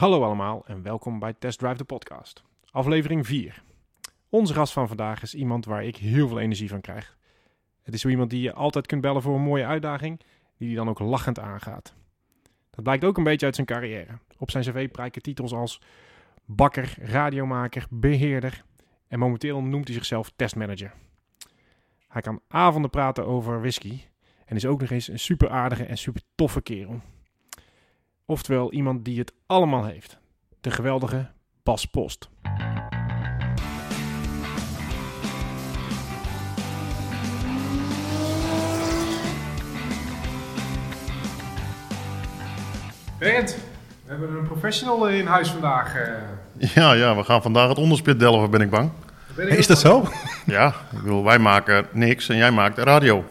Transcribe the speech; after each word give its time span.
Hallo 0.00 0.22
allemaal 0.22 0.62
en 0.66 0.82
welkom 0.82 1.18
bij 1.18 1.34
Test 1.38 1.58
Drive 1.58 1.76
de 1.76 1.84
podcast. 1.84 2.42
Aflevering 2.70 3.26
4. 3.26 3.62
Onze 4.28 4.54
gast 4.54 4.72
van 4.72 4.88
vandaag 4.88 5.22
is 5.22 5.34
iemand 5.34 5.64
waar 5.64 5.84
ik 5.84 5.96
heel 5.96 6.28
veel 6.28 6.40
energie 6.40 6.68
van 6.68 6.80
krijg. 6.80 7.16
Het 7.82 7.94
is 7.94 8.00
zo 8.00 8.08
iemand 8.08 8.30
die 8.30 8.40
je 8.40 8.52
altijd 8.52 8.86
kunt 8.86 9.00
bellen 9.00 9.22
voor 9.22 9.34
een 9.34 9.42
mooie 9.42 9.64
uitdaging, 9.64 10.20
die 10.56 10.66
hij 10.68 10.76
dan 10.76 10.88
ook 10.88 10.98
lachend 10.98 11.38
aangaat. 11.38 11.94
Dat 12.70 12.84
blijkt 12.84 13.04
ook 13.04 13.16
een 13.16 13.24
beetje 13.24 13.46
uit 13.46 13.54
zijn 13.54 13.66
carrière. 13.66 14.18
Op 14.38 14.50
zijn 14.50 14.64
cv 14.64 14.90
prijken 14.90 15.22
titels 15.22 15.52
als 15.52 15.80
bakker, 16.44 16.94
radiomaker, 16.98 17.86
beheerder 17.90 18.64
en 19.08 19.18
momenteel 19.18 19.62
noemt 19.62 19.86
hij 19.86 19.94
zichzelf 19.94 20.32
testmanager. 20.36 20.92
Hij 22.08 22.22
kan 22.22 22.40
avonden 22.48 22.90
praten 22.90 23.26
over 23.26 23.60
whisky 23.60 24.00
en 24.44 24.56
is 24.56 24.66
ook 24.66 24.80
nog 24.80 24.90
eens 24.90 25.08
een 25.08 25.18
super 25.18 25.50
aardige 25.50 25.84
en 25.84 25.98
super 25.98 26.22
toffe 26.34 26.62
kerel. 26.62 27.00
Oftewel 28.30 28.72
iemand 28.72 29.04
die 29.04 29.18
het 29.18 29.32
allemaal 29.46 29.84
heeft. 29.84 30.18
De 30.60 30.70
geweldige 30.70 31.26
Bas 31.62 31.84
Post. 31.84 32.28
Berend, 43.18 43.56
we 44.04 44.10
hebben 44.10 44.36
een 44.36 44.46
professional 44.46 45.08
in 45.08 45.26
huis 45.26 45.50
vandaag. 45.50 45.94
eh. 45.94 46.74
Ja, 46.74 46.92
ja, 46.92 47.16
we 47.16 47.24
gaan 47.24 47.42
vandaag 47.42 47.68
het 47.68 47.78
onderspit 47.78 48.18
delven, 48.18 48.50
ben 48.50 48.60
ik 48.60 48.70
bang. 48.70 48.90
Ben 49.34 49.48
ik 49.48 49.58
Is 49.58 49.66
dat 49.66 49.78
zo? 49.78 50.08
Ja, 50.46 50.68
ik 50.68 51.02
bedoel, 51.02 51.24
wij 51.24 51.38
maken 51.38 51.86
niks 51.92 52.28
en 52.28 52.36
jij 52.36 52.50
maakt 52.50 52.78
radio. 52.78 53.24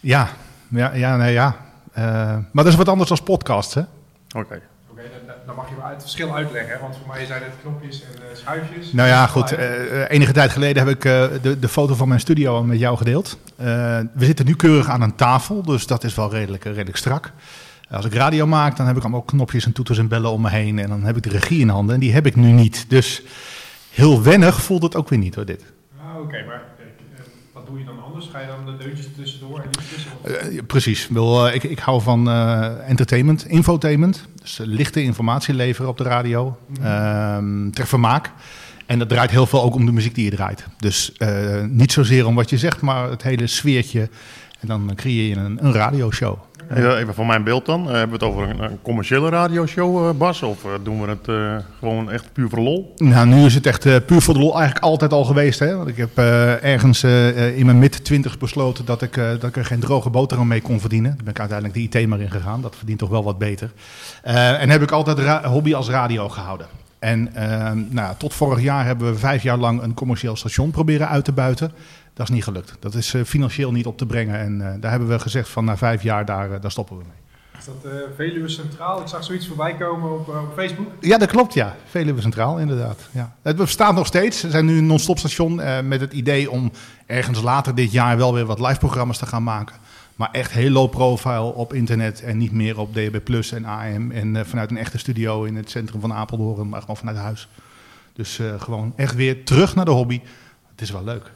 Ja, 0.00 0.28
ja, 0.68 0.94
ja, 0.94 1.16
nee, 1.16 1.32
ja. 1.32 1.67
Eh, 2.02 2.36
maar 2.52 2.64
dat 2.64 2.66
is 2.72 2.74
wat 2.78 2.88
anders 2.88 3.08
dan 3.08 3.22
podcast, 3.22 3.74
hè? 3.74 3.80
Oké. 3.80 4.60
Oké, 4.90 5.02
dan, 5.26 5.34
dan 5.46 5.54
mag 5.56 5.68
je 5.68 5.74
wel 5.76 5.86
het 5.86 6.00
verschil 6.00 6.34
uitleggen, 6.34 6.72
hè? 6.74 6.80
want 6.80 6.96
voor 6.96 7.06
mij 7.06 7.26
zijn 7.26 7.42
het 7.42 7.52
knopjes 7.62 8.02
en 8.02 8.08
eh, 8.30 8.36
schuifjes. 8.36 8.92
Nou 8.92 9.08
ja, 9.08 9.26
goed. 9.26 9.52
eh, 9.52 10.10
enige 10.10 10.32
tijd 10.32 10.50
geleden 10.50 10.86
heb 10.86 10.96
ik 10.96 11.04
eh, 11.04 11.26
de, 11.42 11.58
de 11.58 11.68
foto 11.68 11.94
van 11.94 12.08
mijn 12.08 12.20
studio 12.20 12.62
met 12.64 12.78
jou 12.78 12.96
gedeeld. 12.96 13.38
Eh, 13.56 13.66
we 14.14 14.24
zitten 14.24 14.46
nu 14.46 14.54
keurig 14.56 14.88
aan 14.88 15.02
een 15.02 15.14
tafel, 15.14 15.62
dus 15.62 15.86
dat 15.86 16.04
is 16.04 16.14
wel 16.14 16.30
redelijk, 16.30 16.64
redelijk 16.64 16.96
strak. 16.96 17.32
Als 17.90 18.04
ik 18.04 18.14
radio 18.14 18.46
maak, 18.46 18.76
dan 18.76 18.86
heb 18.86 18.96
ik 18.96 19.02
allemaal 19.02 19.22
knopjes 19.22 19.64
en 19.66 19.72
toeters 19.72 19.98
en 19.98 20.08
bellen 20.08 20.30
om 20.30 20.40
me 20.40 20.50
heen. 20.50 20.78
En 20.78 20.88
dan 20.88 21.02
heb 21.04 21.16
ik 21.16 21.22
de 21.22 21.28
regie 21.30 21.60
in 21.60 21.68
handen 21.68 21.94
en 21.94 22.00
die 22.00 22.12
heb 22.12 22.26
ik 22.26 22.36
nu 22.36 22.50
niet. 22.52 22.84
Dus 22.88 23.22
heel 23.90 24.22
wennig 24.22 24.62
voelt 24.62 24.82
het 24.82 24.96
ook 24.96 25.08
weer 25.08 25.18
niet 25.18 25.34
hoor, 25.34 25.44
dit. 25.44 25.64
Ah, 26.00 26.20
Oké, 26.20 26.44
maar 26.46 26.62
eh, 26.78 26.84
eh, 27.18 27.24
wat 27.52 27.66
doe 27.66 27.78
je 27.78 27.84
dan 27.84 27.98
anders? 28.18 28.32
Ga 28.32 28.40
je 28.40 28.46
dan 28.46 28.76
de 28.76 28.84
deuntjes 28.84 29.06
tussendoor 29.16 29.60
en 29.60 29.68
die 29.70 30.36
Eh, 30.36 30.52
ja, 30.54 30.62
precies. 30.62 31.04
Ik 31.04 31.10
Wil, 31.10 31.46
eh, 31.46 31.54
ik, 31.54 31.62
ik 31.62 31.78
hou 31.78 32.02
van 32.02 32.28
eh, 32.28 32.88
entertainment, 32.88 33.46
infotainment. 33.46 34.26
Dus 34.40 34.58
eh, 34.58 34.66
lichte 34.66 35.02
informatie 35.02 35.54
leveren 35.54 35.90
op 35.90 35.96
de 35.96 36.04
radio. 36.04 36.58
ehm, 36.82 37.70
ter 37.70 37.86
vermaak. 37.86 38.30
En 38.86 38.98
dat 38.98 39.08
draait 39.08 39.30
heel 39.30 39.46
veel 39.46 39.62
ook 39.62 39.74
om 39.74 39.86
de 39.86 39.92
muziek 39.92 40.14
die 40.14 40.24
je 40.24 40.30
draait. 40.30 40.66
Dus 40.78 41.12
eh, 41.12 41.62
niet 41.64 41.92
zozeer 41.92 42.26
om 42.26 42.34
wat 42.34 42.50
je 42.50 42.58
zegt, 42.58 42.80
maar 42.80 43.10
het 43.10 43.22
hele 43.22 43.46
sfeertje. 43.46 44.08
En 44.60 44.68
dan 44.68 44.92
creëer 44.94 45.28
je 45.28 45.36
een, 45.36 45.64
een 45.64 45.72
radioshow. 45.72 46.38
Even, 46.74 47.14
voor 47.14 47.26
mijn 47.26 47.44
beeld 47.44 47.66
dan. 47.66 47.80
Eh, 47.80 47.92
hebben 47.92 48.18
we 48.18 48.24
het 48.24 48.34
over 48.34 48.60
een, 48.60 48.78
commerciële 48.82 49.28
radioshow, 49.28 50.08
eh, 50.08 50.14
Bas? 50.14 50.42
Of 50.42 50.64
eh, 50.64 50.70
doen 50.82 51.00
we 51.00 51.08
het 51.08 51.62
gewoon 51.78 52.10
echt 52.10 52.32
puur 52.32 52.48
voor 52.48 52.58
lol? 52.58 52.94
Nou, 52.96 53.26
nu 53.26 53.44
is 53.44 53.54
het 53.54 53.66
echt 53.66 54.06
puur 54.06 54.20
voor 54.20 54.34
de 54.34 54.40
lol 54.40 54.56
eigenlijk 54.56 54.84
altijd 54.84 55.12
al 55.12 55.24
geweest. 55.24 55.58
Hè? 55.58 55.76
Want 55.76 55.88
ik 55.88 55.96
heb 55.96 56.18
ergens 56.62 57.04
in 57.54 57.66
mijn 57.66 57.78
mid-twintig 57.78 58.38
besloten 58.38 58.84
dat 58.84 59.02
ik, 59.02 59.14
dat 59.14 59.44
ik 59.44 59.56
er 59.56 59.64
geen 59.64 59.80
droge 59.80 60.10
boterham 60.10 60.46
mee 60.46 60.60
kon 60.60 60.80
verdienen. 60.80 61.10
Daar 61.10 61.24
ben 61.24 61.32
ik 61.32 61.40
uiteindelijk 61.40 61.92
de 61.92 61.98
IT 61.98 62.08
maar 62.08 62.20
in 62.20 62.30
gegaan. 62.30 62.60
Dat 62.60 62.76
verdient 62.76 62.98
toch 62.98 63.08
wel 63.08 63.24
wat 63.24 63.38
beter. 63.38 63.70
En 64.22 64.70
heb 64.70 64.82
ik 64.82 64.90
altijd 64.90 65.44
hobby 65.44 65.74
als 65.74 65.88
radio 65.88 66.28
gehouden. 66.28 66.66
En 66.98 67.32
nou, 67.90 68.14
tot 68.18 68.34
vorig 68.34 68.62
jaar 68.62 68.84
hebben 68.84 69.12
we 69.12 69.18
vijf 69.18 69.42
jaar 69.42 69.58
lang 69.58 69.82
een 69.82 69.94
commercieel 69.94 70.36
station 70.36 70.70
proberen 70.70 71.08
uit 71.08 71.24
te 71.24 71.32
buiten. 71.32 71.72
Dat 72.18 72.28
is 72.28 72.34
niet 72.34 72.44
gelukt. 72.44 72.76
Dat 72.80 72.94
is 72.94 73.14
eh, 73.14 73.24
financieel 73.24 73.72
niet 73.72 73.86
op 73.86 73.98
te 73.98 74.06
brengen. 74.06 74.38
En 74.38 74.60
eh, 74.60 74.80
daar 74.80 74.90
hebben 74.90 75.08
we 75.08 75.18
gezegd 75.18 75.48
van 75.48 75.64
na 75.64 75.76
vijf 75.76 76.02
jaar, 76.02 76.24
daar, 76.24 76.52
eh, 76.52 76.60
daar 76.60 76.70
stoppen 76.70 76.98
we 76.98 77.04
mee. 77.04 77.58
Is 77.58 77.64
dat 77.64 77.92
eh, 77.92 77.98
Veluwe 78.16 78.48
Centraal? 78.48 79.00
Ik 79.00 79.06
zag 79.06 79.24
zoiets 79.24 79.46
voorbij 79.46 79.74
komen 79.76 80.12
op, 80.12 80.28
op 80.28 80.52
Facebook. 80.56 80.86
Ja, 81.00 81.18
dat 81.18 81.28
klopt, 81.28 81.54
ja. 81.54 81.76
Veluwe 81.84 82.20
Centraal, 82.20 82.58
inderdaad. 82.58 83.00
Ja. 83.10 83.34
Het 83.42 83.56
bestaat 83.56 83.94
nog 83.94 84.06
steeds. 84.06 84.42
We 84.42 84.50
zijn 84.50 84.64
nu 84.64 84.78
een 84.78 84.86
non-stop 84.86 85.18
station 85.18 85.54
met 85.88 86.00
het 86.00 86.12
idee 86.12 86.50
om 86.50 86.70
ergens 87.06 87.42
later 87.42 87.74
dit 87.74 87.92
jaar 87.92 88.16
wel 88.16 88.34
weer 88.34 88.46
wat 88.46 88.60
live 88.60 88.78
programma's 88.78 89.18
te 89.18 89.26
gaan 89.26 89.42
maken. 89.42 89.76
Maar 90.16 90.30
echt 90.32 90.50
heel 90.50 90.70
low 90.70 90.90
profile 90.90 91.54
op 91.54 91.72
internet 91.72 92.22
en 92.22 92.38
niet 92.38 92.52
meer 92.52 92.78
op 92.78 92.94
DB 92.94 93.24
Plus 93.24 93.52
en 93.52 93.64
AM 93.64 94.10
en 94.10 94.46
vanuit 94.46 94.70
een 94.70 94.76
echte 94.76 94.98
studio 94.98 95.44
in 95.44 95.56
het 95.56 95.70
centrum 95.70 96.00
van 96.00 96.12
Apeldoorn, 96.12 96.68
maar 96.68 96.80
gewoon 96.80 96.96
vanuit 96.96 97.16
huis. 97.16 97.48
Dus 98.12 98.40
gewoon 98.58 98.92
echt 98.96 99.14
weer 99.14 99.44
terug 99.44 99.74
naar 99.74 99.84
de 99.84 99.90
hobby. 99.90 100.20
Het 100.70 100.80
is 100.80 100.90
wel 100.90 101.04
leuk. 101.04 101.30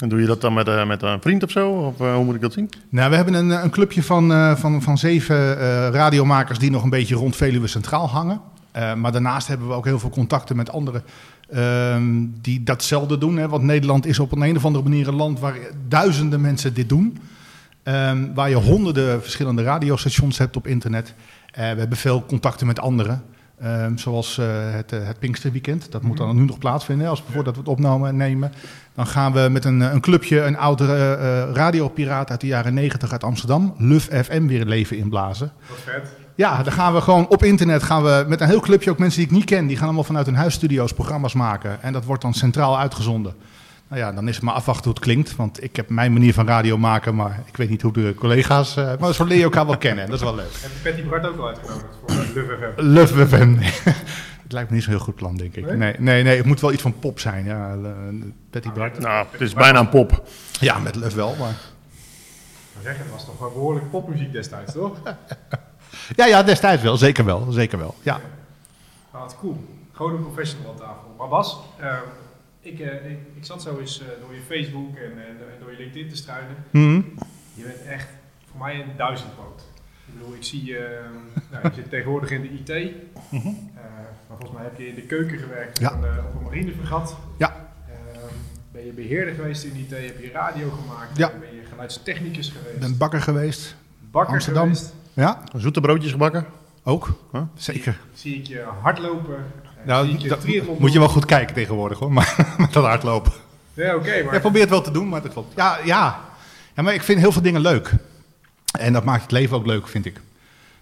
En 0.00 0.08
doe 0.08 0.20
je 0.20 0.26
dat 0.26 0.40
dan 0.40 0.54
met, 0.54 0.68
eh, 0.68 0.86
met 0.86 1.02
een 1.02 1.20
vriend 1.20 1.42
of 1.42 1.50
zo? 1.50 1.70
Of 1.70 2.00
eh, 2.00 2.14
hoe 2.14 2.24
moet 2.24 2.34
ik 2.34 2.40
dat 2.40 2.52
zien? 2.52 2.68
Nou, 2.88 3.10
we 3.10 3.16
hebben 3.16 3.34
een, 3.34 3.50
een 3.50 3.70
clubje 3.70 4.02
van, 4.02 4.32
eh, 4.32 4.56
van, 4.56 4.82
van 4.82 4.98
zeven 4.98 5.60
eh, 5.60 5.88
radiomakers 5.88 6.58
die 6.58 6.70
nog 6.70 6.82
een 6.82 6.90
beetje 6.90 7.14
rond 7.14 7.36
Veluwe 7.36 7.66
Centraal 7.66 8.08
hangen. 8.08 8.40
Eh, 8.72 8.94
maar 8.94 9.12
daarnaast 9.12 9.48
hebben 9.48 9.68
we 9.68 9.74
ook 9.74 9.84
heel 9.84 9.98
veel 9.98 10.10
contacten 10.10 10.56
met 10.56 10.70
anderen 10.70 11.02
ehm, 11.50 12.26
die 12.40 12.62
datzelfde 12.62 13.18
doen. 13.18 13.36
Hè? 13.36 13.48
Want 13.48 13.62
Nederland 13.62 14.06
is 14.06 14.18
op 14.18 14.32
een, 14.32 14.42
een 14.42 14.56
of 14.56 14.64
andere 14.64 14.84
manier 14.84 15.08
een 15.08 15.14
land 15.14 15.40
waar 15.40 15.56
duizenden 15.88 16.40
mensen 16.40 16.74
dit 16.74 16.88
doen. 16.88 17.18
Ehm, 17.82 18.34
waar 18.34 18.48
je 18.48 18.54
honderden 18.54 19.22
verschillende 19.22 19.62
radiostations 19.62 20.38
hebt 20.38 20.56
op 20.56 20.66
internet. 20.66 21.14
Eh, 21.50 21.70
we 21.72 21.78
hebben 21.78 21.98
veel 21.98 22.24
contacten 22.24 22.66
met 22.66 22.80
anderen. 22.80 23.22
Ehm, 23.60 23.96
zoals 23.96 24.38
eh, 24.38 24.46
het, 24.50 24.92
eh, 24.92 25.06
het 25.06 25.18
Pinksterweekend. 25.18 25.92
Dat 25.92 26.02
moet 26.02 26.16
dan 26.16 26.36
nu 26.36 26.44
nog 26.44 26.58
plaatsvinden. 26.58 27.08
Als 27.08 27.22
we 27.26 27.32
voordat 27.32 27.54
we 27.54 27.60
het 27.60 27.68
opnemen 27.68 28.16
nemen. 28.16 28.52
Dan 28.94 29.06
gaan 29.06 29.32
we 29.32 29.48
met 29.50 29.64
een, 29.64 29.82
eh, 29.82 29.92
een 29.92 30.00
clubje, 30.00 30.40
een 30.40 30.56
oude 30.56 30.84
eh, 30.84 31.54
radiopiraat 31.54 32.30
uit 32.30 32.40
de 32.40 32.46
jaren 32.46 32.74
90 32.74 33.12
uit 33.12 33.24
Amsterdam, 33.24 33.74
Luf 33.78 34.08
FM, 34.24 34.46
weer 34.46 34.64
leven 34.64 34.96
inblazen. 34.96 35.52
Wat 35.68 35.78
vet. 35.78 36.12
Ja, 36.34 36.62
dan 36.62 36.72
gaan 36.72 36.94
we 36.94 37.00
gewoon 37.00 37.28
op 37.28 37.42
internet 37.44 37.82
gaan 37.82 38.02
we 38.02 38.24
met 38.28 38.40
een 38.40 38.46
heel 38.46 38.60
clubje, 38.60 38.90
ook 38.90 38.98
mensen 38.98 39.20
die 39.20 39.28
ik 39.28 39.34
niet 39.34 39.44
ken, 39.44 39.66
die 39.66 39.76
gaan 39.76 39.86
allemaal 39.86 40.04
vanuit 40.04 40.26
hun 40.26 40.34
huisstudio's 40.34 40.92
programma's 40.92 41.34
maken. 41.34 41.82
En 41.82 41.92
dat 41.92 42.04
wordt 42.04 42.22
dan 42.22 42.34
centraal 42.34 42.78
uitgezonden. 42.78 43.34
Nou 43.90 44.02
ja, 44.02 44.12
dan 44.12 44.28
is 44.28 44.34
het 44.34 44.44
maar 44.44 44.54
afwachten 44.54 44.84
hoe 44.84 44.92
het 44.94 45.02
klinkt. 45.02 45.36
Want 45.36 45.62
ik 45.62 45.76
heb 45.76 45.88
mijn 45.88 46.12
manier 46.12 46.34
van 46.34 46.46
radio 46.46 46.78
maken, 46.78 47.14
maar 47.14 47.42
ik 47.46 47.56
weet 47.56 47.68
niet 47.68 47.82
hoe 47.82 47.92
de 47.92 48.14
collega's. 48.16 48.76
eh, 48.76 48.92
maar 48.98 49.14
zo 49.14 49.24
leer 49.24 49.36
je 49.38 49.42
elkaar 49.44 49.66
wel 49.66 49.76
kennen. 49.78 50.04
en 50.04 50.10
Dat 50.10 50.18
is 50.18 50.24
wel 50.24 50.34
leuk. 50.34 50.52
Heb 50.52 50.70
je 50.82 50.90
Patty 50.90 51.08
Bart 51.08 51.26
ook 51.26 51.38
al 51.38 51.46
uitgenodigd 51.48 51.86
voor 52.06 52.10
uh, 52.10 52.72
Love 52.76 53.26
FM? 53.26 53.26
Luf 53.26 53.28
FM. 53.28 53.56
Het 54.42 54.52
lijkt 54.52 54.68
me 54.70 54.74
niet 54.74 54.84
zo'n 54.84 54.92
heel 54.94 55.02
goed 55.02 55.14
plan, 55.14 55.36
denk 55.36 55.54
ik. 55.54 55.64
Nee? 55.66 55.76
Nee, 55.76 55.94
nee, 55.98 56.22
nee, 56.22 56.36
het 56.36 56.46
moet 56.46 56.60
wel 56.60 56.72
iets 56.72 56.82
van 56.82 56.98
pop 56.98 57.20
zijn. 57.20 57.44
Ja, 57.44 57.72
eh, 57.84 57.90
Betty 58.50 58.70
Bart. 58.70 58.98
Nou, 58.98 59.26
het 59.30 59.40
is 59.40 59.54
bijna 59.54 59.78
een 59.78 59.88
pop. 59.88 60.22
Ja, 60.60 60.78
met 60.78 60.94
Luf 60.96 61.14
wel, 61.14 61.28
maar. 61.38 61.38
Maar 62.74 62.82
zeg, 62.82 62.96
het 62.98 63.10
was 63.10 63.24
toch 63.24 63.38
wel 63.38 63.50
behoorlijk 63.50 63.90
popmuziek 63.90 64.32
destijds, 64.32 64.72
toch? 64.72 64.96
Ja, 66.16 66.26
ja, 66.26 66.42
destijds 66.42 66.82
wel. 66.82 66.96
Zeker 66.96 67.24
wel. 67.24 67.46
Zeker 67.50 67.78
wel. 67.78 67.94
Ja. 68.02 68.20
Nou, 69.12 69.24
wat 69.24 69.36
cool. 69.40 69.64
Gewoon 69.92 70.14
een 70.14 70.22
professional 70.22 70.70
aan 70.70 70.76
tafel. 70.78 71.14
Maar 71.18 71.28
Bas, 71.28 71.58
eh, 71.76 71.94
ik, 72.60 72.80
eh, 72.80 73.10
ik, 73.10 73.18
ik 73.34 73.44
zat 73.44 73.62
zo 73.62 73.78
eens 73.78 74.00
eh, 74.00 74.06
door 74.20 74.34
je 74.34 74.40
Facebook 74.40 74.96
en 74.96 75.12
eh, 75.18 75.60
door 75.60 75.70
je 75.70 75.76
LinkedIn 75.76 76.08
te 76.08 76.16
struinen. 76.16 76.56
Mhm. 76.70 77.00
Je 77.54 77.62
bent 77.62 77.82
echt 77.86 78.08
voor 78.50 78.60
mij 78.60 78.74
een 78.80 78.96
duizendpoot. 78.96 79.62
Ik 80.06 80.18
bedoel, 80.18 80.34
ik 80.34 80.44
zie 80.44 80.64
je, 80.64 80.78
eh, 80.78 81.04
nou, 81.52 81.68
je 81.68 81.74
zit 81.74 81.90
tegenwoordig 81.90 82.30
in 82.30 82.40
de 82.42 82.48
IT. 82.48 82.68
Eh, 82.70 83.44
maar 84.28 84.36
volgens 84.38 84.50
mij 84.52 84.62
heb 84.62 84.78
je 84.78 84.88
in 84.88 84.94
de 84.94 85.02
keuken 85.02 85.38
gewerkt 85.38 85.78
Ja. 85.78 85.88
op, 85.94 86.02
een, 86.02 86.10
eh, 86.10 86.24
op 86.26 86.34
een 86.34 86.42
marinefregat. 86.42 87.16
Ja. 87.38 87.72
Eh, 87.88 87.94
ben 88.72 88.84
je 88.86 88.92
beheerder 88.92 89.34
geweest 89.34 89.64
in 89.64 89.76
IT, 89.76 89.90
heb 89.90 90.20
je 90.20 90.30
radio 90.32 90.70
gemaakt, 90.70 91.16
Ja. 91.16 91.30
ben 91.40 91.54
je 91.54 91.62
geluidstechnicus 91.70 92.48
geweest, 92.48 92.74
Ik 92.74 92.80
ben 92.80 92.96
bakker 92.96 93.20
geweest. 93.20 93.74
bakker 94.10 94.32
Amsterdam. 94.34 94.62
geweest. 94.62 94.94
Ja, 95.12 95.42
Zoete 95.56 95.80
broodjes 95.80 96.10
gebakken? 96.12 96.46
ook. 96.84 97.28
Huh? 97.32 97.42
Zeker. 97.54 98.00
Zie 98.14 98.36
ik 98.36 98.46
je 98.46 98.64
hardlopen. 98.80 99.44
Nou, 99.86 100.28
dat 100.28 100.44
moet 100.78 100.92
je 100.92 100.98
wel 100.98 101.08
goed 101.08 101.24
kijken 101.24 101.54
tegenwoordig 101.54 101.98
hoor, 101.98 102.12
maar 102.12 102.34
met 102.58 102.72
dat 102.72 102.84
hardlopen. 102.84 103.32
Ja, 103.74 103.94
oké, 103.94 104.22
maar 104.24 104.34
Ik 104.34 104.40
probeer 104.40 104.60
het 104.60 104.70
wel 104.70 104.82
te 104.82 104.90
doen, 104.90 105.08
maar 105.08 105.22
dat 105.22 105.32
klopt. 105.32 105.56
Ja, 105.56 105.78
ja. 105.84 106.20
ja, 106.74 106.82
maar 106.82 106.94
ik 106.94 107.02
vind 107.02 107.18
heel 107.20 107.32
veel 107.32 107.42
dingen 107.42 107.60
leuk. 107.60 107.92
En 108.78 108.92
dat 108.92 109.04
maakt 109.04 109.22
het 109.22 109.30
leven 109.30 109.56
ook 109.56 109.66
leuk, 109.66 109.88
vind 109.88 110.06
ik. 110.06 110.20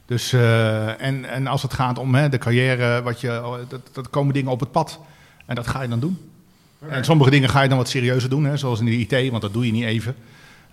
Dus, 0.07 0.33
eh, 0.33 1.03
en, 1.03 1.25
en 1.25 1.47
als 1.47 1.63
het 1.63 1.73
gaat 1.75 1.99
om 1.99 2.15
hè, 2.15 2.29
de 2.29 2.39
carrière, 2.39 3.03
wat 3.03 3.21
je, 3.21 3.31
oh, 3.45 3.55
dat, 3.69 3.81
dat 3.93 4.11
komen 4.11 4.35
dingen 4.35 4.51
op 4.51 4.61
het 4.61 4.71
pad. 4.71 5.01
En 5.47 5.55
dat 5.55 5.67
ga 5.67 5.83
je 5.83 5.89
dan 5.89 6.01
doen. 6.01 6.19
En 6.89 7.05
sommige 7.05 7.31
dingen 7.31 7.49
ga 7.49 7.63
je 7.63 7.69
dan 7.69 7.79
wat 7.79 7.89
serieuzer 7.89 8.31
doen, 8.31 8.45
hè, 8.45 8.57
zoals 8.57 8.81
in 8.81 8.85
de 8.85 8.97
IT, 8.97 9.31
want 9.31 9.43
dat 9.43 9.53
doe 9.53 9.67
je 9.67 9.73
niet 9.73 9.85
even. 9.85 10.15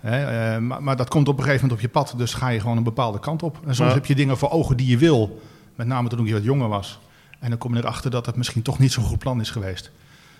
Hè, 0.00 0.24
eh, 0.54 0.60
maar, 0.60 0.82
maar 0.82 0.96
dat 0.96 1.08
komt 1.08 1.28
op 1.28 1.36
een 1.38 1.44
gegeven 1.44 1.62
moment 1.68 1.84
op 1.84 1.92
je 1.92 2.00
pad, 2.00 2.14
dus 2.18 2.34
ga 2.34 2.48
je 2.48 2.60
gewoon 2.60 2.76
een 2.76 2.82
bepaalde 2.82 3.18
kant 3.18 3.42
op. 3.42 3.58
En 3.66 3.74
soms 3.74 3.88
Ja. 3.88 3.94
heb 3.94 4.06
je 4.06 4.14
dingen 4.14 4.38
voor 4.38 4.50
ogen 4.50 4.76
die 4.76 4.86
je 4.86 4.96
wil, 4.96 5.42
met 5.74 5.86
name 5.86 6.08
toen 6.08 6.26
ik 6.26 6.32
wat 6.32 6.44
jonger 6.44 6.68
was. 6.68 6.98
En 7.38 7.48
dan 7.48 7.58
kom 7.58 7.74
je 7.74 7.80
erachter 7.80 8.10
dat 8.10 8.26
het 8.26 8.36
misschien 8.36 8.62
toch 8.62 8.78
niet 8.78 8.92
zo'n 8.92 9.04
goed 9.04 9.18
plan 9.18 9.40
is 9.40 9.50
geweest. 9.50 9.90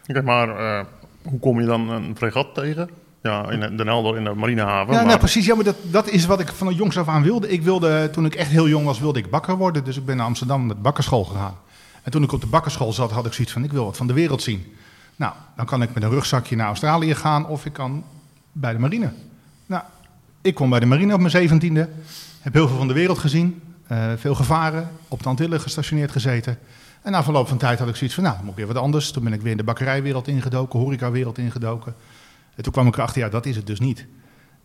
Oké, 0.08 0.22
maar 0.22 0.48
eh, 0.78 0.84
hoe 1.22 1.38
kom 1.38 1.60
je 1.60 1.66
dan 1.66 1.88
een 1.90 2.16
fregat 2.16 2.54
tegen? 2.54 2.90
Ja, 3.22 3.50
in 3.50 3.76
Den 3.76 3.86
Helder 3.86 4.16
in 4.16 4.24
de 4.24 4.34
marinehaven. 4.34 4.92
Ja, 4.92 4.98
maar- 4.98 5.06
nou, 5.06 5.18
precies. 5.18 5.46
Ja, 5.46 5.54
maar 5.54 5.64
dat, 5.64 5.76
dat 5.82 6.08
is 6.08 6.26
wat 6.26 6.40
ik 6.40 6.48
van 6.48 6.74
jongs 6.74 6.98
af 6.98 7.08
aan 7.08 7.22
wilde. 7.22 7.48
Ik 7.48 7.62
wilde, 7.62 8.10
toen 8.12 8.24
ik 8.24 8.34
echt 8.34 8.50
heel 8.50 8.68
jong 8.68 8.84
was, 8.84 9.00
wilde 9.00 9.18
ik 9.18 9.30
bakker 9.30 9.56
worden. 9.56 9.84
Dus 9.84 9.96
ik 9.96 10.04
ben 10.04 10.16
naar 10.16 10.26
Amsterdam 10.26 10.66
naar 10.66 10.74
de 10.76 10.80
bakkerschool 10.82 11.24
gegaan. 11.24 11.54
En 12.02 12.10
toen 12.10 12.22
ik 12.22 12.32
op 12.32 12.40
de 12.40 12.46
bakkerschool 12.46 12.92
zat, 12.92 13.10
had 13.10 13.26
ik 13.26 13.32
zoiets 13.32 13.52
van, 13.52 13.64
ik 13.64 13.72
wil 13.72 13.84
wat 13.84 13.96
van 13.96 14.06
de 14.06 14.12
wereld 14.12 14.42
zien. 14.42 14.72
Nou, 15.16 15.32
dan 15.56 15.66
kan 15.66 15.82
ik 15.82 15.94
met 15.94 16.02
een 16.02 16.10
rugzakje 16.10 16.56
naar 16.56 16.66
Australië 16.66 17.14
gaan 17.14 17.46
of 17.46 17.64
ik 17.64 17.72
kan 17.72 18.04
bij 18.52 18.72
de 18.72 18.78
marine. 18.78 19.12
Nou, 19.66 19.82
ik 20.40 20.54
kom 20.54 20.70
bij 20.70 20.80
de 20.80 20.86
marine 20.86 21.12
op 21.12 21.18
mijn 21.18 21.30
zeventiende. 21.30 21.88
Heb 22.40 22.52
heel 22.52 22.68
veel 22.68 22.76
van 22.76 22.88
de 22.88 22.94
wereld 22.94 23.18
gezien. 23.18 23.60
eh, 23.86 24.12
veel 24.16 24.34
gevaren. 24.34 24.88
Op 25.08 25.22
de 25.22 25.28
Antillen 25.28 25.60
gestationeerd 25.60 26.12
gezeten. 26.12 26.58
En 27.06 27.12
na 27.12 27.22
verloop 27.22 27.48
van 27.48 27.58
tijd 27.58 27.78
had 27.78 27.88
ik 27.88 27.96
zoiets 27.96 28.14
van, 28.14 28.24
nou, 28.24 28.36
dan 28.36 28.44
moet 28.44 28.58
ik 28.58 28.64
weer 28.64 28.74
wat 28.74 28.82
anders. 28.82 29.10
Toen 29.10 29.24
ben 29.24 29.32
ik 29.32 29.40
weer 29.40 29.50
in 29.50 29.56
de 29.56 29.64
bakkerijwereld 29.64 30.28
ingedoken, 30.28 30.78
horecawereld 30.78 31.38
ingedoken. 31.38 31.94
En 32.56 32.62
toen 32.62 32.72
kwam 32.72 32.86
ik 32.86 32.96
erachter, 32.96 33.22
ja, 33.22 33.28
dat 33.28 33.46
is 33.46 33.56
het 33.56 33.66
dus 33.66 33.80
niet. 33.80 34.06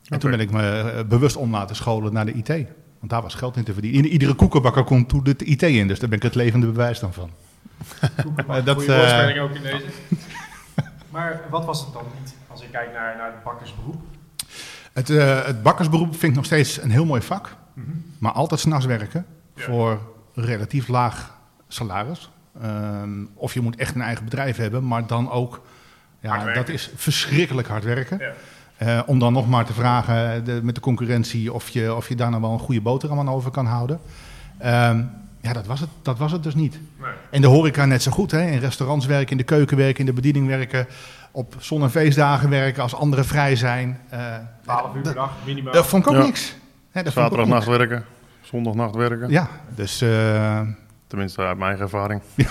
En 0.08 0.20
toen 0.20 0.32
ben 0.32 0.40
ik 0.40 0.52
me 0.52 0.80
eh, 0.80 1.04
bewust 1.08 1.36
om 1.36 1.52
laten 1.52 1.76
scholen 1.76 2.14
naar 2.14 2.26
de 2.26 2.34
IT. 2.34 2.48
Want 3.00 3.12
daar 3.12 3.22
was 3.22 3.34
geld 3.34 3.58
in 3.58 3.64
te 3.64 3.74
verdienen. 3.74 4.04
In 4.04 4.08
iedere 4.08 4.34
koekenbakker 4.34 4.84
komt 4.84 5.10
toen 5.10 5.24
de 5.24 5.36
IT 5.38 5.64
in, 5.64 5.88
dus 5.88 6.00
daar 6.00 6.10
ben 6.10 6.18
ik 6.18 6.24
het 6.24 6.36
levende 6.36 6.68
bewijs 6.68 7.00
dan 7.00 7.14
van. 7.14 7.30
Maar 8.48 8.64
dat, 8.74 8.84
eh, 8.84 8.96
woordspeling 8.98 9.40
ook 9.40 9.56
in 9.56 9.62
deze. 9.62 9.86
maar 11.14 11.42
wat 11.50 11.66
was 11.66 11.82
het 11.82 11.94
dan 11.94 12.04
niet, 12.20 12.36
als 12.48 12.62
ik 12.62 12.72
kijk 12.72 12.94
naar, 12.94 13.18
naar 13.18 13.32
het 13.32 13.44
bakkersberoep? 13.44 14.02
Het, 14.94 15.10
eh, 15.10 15.46
het 15.46 15.64
bakkersberoep 15.64 16.10
vind 16.10 16.24
ik 16.24 16.36
nog 16.36 16.46
steeds 16.46 16.82
een 16.82 16.92
heel 16.92 17.06
mooi 17.06 17.22
vak. 17.22 17.56
Mhm. 17.74 17.90
Maar 18.18 18.32
altijd 18.32 18.60
s'nachts 18.60 18.86
werken 18.86 19.26
Ja. 19.56 19.64
voor 19.64 20.00
relatief 20.34 20.88
laag 20.88 21.40
salaris. 21.74 22.30
Ehm, 22.62 23.10
of 23.34 23.54
je 23.54 23.62
moet 23.62 23.76
echt 23.76 23.96
een 23.96 24.02
eigen 24.02 24.24
bedrijf 24.24 24.58
hebben, 24.58 24.88
maar 24.88 25.08
dan 25.08 25.32
ook... 25.32 25.62
Ja, 26.20 26.54
dat 26.54 26.70
is 26.70 26.92
verschrikkelijk 26.96 27.68
hard 27.68 27.84
werken. 27.84 28.18
Ja. 28.20 28.32
Eh, 28.78 29.02
om 29.06 29.20
dan 29.20 29.34
nog 29.34 29.48
maar 29.48 29.66
te 29.66 29.74
vragen 29.74 30.34
eh, 30.34 30.46
de, 30.46 30.60
met 30.64 30.76
de 30.76 30.82
concurrentie 30.82 31.54
of 31.54 31.70
je, 31.70 31.94
of 31.94 32.08
je 32.10 32.16
daar 32.16 32.30
nou 32.30 32.42
wel 32.42 32.52
een 32.52 32.60
goede 32.60 32.82
boterham 32.82 33.20
aan 33.20 33.30
over 33.30 33.52
kan 33.52 33.66
houden. 33.66 34.00
Ehm, 34.58 35.02
ja, 35.42 35.54
dat 35.54 35.66
was, 35.66 35.80
het, 35.80 35.90
dat 36.02 36.18
was 36.18 36.32
het 36.32 36.44
dus 36.44 36.56
niet. 36.56 36.80
Nee. 37.02 37.10
En 37.32 37.42
de 37.42 37.48
horeca 37.48 37.86
net 37.86 38.02
zo 38.02 38.12
goed. 38.12 38.32
Hè? 38.32 38.50
In 38.52 38.60
restaurants 38.60 39.06
werken, 39.06 39.32
in 39.32 39.38
de 39.38 39.44
keuken 39.44 39.78
werken, 39.78 40.00
in 40.00 40.06
de 40.06 40.14
bediening 40.14 40.48
werken. 40.48 40.88
Op 41.32 41.56
zon- 41.60 41.82
en 41.84 41.92
feestdagen 41.92 42.50
werken 42.50 42.84
als 42.84 42.96
anderen 42.96 43.26
vrij 43.26 43.56
zijn. 43.56 44.00
Eh, 44.10 44.36
12 44.64 44.96
uur 44.96 45.02
per 45.02 45.14
dag, 45.14 45.32
minimaal. 45.46 45.74
dat 45.74 45.88
vond 45.88 46.06
ik 46.06 46.12
ook 46.12 46.18
Ja. 46.18 46.24
niks. 46.24 46.56
Hè, 46.92 47.04
dat 47.04 47.14
vond 47.14 47.26
ik 47.26 47.32
ook 47.32 47.38
Zaterdagnacht 47.40 47.78
werken, 47.78 48.06
zondagnacht 48.42 48.96
werken. 48.96 49.30
Ja, 49.30 49.48
dus 49.76 50.02
eh, 50.02 50.62
Tenminste, 51.12 51.42
uit 51.42 51.58
mijn 51.58 51.68
eigen 51.70 51.84
ervaring. 51.86 52.22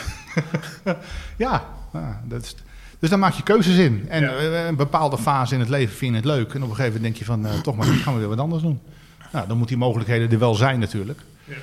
ja, 1.36 1.64
ja, 1.92 2.20
dat 2.24 2.42
is, 2.42 2.54
dus 2.98 3.10
daar 3.10 3.18
maak 3.18 3.32
je 3.32 3.42
keuzes 3.42 3.76
in. 3.76 4.06
En 4.08 4.22
Ja. 4.22 4.36
eh, 4.36 4.66
een 4.66 4.76
bepaalde 4.76 5.18
fase 5.18 5.54
in 5.54 5.60
het 5.60 5.68
leven 5.68 5.94
vind 5.96 6.10
je 6.10 6.16
het 6.16 6.26
leuk. 6.26 6.54
En 6.54 6.62
op 6.62 6.68
een 6.68 6.74
gegeven 6.76 6.84
moment 6.84 7.02
denk 7.02 7.16
je 7.16 7.24
van, 7.24 7.46
eh, 7.46 7.60
toch 7.60 7.76
maar, 7.76 7.86
gaan 7.86 8.12
we 8.14 8.18
weer 8.20 8.28
wat 8.28 8.38
anders 8.38 8.62
doen. 8.62 8.80
Nou, 9.32 9.46
dan 9.48 9.56
moeten 9.56 9.76
die 9.76 9.84
mogelijkheden 9.86 10.30
er 10.30 10.38
wel 10.38 10.54
zijn 10.54 10.78
natuurlijk. 10.80 11.20
Ja. 11.44 11.54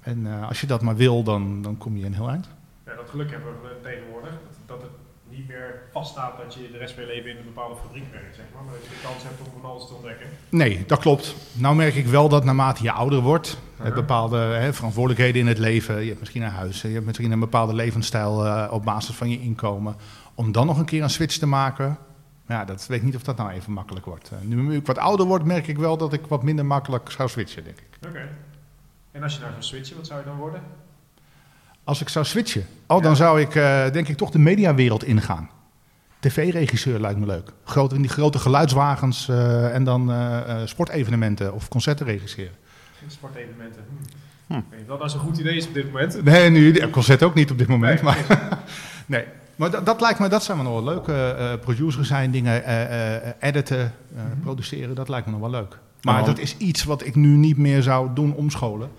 En 0.00 0.26
eh, 0.26 0.48
als 0.48 0.60
je 0.60 0.66
dat 0.66 0.82
maar 0.82 0.96
wil, 0.96 1.22
dan, 1.22 1.62
dan 1.62 1.78
kom 1.78 1.96
je 1.96 2.04
een 2.06 2.14
heel 2.14 2.28
eind. 2.28 2.48
Ja, 2.86 2.94
dat 2.94 3.08
geluk 3.10 3.30
hebben 3.30 3.52
we 3.62 3.68
tegenwoordig. 3.82 4.30
Dat, 4.30 4.38
dat 4.66 4.82
het 4.82 4.90
niet 5.30 5.48
meer 5.48 5.82
vaststaat 5.92 6.36
dat 6.36 6.54
je 6.54 6.70
de 6.72 6.78
rest 6.78 6.94
van 6.94 7.02
je 7.02 7.08
leven 7.08 7.30
in 7.30 7.36
een 7.36 7.44
bepaalde 7.44 7.76
fabriek 7.76 8.12
werkt, 8.12 8.36
zeg 8.36 8.44
maar. 8.54 8.62
Maar 8.64 8.74
dat 8.74 8.82
je 8.82 8.88
de 8.88 9.02
kans 9.02 9.22
hebt 9.22 9.40
om 9.40 9.60
van 9.60 9.70
alles 9.70 9.86
te 9.86 9.94
ontdekken. 9.94 10.26
Nee, 10.48 10.84
dat 10.86 10.98
klopt. 10.98 11.34
Nou 11.52 11.76
merk 11.76 11.94
ik 11.94 12.06
wel 12.06 12.28
dat 12.28 12.44
naarmate 12.44 12.82
je 12.82 12.92
ouder 12.92 13.20
wordt, 13.20 13.58
met 13.76 13.94
bepaalde 13.94 14.36
hè, 14.36 14.72
verantwoordelijkheden 14.72 15.40
in 15.40 15.46
het 15.46 15.58
leven, 15.58 16.00
je 16.00 16.06
hebt 16.06 16.18
misschien 16.18 16.42
een 16.42 16.50
huis, 16.50 16.82
je 16.82 16.88
hebt 16.88 17.06
misschien 17.06 17.32
een 17.32 17.40
bepaalde 17.40 17.74
levensstijl 17.74 18.46
eh, 18.46 18.72
op 18.72 18.84
basis 18.84 19.14
van 19.14 19.30
je 19.30 19.40
inkomen, 19.40 19.96
om 20.34 20.52
dan 20.52 20.66
nog 20.66 20.78
een 20.78 20.84
keer 20.84 21.02
een 21.02 21.10
switch 21.10 21.36
te 21.36 21.46
maken, 21.46 21.98
ja, 22.48 22.64
dat 22.64 22.86
weet 22.86 22.98
ik 22.98 23.04
niet 23.04 23.16
of 23.16 23.22
dat 23.22 23.36
nou 23.36 23.50
even 23.50 23.72
makkelijk 23.72 24.06
wordt. 24.06 24.30
Eh, 24.30 24.38
nu 24.40 24.74
ik 24.74 24.86
wat 24.86 24.98
ouder 24.98 25.26
word, 25.26 25.44
merk 25.44 25.66
ik 25.66 25.78
wel 25.78 25.96
dat 25.96 26.12
ik 26.12 26.26
wat 26.26 26.42
minder 26.42 26.66
makkelijk 26.66 27.10
zou 27.10 27.28
switchen, 27.28 27.64
denk 27.64 27.78
ik. 27.78 28.08
Oké. 28.08 28.28
En 29.10 29.22
als 29.22 29.34
je 29.34 29.40
nou 29.40 29.52
zou 29.52 29.64
switchen, 29.64 29.96
wat 29.96 30.06
zou 30.06 30.20
je 30.20 30.26
dan 30.26 30.36
worden? 30.36 30.62
Als 31.90 32.00
ik 32.00 32.08
zou 32.08 32.24
switchen, 32.24 32.66
oh, 32.86 32.96
Ja. 32.96 33.02
dan 33.02 33.16
zou 33.16 33.40
ik 33.40 33.54
eh, 33.54 33.90
denk 33.92 34.08
ik 34.08 34.16
toch 34.16 34.30
de 34.30 34.38
mediawereld 34.38 35.04
ingaan. 35.04 35.50
TV-regisseur 36.20 37.00
lijkt 37.00 37.18
me 37.18 37.26
leuk. 37.26 37.52
Grote, 37.64 37.94
in 37.94 38.00
die 38.00 38.10
grote 38.10 38.38
geluidswagens 38.38 39.28
eh, 39.28 39.74
en 39.74 39.84
dan 39.84 40.10
eh, 40.10 40.38
eh, 40.62 40.66
sportevenementen 40.66 41.54
of 41.54 41.68
concerten 41.68 42.06
regisseren. 42.06 42.52
Sportevenementen. 43.06 43.82
Hm. 44.46 44.52
Hm. 44.52 44.58
Ik 44.58 44.64
weet 44.70 44.78
niet 44.80 44.80
of 44.80 44.86
dat 44.88 44.98
nou 44.98 45.10
zo'n 45.10 45.20
goed 45.20 45.38
idee 45.38 45.56
is 45.56 45.66
op 45.66 45.74
dit 45.74 45.84
moment. 45.84 46.24
Nee, 46.24 46.50
nu, 46.50 46.72
de 46.72 46.90
concert 46.90 47.22
ook 47.22 47.34
niet 47.34 47.50
op 47.50 47.58
dit 47.58 47.68
moment. 47.68 48.02
Nee, 48.02 48.14
maar 48.14 48.18
nee. 49.06 49.24
maar 49.56 49.70
dat, 49.70 49.86
dat 49.86 50.00
lijkt 50.00 50.18
me, 50.18 50.28
dat 50.28 50.44
zijn 50.44 50.58
we 50.58 50.64
nog 50.64 50.72
wel 50.72 50.94
leuk. 50.94 51.06
eh 51.08 51.52
eh, 51.52 51.60
producer 51.60 52.04
zijn, 52.04 52.30
dingen 52.30 52.64
eh, 52.64 53.16
eh, 53.16 53.32
editen, 53.40 53.78
eh, 54.16 54.22
Mhm. 54.30 54.40
produceren, 54.40 54.94
dat 54.94 55.08
lijkt 55.08 55.26
me 55.26 55.32
nog 55.32 55.40
wel 55.40 55.50
leuk. 55.50 55.78
Maar 56.02 56.24
dat 56.24 56.38
is 56.38 56.56
iets 56.56 56.84
wat 56.84 57.06
ik 57.06 57.14
nu 57.14 57.28
niet 57.36 57.56
meer 57.56 57.82
zou 57.82 58.08
doen 58.14 58.34
omscholen. 58.34 58.90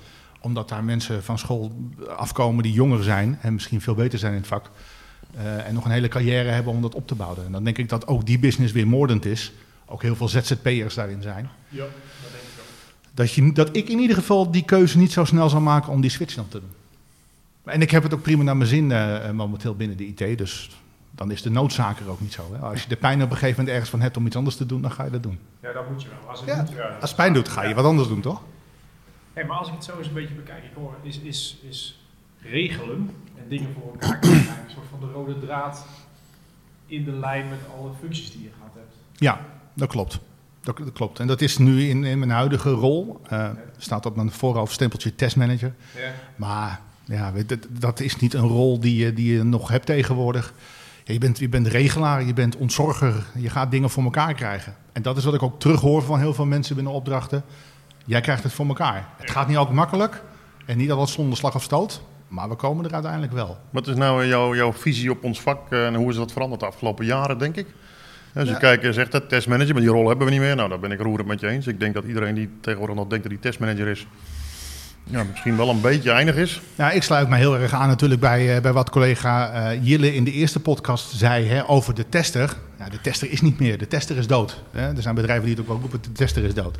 Omdat 0.42 0.70
daar 0.70 0.84
mensen 0.84 1.24
van 1.24 1.40
school 1.40 1.72
afkomen 2.16 2.64
die 2.64 2.74
jonger 2.74 3.04
zijn 3.04 3.38
en 3.42 3.54
misschien 3.54 3.82
veel 3.82 3.96
beter 3.96 4.20
zijn 4.20 4.32
in 4.34 4.38
het 4.38 4.48
vak. 4.48 4.70
eh, 5.38 5.68
en 5.68 5.74
nog 5.74 5.86
een 5.86 5.92
hele 5.92 6.08
carrière 6.08 6.50
hebben 6.50 6.74
om 6.74 6.82
dat 6.82 6.96
op 6.96 7.08
te 7.08 7.16
bouwen. 7.16 7.46
En 7.46 7.52
dan 7.52 7.64
denk 7.64 7.78
ik 7.78 7.90
dat 7.90 8.08
ook 8.08 8.26
die 8.26 8.40
business 8.40 8.74
weer 8.74 8.88
moordend 8.88 9.26
is. 9.26 9.52
Ook 9.86 10.02
heel 10.02 10.16
veel 10.16 10.28
ZZP'ers 10.28 10.94
daarin 10.96 11.22
zijn. 11.22 11.50
Ja, 11.70 11.78
dat 11.84 11.90
denk 12.32 12.44
ik 12.44 12.60
ook. 12.60 12.66
Dat, 13.14 13.34
je, 13.34 13.52
dat 13.54 13.76
ik 13.76 13.90
in 13.90 14.00
ieder 14.00 14.16
geval 14.16 14.52
die 14.52 14.64
keuze 14.66 14.98
niet 14.98 15.12
zo 15.12 15.26
snel 15.26 15.50
zal 15.50 15.62
maken 15.62 15.92
om 15.92 16.02
die 16.02 16.10
switch 16.10 16.36
dan 16.36 16.48
te 16.48 16.60
doen. 16.60 16.70
En 17.66 17.82
ik 17.82 17.92
heb 17.92 18.04
het 18.04 18.14
ook 18.14 18.22
prima 18.22 18.44
naar 18.44 18.58
mijn 18.58 18.70
zin 18.70 18.92
eh, 18.92 19.28
eh, 19.28 19.36
momenteel 19.36 19.76
binnen 19.76 19.98
de 19.98 20.06
IT. 20.06 20.38
Dus 20.38 20.70
dan 21.12 21.32
is 21.32 21.42
de 21.42 21.50
noodzaak 21.50 22.00
er 22.00 22.10
ook 22.10 22.22
niet 22.22 22.34
zo. 22.34 22.50
Hè. 22.54 22.60
Als 22.60 22.82
je 22.84 22.90
de 22.90 22.96
pijn 22.96 23.24
op 23.24 23.30
een 23.30 23.38
gegeven 23.38 23.52
moment 23.56 23.70
ergens 23.70 23.90
van 23.90 24.02
hebt 24.02 24.18
om 24.18 24.26
iets 24.26 24.36
anders 24.36 24.56
te 24.56 24.66
doen, 24.66 24.82
dan 24.82 24.92
ga 24.92 25.04
je 25.04 25.10
dat 25.12 25.24
doen. 25.24 25.40
Ja, 25.62 25.72
dat 25.74 25.90
moet 25.90 26.02
je 26.02 26.08
wel. 26.08 26.30
Als 26.30 26.40
het 26.40 26.50
Ja, 26.50 26.86
Als 27.02 27.10
het 27.10 27.16
pijn 27.16 27.34
doet, 27.34 27.50
ga 27.50 27.64
je 27.64 27.74
wat 27.74 27.86
anders 27.86 28.08
doen, 28.08 28.22
toch? 28.22 28.42
Hey, 29.34 29.46
maar 29.46 29.58
als 29.58 29.68
ik 29.68 29.74
het 29.74 29.84
zo 29.84 29.98
eens 29.98 30.08
een 30.08 30.14
beetje 30.14 30.36
bekijk, 30.36 30.64
ik 30.64 30.72
hoor, 30.76 30.96
is, 31.02 31.20
is, 31.20 31.58
is 31.70 32.00
regelen 32.42 33.16
en 33.38 33.44
dingen 33.50 33.74
voor 33.74 33.92
elkaar 33.92 34.20
krijgen 34.20 34.64
een 34.66 34.72
soort 34.72 34.88
van 34.90 35.00
de 35.00 35.14
rode 35.14 35.40
draad 35.40 35.86
in 36.86 37.04
de 37.04 37.12
lijn 37.12 37.50
met 37.50 37.60
alle 37.78 37.90
functies 38.00 38.32
die 38.32 38.42
je 38.42 38.50
gehad 38.58 38.74
hebt. 38.74 38.96
Ja, 39.16 39.46
dat 39.74 39.90
klopt. 39.90 40.20
Dat, 40.62 40.78
dat 40.78 40.92
klopt. 40.92 41.20
En 41.20 41.28
dat 41.28 41.42
is 41.42 41.58
nu 41.58 41.90
in, 41.90 42.04
in 42.04 42.20
mijn 42.20 42.32
huidige 42.32 42.70
rol. 42.70 43.22
eh, 43.30 43.50
staat 43.78 44.06
op 44.06 44.16
mijn 44.16 44.32
voorhoofd 44.32 44.74
stempeltje 44.74 45.16
testmanager. 45.16 45.74
Ja. 45.96 46.14
Maar 46.36 46.82
ja, 47.04 47.32
dat, 47.46 47.60
dat 47.70 48.00
is 48.00 48.16
niet 48.16 48.34
een 48.34 48.48
rol 48.48 48.80
die 48.80 48.96
je, 48.96 49.14
die 49.14 49.34
je 49.34 49.44
nog 49.44 49.70
hebt 49.70 49.86
tegenwoordig. 49.86 50.54
Ja, 51.04 51.14
je, 51.14 51.20
bent, 51.20 51.40
je 51.40 51.50
bent 51.50 51.68
regelaar, 51.68 52.24
je 52.24 52.34
bent 52.34 52.56
ontzorger, 52.56 53.26
je 53.36 53.50
gaat 53.50 53.72
dingen 53.72 53.90
voor 53.90 54.04
elkaar 54.04 54.34
krijgen. 54.34 54.76
En 54.92 55.02
dat 55.02 55.18
is 55.18 55.24
wat 55.24 55.34
ik 55.34 55.44
ook 55.44 55.60
terughoor 55.60 56.02
van 56.02 56.20
heel 56.20 56.34
veel 56.34 56.46
mensen 56.46 56.76
binnen 56.76 56.94
opdrachten. 56.94 57.44
Jij 58.12 58.22
krijgt 58.22 58.44
het 58.44 58.54
voor 58.54 58.68
elkaar. 58.68 59.06
Het 59.18 59.32
gaat 59.32 59.48
niet 59.48 59.58
altijd 59.58 59.76
makkelijk 59.76 60.22
en 60.66 60.78
niet 60.78 60.92
altijd 60.92 61.10
zonder 61.10 61.38
slag 61.38 61.56
of 61.56 61.64
stoot. 61.64 62.02
Maar 62.28 62.50
we 62.50 62.56
komen 62.56 62.86
er 62.86 62.94
uiteindelijk 62.94 63.32
wel. 63.34 63.58
Wat 63.70 63.88
is 63.88 63.96
nou 63.96 64.26
jouw, 64.28 64.56
jouw 64.56 64.74
visie 64.74 65.12
op 65.12 65.24
ons 65.24 65.42
vak 65.42 65.72
eh, 65.72 65.86
en 65.86 65.96
hoe 65.96 66.10
is 66.10 66.16
dat 66.16 66.32
veranderd 66.32 66.60
de 66.62 66.68
afgelopen 66.68 67.06
jaren, 67.06 67.38
denk 67.38 67.56
ik? 67.56 67.66
Als 68.36 68.48
je 68.48 68.52
Ja. 68.54 68.58
kijkt, 68.60 68.84
je 68.84 68.94
zegt 68.94 69.12
dat 69.12 69.30
testmanager, 69.30 69.74
maar 69.74 69.82
die 69.82 69.92
rol 69.92 70.08
hebben 70.08 70.26
we 70.26 70.32
niet 70.32 70.42
meer. 70.42 70.56
Nou, 70.56 70.70
daar 70.70 70.80
ben 70.80 70.92
ik 70.92 71.00
roerend 71.02 71.28
met 71.28 71.40
je 71.40 71.48
eens. 71.48 71.68
Ik 71.68 71.80
denk 71.80 71.94
dat 71.94 72.04
iedereen 72.04 72.36
die 72.36 72.50
tegenwoordig 72.62 72.96
nog 72.96 73.08
denkt 73.08 73.24
dat 73.24 73.34
hij 73.34 73.42
testmanager 73.42 73.88
is, 73.88 74.08
ja, 75.04 75.24
misschien 75.24 75.58
wel 75.58 75.70
een 75.70 75.82
beetje 75.82 76.12
eindig 76.12 76.36
is. 76.36 76.62
Nou, 76.76 76.94
ik 76.96 77.04
sluit 77.04 77.30
me 77.30 77.36
heel 77.36 77.58
erg 77.60 77.74
aan 77.74 77.88
natuurlijk 77.88 78.22
bij, 78.22 78.56
eh, 78.56 78.62
bij 78.62 78.74
wat 78.74 78.90
collega 78.90 79.52
eh, 79.72 79.86
Jille 79.86 80.16
in 80.16 80.24
de 80.24 80.32
eerste 80.32 80.60
podcast 80.60 81.12
zei 81.12 81.46
hè, 81.48 81.70
over 81.70 81.94
de 81.96 82.10
tester. 82.10 82.56
Ja, 82.80 82.90
de 82.90 83.02
tester 83.02 83.32
is 83.32 83.42
niet 83.42 83.60
meer, 83.60 83.78
de 83.78 83.88
tester 83.88 84.18
is 84.18 84.28
dood. 84.28 84.62
Hè. 84.72 84.96
Er 84.96 85.02
zijn 85.02 85.16
bedrijven 85.16 85.46
die 85.46 85.54
het 85.54 85.62
ook 85.64 85.70
wel 85.70 85.80
roepen, 85.80 86.02
de 86.02 86.12
tester 86.12 86.44
is 86.44 86.54
dood. 86.54 86.78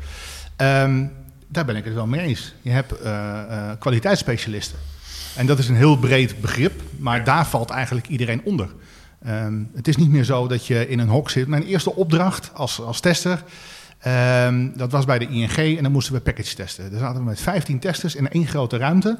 Ehm, 0.56 1.04
daar 1.52 1.64
ben 1.64 1.76
ik 1.76 1.84
het 1.84 1.94
wel 1.94 2.06
mee 2.06 2.20
eens. 2.20 2.54
Je 2.62 2.70
hebt 2.70 3.00
eh, 3.00 3.70
eh, 3.70 3.78
kwaliteitsspecialisten. 3.78 4.78
En 5.36 5.46
dat 5.46 5.58
is 5.58 5.68
een 5.68 5.76
heel 5.76 5.96
breed 5.96 6.40
begrip, 6.40 6.82
maar 6.98 7.24
daar 7.24 7.46
valt 7.46 7.70
eigenlijk 7.70 8.08
iedereen 8.08 8.40
onder. 8.44 8.68
Ehm, 9.22 9.62
het 9.74 9.88
is 9.88 9.96
niet 9.96 10.10
meer 10.10 10.24
zo 10.24 10.46
dat 10.46 10.66
je 10.66 10.88
in 10.88 10.98
een 10.98 11.08
hok 11.08 11.30
zit. 11.30 11.46
Mijn 11.46 11.62
eerste 11.62 11.94
opdracht 11.94 12.50
als, 12.54 12.80
als 12.80 13.00
tester, 13.00 13.42
ehm, 13.98 14.68
dat 14.74 14.92
was 14.92 15.04
bij 15.04 15.18
de 15.18 15.28
ING 15.28 15.76
en 15.76 15.82
dan 15.82 15.92
moesten 15.92 16.14
we 16.14 16.20
package 16.20 16.54
testen. 16.54 16.90
Daar 16.90 17.00
zaten 17.00 17.18
we 17.18 17.24
met 17.24 17.40
15 17.40 17.78
testers 17.78 18.14
in 18.14 18.28
één 18.28 18.46
grote 18.46 18.76
ruimte. 18.76 19.18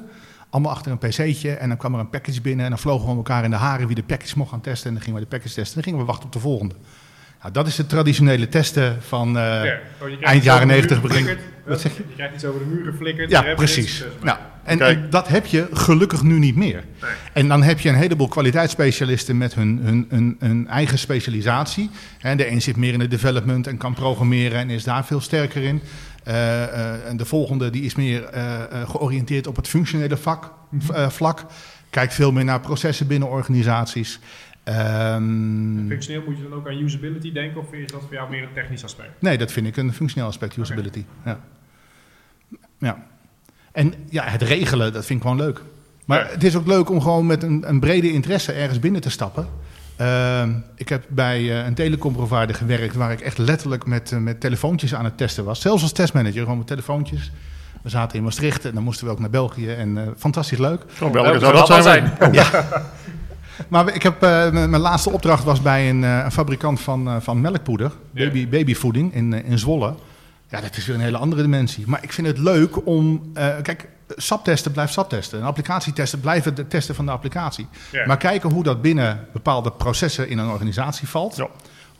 Allemaal 0.49 0.71
achter 0.71 0.91
een 0.91 0.97
pc'tje 0.97 1.51
en 1.51 1.67
dan 1.67 1.77
kwam 1.77 1.93
er 1.93 1.99
een 1.99 2.09
package 2.09 2.41
binnen 2.41 2.63
en 2.63 2.71
dan 2.71 2.79
vlogen 2.79 3.09
we 3.09 3.15
elkaar 3.15 3.43
in 3.43 3.49
de 3.49 3.55
haren 3.55 3.87
wie 3.87 3.95
de 3.95 4.03
package 4.03 4.37
mocht 4.37 4.49
gaan 4.49 4.61
testen. 4.61 4.87
En 4.87 4.93
dan 4.93 5.03
gingen 5.03 5.19
we 5.19 5.25
de 5.25 5.35
package 5.35 5.53
testen 5.53 5.67
en 5.67 5.73
dan 5.73 5.83
gingen 5.83 5.99
we 5.99 6.05
wachten 6.05 6.25
op 6.25 6.33
de 6.33 6.39
volgende. 6.39 6.75
Nou, 7.43 7.55
dat 7.55 7.67
is 7.67 7.77
het 7.77 7.89
traditionele 7.89 8.49
testen 8.49 8.97
van... 9.01 9.27
eh, 9.27 9.43
Ja, 9.43 9.61
krijgt 9.99 10.21
eind 10.23 10.43
jaren 10.43 10.71
over 10.71 10.87
de 10.87 10.87
90 10.87 10.97
muur 11.01 11.07
begin- 11.07 11.23
geflikkerd. 11.25 11.51
Wat 11.65 11.81
zeg 11.81 11.97
je? 11.97 12.03
Je 12.07 12.13
krijgt 12.15 12.33
iets 12.35 12.45
over 12.45 12.59
de 12.59 12.65
muur 12.65 12.85
geflikkerd. 12.91 13.29
Ja, 13.29 13.53
precies. 13.55 14.03
Nou, 14.21 14.37
en, 14.63 14.79
en 14.81 15.07
dat 15.09 15.27
heb 15.27 15.45
je 15.45 15.67
gelukkig 15.73 16.23
nu 16.23 16.39
niet 16.39 16.55
meer. 16.55 16.83
Nee. 17.01 17.11
En 17.33 17.47
dan 17.47 17.63
heb 17.63 17.79
je 17.79 17.89
een 17.89 17.95
heleboel 17.95 18.27
kwaliteitsspecialisten 18.27 19.37
met 19.37 19.53
hun, 19.53 19.79
hun, 19.83 20.05
hun, 20.09 20.35
hun 20.39 20.67
eigen 20.67 20.97
specialisatie. 20.99 21.89
Hè, 22.19 22.35
de 22.35 22.49
een 22.51 22.61
zit 22.61 22.75
meer 22.77 22.93
in 22.93 22.99
de 22.99 23.07
development 23.07 23.67
en 23.67 23.77
kan 23.77 23.93
programmeren 23.93 24.59
en 24.59 24.69
is 24.69 24.83
daar 24.83 25.05
veel 25.05 25.21
sterker 25.21 25.63
in. 25.63 25.81
Eh, 26.23 26.63
eh, 26.63 27.09
en 27.09 27.17
de 27.17 27.25
volgende 27.25 27.69
die 27.69 27.81
is 27.83 27.95
meer 27.95 28.23
eh, 28.23 28.53
eh, 28.61 28.89
georiënteerd 28.89 29.47
op 29.47 29.55
het 29.55 29.67
functionele 29.67 30.17
vak, 30.17 30.51
Mhm. 30.69 31.09
vlak. 31.09 31.45
Kijkt 31.89 32.13
veel 32.13 32.31
meer 32.31 32.45
naar 32.45 32.59
processen 32.59 33.07
binnen 33.07 33.29
organisaties. 33.29 34.19
Ehm, 34.63 35.87
Functioneel 35.87 36.23
moet 36.27 36.37
je 36.37 36.43
dan 36.49 36.53
ook 36.53 36.67
aan 36.67 36.77
usability 36.77 37.31
denken, 37.31 37.61
of 37.61 37.73
is 37.73 37.91
dat 37.91 38.01
voor 38.01 38.13
jou 38.13 38.29
meer 38.29 38.43
een 38.43 38.53
technisch 38.53 38.83
aspect? 38.83 39.09
nee, 39.21 39.37
dat 39.37 39.51
vind 39.51 39.67
ik 39.67 39.77
een 39.77 39.93
functioneel 39.93 40.27
aspect, 40.27 40.57
usability. 40.57 41.03
Ja. 41.25 41.39
ja. 42.77 43.03
En 43.71 43.93
ja, 44.09 44.23
het 44.23 44.41
regelen, 44.41 44.93
dat 44.93 45.05
vind 45.05 45.19
ik 45.23 45.27
gewoon 45.27 45.45
leuk. 45.45 45.61
Maar 46.05 46.19
Ja. 46.25 46.31
het 46.31 46.43
is 46.43 46.55
ook 46.55 46.67
leuk 46.67 46.89
om 46.89 47.01
gewoon 47.01 47.25
met 47.25 47.43
een, 47.43 47.63
een 47.69 47.79
brede 47.79 48.11
interesse 48.11 48.51
ergens 48.51 48.79
binnen 48.79 49.01
te 49.01 49.09
stappen. 49.09 49.47
Ehm, 49.95 50.51
ik 50.75 50.89
heb 50.89 51.03
bij 51.09 51.39
eh, 51.39 51.65
een 51.65 51.73
telecomprovider 51.73 52.55
gewerkt 52.55 52.95
waar 52.95 53.11
ik 53.11 53.21
echt 53.21 53.37
letterlijk 53.37 53.85
met, 53.85 54.11
eh, 54.11 54.19
met 54.19 54.39
telefoontjes 54.39 54.95
aan 54.95 55.03
het 55.05 55.17
testen 55.17 55.43
was. 55.43 55.61
Zelfs 55.61 55.81
als 55.81 55.91
testmanager, 55.91 56.41
gewoon 56.41 56.57
met 56.57 56.67
telefoontjes. 56.67 57.31
We 57.81 57.89
zaten 57.89 58.17
in 58.17 58.23
Maastricht 58.23 58.65
en 58.65 58.73
dan 58.73 58.83
moesten 58.83 59.05
we 59.05 59.11
ook 59.11 59.19
naar 59.19 59.29
België. 59.29 59.69
En 59.69 59.97
eh, 59.97 60.03
fantastisch 60.17 60.57
leuk. 60.57 60.81
Oh, 60.81 60.99
welke 60.99 61.21
Welke 61.21 61.39
zou 61.39 61.53
dat 61.53 61.67
zou 61.67 61.81
zijn? 61.81 62.11
dat 62.19 62.27
Oh, 62.27 62.33
Maar 63.67 63.95
ik 63.95 64.03
heb, 64.03 64.23
eh, 64.23 64.51
mijn 64.51 64.79
laatste 64.79 65.09
opdracht 65.09 65.43
was 65.43 65.61
bij 65.61 65.89
een, 65.89 66.03
eh, 66.03 66.21
een 66.23 66.31
fabrikant 66.31 66.81
van, 66.81 67.07
eh, 67.07 67.15
van 67.19 67.41
melkpoeder, 67.41 67.91
baby, 68.11 68.47
babyvoeding 68.47 69.13
in, 69.13 69.45
in 69.45 69.59
Zwolle. 69.59 69.95
Ja, 70.49 70.61
dat 70.61 70.77
is 70.77 70.85
weer 70.85 70.95
een 70.95 71.01
hele 71.01 71.17
andere 71.17 71.41
dimensie. 71.41 71.83
Maar 71.87 72.03
ik 72.03 72.13
vind 72.13 72.27
het 72.27 72.37
leuk 72.37 72.87
om, 72.87 73.31
kijk, 73.61 73.87
SAP-testen 74.15 74.71
blijft 74.71 74.93
SAP-testen. 74.93 75.39
En 75.39 75.45
applicatietesten 75.45 76.19
blijven 76.19 76.55
de 76.55 76.67
testen 76.67 76.95
van 76.95 77.05
de 77.05 77.11
applicatie. 77.11 77.67
Ja. 77.91 78.05
Maar 78.05 78.17
kijken 78.17 78.49
hoe 78.49 78.63
dat 78.63 78.81
binnen 78.81 79.27
bepaalde 79.33 79.71
processen 79.71 80.29
in 80.29 80.37
een 80.37 80.49
organisatie 80.49 81.07
valt. 81.07 81.35
Ja. 81.35 81.47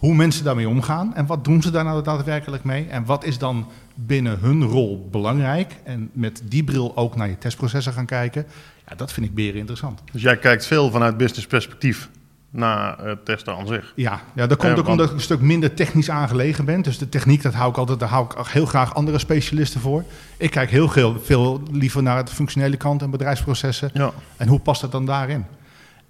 Hoe 0.03 0.15
mensen 0.15 0.43
daarmee 0.43 0.69
omgaan 0.69 1.15
en 1.15 1.25
wat 1.25 1.43
doen 1.43 1.61
ze 1.61 1.71
daar 1.71 1.83
nou 1.83 2.03
daadwerkelijk 2.03 2.63
mee. 2.63 2.87
En 2.87 3.05
wat 3.05 3.23
is 3.23 3.37
dan 3.37 3.67
binnen 3.95 4.39
hun 4.39 4.63
rol 4.63 5.07
belangrijk. 5.11 5.75
En 5.83 6.09
met 6.13 6.41
die 6.45 6.63
bril 6.63 6.91
ook 6.95 7.15
naar 7.15 7.29
je 7.29 7.37
testprocessen 7.37 7.93
gaan 7.93 8.05
kijken. 8.05 8.45
Ja, 8.87 8.95
dat 8.95 9.11
vind 9.11 9.25
ik 9.25 9.35
beren 9.35 9.59
interessant. 9.59 10.01
Dus 10.11 10.21
jij 10.21 10.37
kijkt 10.37 10.65
veel 10.65 10.91
vanuit 10.91 11.17
business 11.17 11.47
perspectief 11.47 12.09
naar 12.49 12.97
het 13.05 13.25
testen 13.25 13.55
aan 13.55 13.67
zich. 13.67 13.93
Ja, 13.95 14.21
ja 14.35 14.47
dat 14.47 14.57
komt 14.57 14.79
ook 14.79 14.87
omdat 14.87 15.07
ik 15.07 15.13
een 15.13 15.21
stuk 15.21 15.41
minder 15.41 15.73
technisch 15.73 16.09
aangelegen 16.09 16.65
ben. 16.65 16.81
Dus 16.81 16.97
de 16.97 17.09
techniek, 17.09 17.41
dat 17.41 17.53
hou 17.53 17.69
ik 17.69 17.77
altijd, 17.77 17.99
daar 17.99 18.09
hou 18.09 18.25
ik 18.25 18.47
heel 18.47 18.65
graag 18.65 18.95
andere 18.95 19.19
specialisten 19.19 19.81
voor. 19.81 20.03
Ik 20.37 20.51
kijk 20.51 20.69
heel 20.69 20.89
veel, 20.89 21.19
veel 21.19 21.61
liever 21.71 22.03
naar 22.03 22.25
de 22.25 22.31
functionele 22.31 22.77
kant 22.77 23.01
en 23.01 23.09
bedrijfsprocessen. 23.09 23.89
Ja. 23.93 24.11
En 24.37 24.47
hoe 24.47 24.59
past 24.59 24.81
dat 24.81 24.91
dan 24.91 25.05
daarin? 25.05 25.45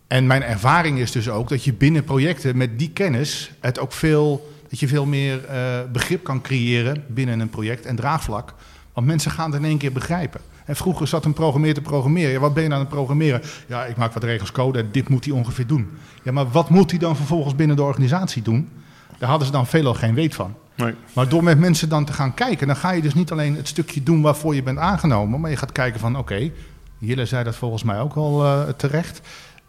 En 0.07 0.27
mijn 0.27 0.43
ervaring 0.43 0.99
is 0.99 1.11
dus 1.11 1.29
ook 1.29 1.49
dat 1.49 1.63
je 1.63 1.73
binnen 1.73 2.03
projecten 2.03 2.57
met 2.57 2.79
die 2.79 2.89
kennis 2.89 3.51
het 3.59 3.79
ook 3.79 3.91
veel, 3.91 4.53
dat 4.69 4.79
je 4.79 4.87
veel 4.87 5.05
meer 5.05 5.45
eh, 5.45 5.79
begrip 5.91 6.23
kan 6.23 6.41
creëren 6.41 7.03
binnen 7.07 7.39
een 7.39 7.49
project 7.49 7.85
en 7.85 7.95
draagvlak. 7.95 8.53
Want 8.93 9.07
mensen 9.07 9.31
gaan 9.31 9.51
het 9.51 9.61
in 9.61 9.67
één 9.67 9.77
keer 9.77 9.91
begrijpen. 9.91 10.41
En 10.65 10.75
vroeger 10.75 11.07
zat 11.07 11.25
een 11.25 11.33
programmeer 11.33 11.73
te 11.73 11.81
programmeren. 11.81 12.31
Ja, 12.31 12.39
wat 12.39 12.53
ben 12.53 12.63
je 12.63 12.69
nou 12.69 12.81
aan 12.81 12.87
het 12.87 12.95
programmeren? 12.95 13.41
Ja, 13.67 13.85
ik 13.85 13.95
maak 13.95 14.13
wat 14.13 14.23
regels 14.23 14.51
code 14.51 14.79
en 14.79 14.89
dit 14.91 15.09
moet 15.09 15.25
hij 15.25 15.33
ongeveer 15.33 15.67
doen. 15.67 15.89
Ja, 16.23 16.31
maar 16.31 16.49
wat 16.49 16.69
moet 16.69 16.89
hij 16.89 16.99
dan 16.99 17.15
vervolgens 17.15 17.55
binnen 17.55 17.75
de 17.75 17.83
organisatie 17.83 18.41
doen? 18.41 18.69
Daar 19.17 19.29
hadden 19.29 19.47
ze 19.47 19.53
dan 19.53 19.67
veelal 19.67 19.93
geen 19.93 20.13
weet 20.13 20.35
van. 20.35 20.55
Nee. 20.75 20.93
Maar 21.13 21.29
door 21.29 21.43
met 21.43 21.59
mensen 21.59 21.89
dan 21.89 22.05
te 22.05 22.13
gaan 22.13 22.33
kijken, 22.33 22.67
dan 22.67 22.75
ga 22.75 22.91
je 22.91 23.01
dus 23.01 23.13
niet 23.13 23.31
alleen 23.31 23.55
het 23.55 23.67
stukje 23.67 24.03
doen 24.03 24.21
waarvoor 24.21 24.55
je 24.55 24.63
bent 24.63 24.77
aangenomen, 24.77 25.39
maar 25.39 25.49
je 25.49 25.57
gaat 25.57 25.71
kijken 25.71 25.99
van 25.99 26.17
oké, 26.17 26.51
Jille 26.97 27.25
zei 27.25 27.43
dat 27.43 27.55
volgens 27.55 27.83
mij 27.83 27.99
ook 27.99 28.15
wel 28.15 28.45
eh, 28.45 28.69
terecht. 28.69 29.21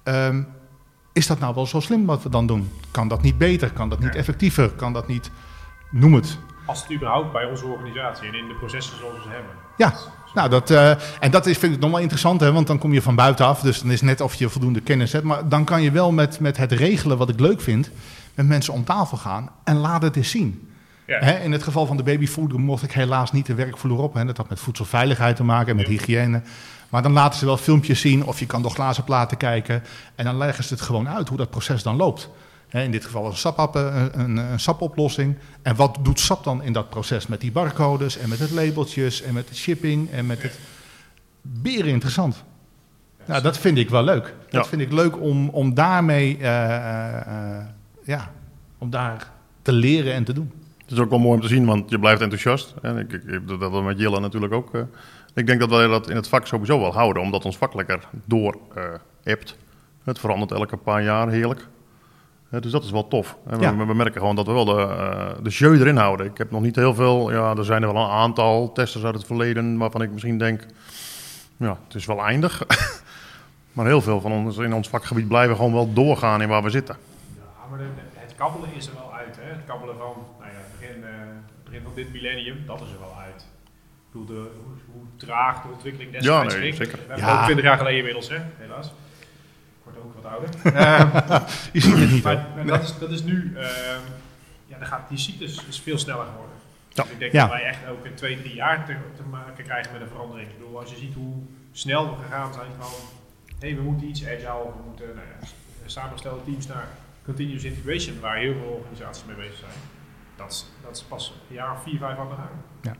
Ehm, 0.04 0.42
is 1.12 1.26
dat 1.26 1.38
nou 1.38 1.54
wel 1.54 1.66
zo 1.66 1.80
slim 1.80 2.06
wat 2.06 2.22
we 2.22 2.28
dan 2.28 2.46
doen? 2.46 2.70
Kan 2.90 3.08
dat 3.08 3.22
niet 3.22 3.38
beter? 3.38 3.70
Kan 3.72 3.88
dat 3.88 4.00
niet 4.00 4.14
effectiever? 4.14 4.70
Kan 4.70 4.92
dat 4.92 5.08
niet, 5.08 5.30
noem 5.90 6.14
het. 6.14 6.38
Als 6.66 6.82
het 6.82 6.92
überhaupt 6.92 7.32
bij 7.32 7.44
onze 7.44 7.66
organisatie 7.66 8.28
en 8.28 8.34
in 8.34 8.48
de 8.48 8.54
processen 8.54 8.98
zoals 8.98 9.14
we 9.14 9.22
ze 9.22 9.28
hebben. 9.28 9.50
Ja, 9.76 9.94
nou 10.34 10.48
dat, 10.48 10.70
eh, 10.70 10.90
en 11.20 11.30
dat 11.30 11.46
is, 11.46 11.58
vind 11.58 11.74
ik 11.74 11.80
nog 11.80 11.90
wel 11.90 12.00
interessant, 12.00 12.40
hè, 12.40 12.52
want 12.52 12.66
dan 12.66 12.78
kom 12.78 12.92
je 12.92 13.02
van 13.02 13.14
buitenaf, 13.14 13.60
dus 13.60 13.80
dan 13.80 13.90
is 13.90 14.00
net 14.00 14.20
of 14.20 14.34
je 14.34 14.48
voldoende 14.48 14.80
kennis 14.80 15.12
hebt. 15.12 15.24
Maar 15.24 15.48
dan 15.48 15.64
kan 15.64 15.82
je 15.82 15.90
wel 15.90 16.12
met, 16.12 16.40
met 16.40 16.56
het 16.56 16.72
regelen 16.72 17.18
wat 17.18 17.28
ik 17.28 17.40
leuk 17.40 17.60
vind, 17.60 17.90
met 18.34 18.46
mensen 18.46 18.72
om 18.72 18.84
tafel 18.84 19.16
gaan 19.16 19.50
en 19.64 19.76
laat 19.76 20.02
het 20.02 20.16
eens 20.16 20.30
zien. 20.30 20.68
Ja. 21.06 21.18
Hè, 21.18 21.38
in 21.38 21.52
het 21.52 21.62
geval 21.62 21.86
van 21.86 21.96
de 21.96 22.02
babyfood 22.02 22.52
mocht 22.52 22.82
ik 22.82 22.92
helaas 22.92 23.32
niet 23.32 23.46
de 23.46 23.54
werkvloer 23.54 23.98
op. 23.98 24.14
Hè. 24.14 24.24
Dat 24.24 24.36
had 24.36 24.48
met 24.48 24.60
voedselveiligheid 24.60 25.36
te 25.36 25.44
maken 25.44 25.70
en 25.70 25.76
met 25.76 25.86
hygiëne. 25.86 26.42
Maar 26.94 27.02
dan 27.02 27.12
laten 27.12 27.38
ze 27.38 27.44
wel 27.44 27.56
filmpjes 27.56 28.00
zien 28.00 28.24
of 28.24 28.38
je 28.38 28.46
kan 28.46 28.62
door 28.62 28.70
glazen 28.70 29.04
platen 29.04 29.36
kijken. 29.36 29.82
En 30.14 30.24
dan 30.24 30.36
leggen 30.36 30.64
ze 30.64 30.74
het 30.74 30.82
gewoon 30.82 31.08
uit 31.08 31.28
hoe 31.28 31.38
dat 31.38 31.50
proces 31.50 31.82
dan 31.82 31.96
loopt. 31.96 32.28
In 32.70 32.90
dit 32.90 33.04
geval 33.04 33.26
een 33.26 33.36
SAP, 33.36 33.74
een, 33.74 34.20
een, 34.20 34.36
een 34.36 34.60
SAP-oplossing. 34.60 35.36
En 35.62 35.76
wat 35.76 35.98
doet 36.02 36.20
SAP 36.20 36.44
dan 36.44 36.62
in 36.62 36.72
dat 36.72 36.90
proces 36.90 37.26
met 37.26 37.40
die 37.40 37.52
barcodes 37.52 38.18
en 38.18 38.28
met 38.28 38.38
het 38.38 38.50
labeltjes 38.50 39.22
en 39.22 39.34
met 39.34 39.48
de 39.48 39.54
shipping 39.54 40.10
en 40.10 40.26
met 40.26 40.42
het... 40.42 40.58
Beren 41.42 41.90
interessant. 41.90 42.44
Nou, 43.24 43.42
dat 43.42 43.58
vind 43.58 43.78
ik 43.78 43.90
wel 43.90 44.02
leuk. 44.02 44.34
Dat 44.50 44.62
Ja. 44.62 44.64
vind 44.64 44.80
ik 44.82 44.92
leuk 44.92 45.20
om, 45.20 45.48
om 45.48 45.74
daarmee, 45.74 46.38
eh, 46.38 46.76
eh, 46.76 47.16
eh, 47.56 47.64
ja, 48.04 48.30
om 48.78 48.90
daar 48.90 49.30
te 49.62 49.72
leren 49.72 50.12
en 50.12 50.24
te 50.24 50.32
doen. 50.32 50.52
Het 50.84 50.92
is 50.92 50.98
ook 50.98 51.10
wel 51.10 51.18
mooi 51.18 51.34
om 51.34 51.40
te 51.40 51.48
zien, 51.48 51.66
want 51.66 51.90
je 51.90 51.98
blijft 51.98 52.20
enthousiast. 52.20 52.74
En 52.82 52.96
ik, 52.98 53.12
ik, 53.12 53.48
dat 53.48 53.58
wel 53.70 53.82
met 53.82 53.98
Jilla 53.98 54.18
natuurlijk 54.18 54.52
ook. 54.52 54.74
eh. 54.74 54.80
ik 55.34 55.46
denk 55.46 55.60
dat 55.60 55.70
wij 55.70 55.86
dat 55.86 56.10
in 56.10 56.16
het 56.16 56.28
vak 56.28 56.46
sowieso 56.46 56.80
wel 56.80 56.92
houden, 56.92 57.22
omdat 57.22 57.44
ons 57.44 57.56
vak 57.56 57.74
lekker 57.74 58.08
door 58.24 58.56
eh 58.74 58.82
hebt. 59.22 59.56
Het 60.04 60.18
verandert 60.18 60.52
elke 60.52 60.76
paar 60.76 61.02
jaar 61.02 61.28
heerlijk. 61.28 61.66
Dus 62.60 62.72
dat 62.72 62.84
is 62.84 62.90
wel 62.90 63.08
tof. 63.08 63.36
En 63.46 63.58
we, 63.58 63.64
Ja. 63.64 63.76
we 63.86 63.94
merken 63.94 64.20
gewoon 64.20 64.36
dat 64.36 64.46
we 64.46 64.52
wel 64.52 64.64
de, 64.64 64.80
eh, 64.80 65.28
de 65.42 65.50
jeu 65.50 65.78
erin 65.80 65.96
houden. 65.96 66.26
Ik 66.26 66.38
heb 66.38 66.50
nog 66.50 66.60
niet 66.62 66.76
heel 66.76 66.94
veel, 66.94 67.32
ja, 67.32 67.54
er 67.56 67.64
zijn 67.64 67.82
er 67.82 67.92
wel 67.92 68.02
een 68.04 68.10
aantal 68.10 68.72
testers 68.72 69.04
uit 69.04 69.14
het 69.14 69.26
verleden 69.26 69.76
waarvan 69.78 70.02
ik 70.02 70.10
misschien 70.10 70.38
denk, 70.38 70.66
ja, 71.56 71.78
het 71.86 71.94
is 71.94 72.06
wel 72.06 72.24
eindig. 72.24 72.62
maar 73.72 73.86
heel 73.86 74.00
veel 74.00 74.20
van 74.20 74.32
ons 74.32 74.58
in 74.58 74.74
ons 74.74 74.88
vakgebied 74.88 75.28
blijven 75.28 75.56
gewoon 75.56 75.72
wel 75.72 75.92
doorgaan 75.92 76.42
in 76.42 76.48
waar 76.48 76.62
we 76.62 76.70
zitten. 76.70 76.96
Ja, 77.36 77.42
maar 77.70 77.78
het 78.14 78.34
kabbelen 78.36 78.68
is 78.74 78.86
er 78.86 78.94
wel 78.94 79.12
uit. 79.14 79.36
Hè? 79.40 79.48
Het 79.50 79.64
kabbelen 79.66 79.96
van 79.98 80.12
nou 80.38 80.50
ja, 80.50 80.56
het 80.58 80.78
begin, 80.80 81.04
eh, 81.04 81.10
het 81.63 81.63
begin 81.74 81.82
van 81.92 81.94
dit 81.94 82.12
millennium, 82.12 82.66
dat 82.66 82.80
is 82.80 82.90
er 82.90 82.98
wel 82.98 83.16
uit. 83.18 83.40
Ik 83.42 84.10
bedoel, 84.20 84.26
de, 84.26 84.50
hoe, 84.64 84.74
hoe 84.92 85.02
traag 85.16 85.62
de 85.62 85.68
ontwikkeling 85.68 86.12
Ja, 86.12 86.18
destijds 86.18 86.54
nee, 86.54 86.62
ging. 86.62 86.74
zeker. 86.74 86.92
We 86.98 87.04
hebben 87.08 87.26
Ja. 87.26 87.38
ook 87.38 87.44
20 87.44 87.64
jaar 87.64 87.76
geleden 87.76 87.98
inmiddels, 87.98 88.28
hè? 88.28 88.38
helaas. 88.58 88.86
Ik 88.86 89.82
word 89.82 89.96
ook 89.98 90.14
wat 90.14 90.32
ouder. 90.32 90.50
Je 91.72 91.80
ziet 91.80 91.96
het 91.98 92.10
niet, 92.10 92.22
maar 92.22 92.46
maar 92.54 92.66
dat, 92.66 92.82
is, 92.82 92.98
dat 92.98 93.10
is 93.10 93.22
nu, 93.22 93.52
ehm, 93.56 94.00
ja, 94.66 94.78
dan 94.78 94.86
gaat, 94.86 95.08
die 95.08 95.18
cyclus 95.18 95.64
is 95.68 95.80
veel 95.80 95.98
sneller 95.98 96.24
geworden. 96.26 96.56
Ja. 96.88 97.02
Dus 97.02 97.12
ik 97.12 97.18
denk 97.18 97.32
Ja. 97.32 97.40
dat 97.46 97.50
wij 97.50 97.62
echt 97.64 97.78
ook 97.90 98.04
in 98.04 98.14
twee, 98.14 98.40
drie 98.42 98.54
jaar 98.54 98.84
te, 98.86 98.96
te 99.16 99.22
maken 99.22 99.64
krijgen 99.64 99.92
met 99.92 100.00
een 100.00 100.08
verandering. 100.08 100.48
Ik 100.50 100.58
bedoel, 100.58 100.78
als 100.78 100.90
je 100.90 100.96
ziet 100.96 101.14
hoe 101.14 101.34
snel 101.72 102.10
we 102.16 102.22
gegaan 102.22 102.52
zijn 102.52 102.70
van, 102.78 102.90
hé, 103.58 103.66
hey, 103.68 103.76
we 103.76 103.82
moeten 103.82 104.08
iets 104.08 104.24
agile, 104.24 104.72
we 104.76 104.82
moeten 104.88 105.06
nou 105.06 105.26
ja, 105.40 105.46
samengestelde 105.86 106.44
teams 106.44 106.66
naar 106.66 106.88
continuous 107.24 107.64
integration, 107.64 108.20
waar 108.20 108.36
heel 108.36 108.54
veel 108.54 108.78
organisaties 108.80 109.24
mee 109.24 109.36
bezig 109.36 109.56
zijn. 109.58 109.72
Dat 110.36 110.50
is, 110.50 110.66
dat 110.82 110.96
is 110.96 111.02
pas 111.02 111.34
een 111.48 111.54
jaar 111.54 111.72
of 111.72 111.82
vier, 111.82 111.98
vijf 111.98 112.18
aan 112.18 112.28
de 112.28 112.34
gang. 112.34 112.48
Ja, 112.80 112.96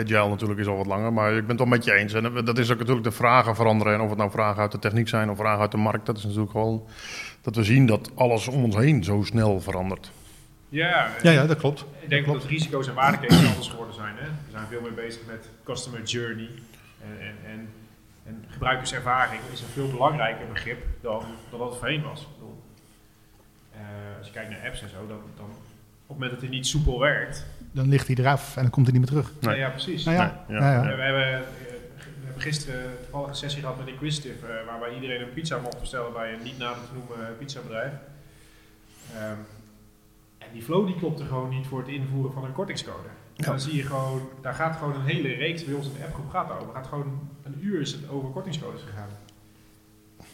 agile 0.00 0.28
natuurlijk 0.28 0.60
is 0.60 0.66
al 0.66 0.76
wat 0.76 0.86
langer, 0.86 1.12
maar 1.12 1.32
ik 1.32 1.40
ben 1.40 1.48
het 1.48 1.58
wel 1.58 1.66
met 1.66 1.84
je 1.84 1.92
eens. 1.92 2.12
En 2.12 2.44
dat 2.44 2.58
is 2.58 2.70
ook 2.70 2.78
natuurlijk 2.78 3.04
de 3.04 3.12
vragen 3.12 3.54
veranderen. 3.54 3.94
En 3.94 4.00
of 4.00 4.08
het 4.08 4.18
nou 4.18 4.30
vragen 4.30 4.62
uit 4.62 4.72
de 4.72 4.78
techniek 4.78 5.08
zijn 5.08 5.30
of 5.30 5.36
vragen 5.36 5.60
uit 5.60 5.70
de 5.70 5.76
markt, 5.76 6.06
dat 6.06 6.16
is 6.16 6.22
natuurlijk 6.22 6.50
gewoon 6.50 6.86
dat 7.40 7.56
we 7.56 7.64
zien 7.64 7.86
dat 7.86 8.10
alles 8.14 8.48
om 8.48 8.64
ons 8.64 8.76
heen 8.76 9.04
zo 9.04 9.22
snel 9.22 9.60
verandert. 9.60 10.10
Ja, 10.68 11.10
Ja, 11.22 11.30
ja, 11.30 11.46
dat 11.46 11.58
klopt. 11.58 11.84
Ik 12.00 12.08
denk 12.08 12.26
dat 12.26 12.44
risico's 12.44 12.88
en 12.88 12.94
waardeketens 12.94 13.46
anders 13.46 13.68
geworden 13.68 13.94
zijn. 13.94 14.14
Hè? 14.16 14.26
We 14.26 14.50
zijn 14.50 14.66
veel 14.66 14.80
meer 14.80 14.94
bezig 14.94 15.26
met 15.26 15.48
customer 15.64 16.02
journey. 16.02 16.48
En, 17.02 17.18
en, 17.20 17.36
en, 17.50 17.68
en 18.24 18.44
gebruikerservaring 18.48 19.40
is 19.52 19.60
een 19.60 19.68
veel 19.68 19.90
belangrijker 19.90 20.46
begrip 20.52 20.84
dan, 21.00 21.24
dan 21.50 21.58
dat 21.58 21.68
het 21.68 21.78
voorheen 21.78 22.02
was. 22.02 22.20
Ik 22.20 22.26
bedoel, 22.34 22.62
eh, 23.72 23.80
als 24.18 24.26
je 24.26 24.32
kijkt 24.32 24.50
naar 24.50 24.66
apps 24.66 24.82
en 24.82 24.88
zo, 24.88 25.06
dan, 25.08 25.50
het 26.12 26.20
moment 26.20 26.30
dat 26.30 26.40
hij 26.40 26.56
niet 26.58 26.66
soepel 26.66 26.98
werkt. 26.98 27.46
Dan 27.72 27.88
ligt 27.88 28.06
hij 28.06 28.16
eraf 28.16 28.56
en 28.56 28.62
dan 28.62 28.70
komt 28.70 28.86
hij 28.86 28.98
niet 28.98 29.10
meer 29.10 29.22
terug. 29.22 29.32
Nee. 29.40 29.58
Ja, 29.58 29.68
precies. 29.68 30.04
Nou 30.04 30.16
ja, 30.16 30.44
Nee, 30.48 30.58
ja, 30.58 30.72
ja, 30.72 30.88
ja. 30.90 30.96
We, 30.96 31.02
hebben, 31.02 31.32
eh, 31.32 31.38
we 32.20 32.24
hebben 32.24 32.42
gisteren 32.42 32.82
toevallig 33.02 33.28
een 33.28 33.34
sessie 33.34 33.60
gehad 33.60 33.78
met 33.78 33.86
Inquisitive, 33.86 34.46
eh, 34.46 34.66
waarbij 34.66 34.94
iedereen 34.94 35.20
een 35.20 35.32
pizza 35.32 35.58
mocht 35.58 35.80
bestellen 35.80 36.12
bij 36.12 36.32
een 36.32 36.42
niet 36.42 36.58
nader 36.58 36.82
te 36.82 36.94
noemen 36.94 37.28
eh, 37.28 37.38
pizzabedrijf. 37.38 37.92
Ehm, 39.14 39.36
en 40.38 40.48
die 40.52 40.62
flow 40.62 40.86
die 40.86 40.96
klopte 40.96 41.24
gewoon 41.24 41.48
niet 41.48 41.66
voor 41.66 41.78
het 41.78 41.88
invoeren 41.88 42.32
van 42.32 42.44
een 42.44 42.52
kortingscode. 42.52 43.08
Ja. 43.34 43.46
Dan 43.46 43.60
zie 43.60 43.76
je 43.76 43.82
gewoon, 43.82 44.28
daar 44.42 44.54
gaat 44.54 44.76
gewoon 44.76 44.94
een 44.94 45.06
hele 45.06 45.28
reeks 45.28 45.64
bij 45.64 45.74
ons 45.74 45.86
in 45.86 45.92
de 45.92 46.04
appgroep 46.04 46.30
gaat 46.30 46.50
over. 46.60 46.74
Gaat 46.74 46.86
gewoon 46.86 47.28
een 47.42 47.58
uur 47.60 47.80
is 47.80 47.92
het 47.92 48.08
over 48.08 48.28
kortingscodes 48.30 48.82
gegaan. 48.82 49.08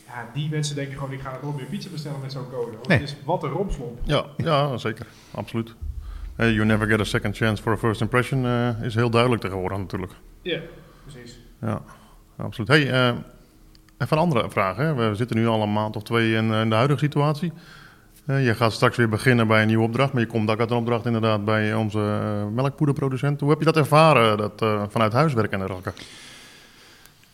Ja, 0.07 0.28
die 0.35 0.50
mensen 0.50 0.75
denken 0.75 0.95
gewoon, 0.95 1.12
ik 1.12 1.21
ga 1.21 1.38
nooit 1.42 1.57
meer 1.57 1.64
pizza 1.64 1.88
bestellen 1.90 2.21
met 2.21 2.33
zo'n 2.33 2.50
code. 2.50 2.71
Want 2.73 2.88
Nee. 2.88 2.99
het 2.99 3.09
is 3.09 3.16
wat 3.25 3.42
een 3.42 3.50
rompslomp. 3.50 3.99
Ja, 4.04 4.25
ja 4.37 4.76
zeker. 4.78 5.07
Absoluut. 5.30 5.75
You 6.37 6.64
never 6.64 6.87
get 6.88 7.00
a 7.00 7.04
second 7.04 7.37
chance 7.37 7.62
for 7.62 7.73
a 7.73 7.76
first 7.76 8.00
impression 8.00 8.45
eh, 8.47 8.83
is 8.83 8.95
heel 8.95 9.11
duidelijk 9.11 9.42
tegenwoordig 9.42 9.78
natuurlijk. 9.78 10.12
Ja, 10.42 10.59
precies. 11.07 11.40
Ja, 11.61 11.83
absoluut. 12.37 12.68
Hey, 12.68 12.90
eh, 12.90 13.14
even 13.99 14.16
een 14.16 14.23
andere 14.23 14.50
vraag. 14.50 14.76
Hè. 14.76 14.95
We 14.95 15.14
zitten 15.14 15.37
nu 15.37 15.47
al 15.47 15.62
een 15.62 15.73
maand 15.73 15.97
of 15.97 16.02
twee 16.02 16.35
in, 16.35 16.52
eh, 16.52 16.61
in 16.61 16.68
de 16.68 16.75
huidige 16.75 16.99
situatie. 16.99 17.52
Eh, 18.26 18.45
je 18.47 18.54
gaat 18.54 18.73
straks 18.73 18.97
weer 18.97 19.09
beginnen 19.09 19.47
bij 19.47 19.61
een 19.61 19.66
nieuwe 19.66 19.85
opdracht, 19.85 20.12
maar 20.12 20.23
je 20.23 20.28
komt 20.28 20.50
ook 20.50 20.61
uit 20.61 20.71
een 20.71 20.76
opdracht 20.76 21.07
inderdaad 21.07 21.45
bij 21.45 21.75
onze 21.75 21.99
melkpoederproducent. 22.52 23.40
Hoe 23.40 23.50
heb 23.50 23.59
je 23.59 23.64
dat 23.64 23.76
ervaren, 23.76 24.37
dat 24.37 24.62
eh, 24.62 24.83
vanuit 24.88 25.12
huis 25.12 25.33
werken 25.33 25.52
en 25.61 25.66
dergelijke? 25.66 25.92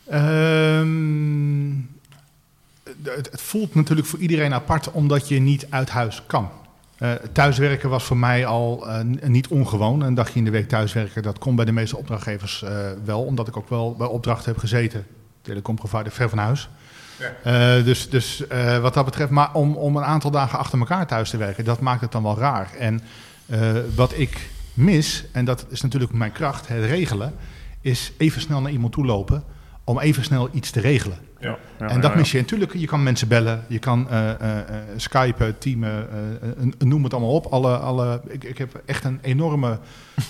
Ehm, 0.07 1.71
het, 3.03 3.31
het 3.31 3.41
voelt 3.41 3.75
natuurlijk 3.75 4.07
voor 4.07 4.19
iedereen 4.19 4.55
apart 4.55 4.91
omdat 4.91 5.29
je 5.29 5.41
niet 5.41 5.67
uit 5.71 5.91
huis 5.91 6.23
kan. 6.27 6.51
Uh, 6.99 7.13
thuiswerken 7.33 7.89
was 7.89 8.05
voor 8.05 8.17
mij 8.17 8.47
al 8.47 8.89
uh, 8.89 9.01
niet 9.23 9.49
ongewoon. 9.49 10.01
Een 10.01 10.15
dagje 10.15 10.39
in 10.39 10.45
de 10.45 10.51
week 10.51 10.69
thuiswerken, 10.69 11.23
dat 11.23 11.39
kon 11.39 11.57
bij 11.57 11.65
de 11.65 11.73
meeste 11.73 11.97
opdrachtgevers 11.97 12.63
uh, 12.63 12.71
wel. 13.05 13.23
Omdat 13.23 13.49
ik 13.49 13.57
ook 13.57 13.69
wel 13.69 13.95
bij 13.95 14.07
opdrachten 14.07 14.53
heb 14.53 14.61
gezeten. 14.61 15.07
Telecomprovider 15.43 16.13
ver 16.13 16.29
van 16.29 16.39
huis. 16.39 16.69
Ja. 17.43 17.83
dus 17.83 18.11
dus 18.11 18.45
wat 18.81 18.95
dat 18.95 19.05
betreft, 19.05 19.31
maar 19.31 19.55
om, 19.55 19.77
om 19.77 19.97
een 19.97 20.05
aantal 20.05 20.31
dagen 20.31 20.59
achter 20.59 20.79
elkaar 20.79 21.07
thuis 21.07 21.31
te 21.31 21.37
werken, 21.37 21.65
dat 21.65 21.81
maakt 21.81 22.01
het 22.01 22.13
dan 22.13 22.23
wel 22.23 22.39
raar. 22.39 22.71
En 22.79 23.01
wat 23.95 24.19
ik 24.19 24.51
mis, 24.75 25.25
en 25.33 25.45
dat 25.45 25.67
is 25.69 25.81
natuurlijk 25.81 26.13
mijn 26.13 26.33
kracht, 26.33 26.69
het 26.69 26.85
regelen, 26.85 27.35
is 27.81 28.13
even 28.17 28.41
snel 28.41 28.61
naar 28.61 28.71
iemand 28.71 28.93
toe 28.93 29.05
lopen 29.05 29.45
om 29.85 29.99
even 29.99 30.25
snel 30.25 30.49
iets 30.53 30.71
te 30.71 30.81
regelen. 30.81 31.19
Ja, 31.41 31.59
ja, 31.79 31.89
en 31.89 32.01
dat 32.01 32.11
ja, 32.11 32.17
mis 32.17 32.33
je. 32.33 32.39
Natuurlijk, 32.39 32.75
je 32.75 32.87
kan 32.87 33.03
mensen 33.03 33.29
bellen, 33.29 33.65
je 33.69 33.79
kan 33.79 34.07
uh, 34.11 34.29
uh, 34.43 34.59
skypen, 34.97 35.59
teamen, 35.59 36.09
noem 36.79 37.05
het 37.05 37.13
allemaal 37.13 37.35
op. 37.35 37.47
Alle, 37.47 37.77
alle, 37.77 38.21
ik, 38.29 38.45
ik 38.45 38.59
heb 38.59 38.83
echt 38.87 39.05
een 39.05 39.19
enorme 39.23 39.79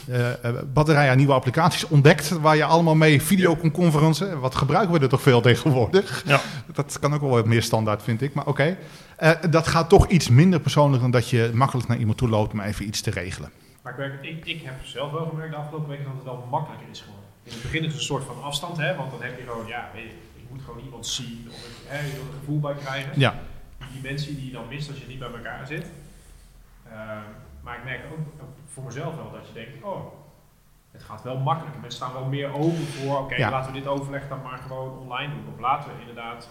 batterij 0.75 1.11
aan 1.11 1.17
nieuwe 1.17 1.33
applicaties 1.33 1.89
ontdekt... 1.89 2.29
waar 2.29 2.57
je 2.57 2.65
allemaal 2.65 2.95
mee 2.95 3.23
video 3.23 3.57
kon 3.57 3.71
conferencen. 3.71 4.41
Wat 4.41 4.55
gebruiken 4.55 4.95
we 4.95 5.01
er 5.01 5.09
toch 5.09 5.23
veel 5.23 5.41
tegenwoordig? 5.41 6.23
Ja. 6.27 6.41
Dat 6.73 6.99
kan 6.99 7.15
ook 7.15 7.21
wel 7.21 7.31
wat 7.31 7.47
meer 7.47 7.63
standaard, 7.63 8.03
vind 8.03 8.23
ik. 8.23 8.35
Maar 8.35 8.47
oké, 8.47 8.77
okay. 9.19 9.51
dat 9.51 9.67
gaat 9.67 9.89
toch 9.89 10.09
iets 10.09 10.29
minder 10.29 10.61
persoonlijk... 10.61 11.03
dan 11.03 11.11
dat 11.11 11.31
je 11.31 11.51
makkelijk 11.55 11.89
naar 11.89 11.99
iemand 11.99 12.19
toe 12.19 12.29
loopt 12.29 12.53
om 12.53 12.61
even 12.61 12.87
iets 12.87 13.01
te 13.01 13.11
regelen. 13.11 13.51
Maar 13.83 13.99
ik, 13.99 14.13
ik, 14.21 14.45
ik 14.47 14.63
heb 14.63 14.75
zelf 14.85 15.13
wel 15.13 15.27
gemerkt 15.27 15.53
de 15.53 15.59
afgelopen 15.59 15.89
weken 15.89 16.05
dat 16.05 16.15
het 16.15 16.25
wel 16.25 16.47
makkelijker 16.51 16.89
is 16.91 17.01
geworden. 17.01 17.24
In 17.45 17.53
het 17.53 17.63
begin 17.63 17.81
is 17.81 17.87
het 17.87 17.97
een 17.97 18.03
soort 18.03 18.25
van 18.25 18.43
afstand, 18.43 18.77
hè, 18.77 18.97
want 18.97 19.11
dan 19.11 19.23
heb 19.23 19.39
je 19.39 19.45
gewoon, 19.45 19.67
ja, 19.67 19.91
weet 19.95 20.03
je, 20.03 20.17
ik 20.37 20.51
moet 20.51 20.63
gewoon 20.63 20.85
iemand 20.85 21.07
zien 21.07 21.49
of 21.51 21.57
ik, 21.57 21.75
hè, 21.87 22.07
je 22.07 22.13
wil 22.13 22.27
er 22.27 22.39
gevoel 22.39 22.61
bij 22.61 22.75
krijgen. 22.75 23.21
Ja. 23.21 23.35
Die 23.93 24.03
mensen 24.03 24.35
die 24.35 24.47
je 24.47 24.53
dan 24.53 24.69
mist 24.69 24.89
als 24.89 24.99
je 24.99 25.07
niet 25.07 25.19
bij 25.19 25.33
elkaar 25.33 25.67
zit. 25.67 25.87
Uh, 26.87 26.93
maar 27.61 27.79
ik 27.79 27.85
merk 27.85 28.01
ook 28.13 28.49
voor 28.67 28.85
mezelf 28.85 29.15
wel 29.15 29.31
dat 29.33 29.47
je 29.47 29.53
denkt, 29.53 29.83
oh, 29.83 30.13
het 30.91 31.03
gaat 31.03 31.23
wel 31.23 31.39
makkelijker. 31.39 31.81
Mensen 31.81 32.01
staan 32.01 32.13
wel 32.13 32.25
meer 32.25 32.53
open 32.53 32.87
voor, 32.87 33.13
oké, 33.13 33.23
okay, 33.23 33.39
ja. 33.39 33.51
laten 33.51 33.73
we 33.73 33.79
dit 33.79 33.89
overleg 33.89 34.29
dan 34.29 34.43
maar 34.43 34.59
gewoon 34.59 34.99
online 34.99 35.35
doen. 35.35 35.55
Of 35.55 35.61
laten 35.61 35.91
we 35.91 36.01
inderdaad 36.01 36.49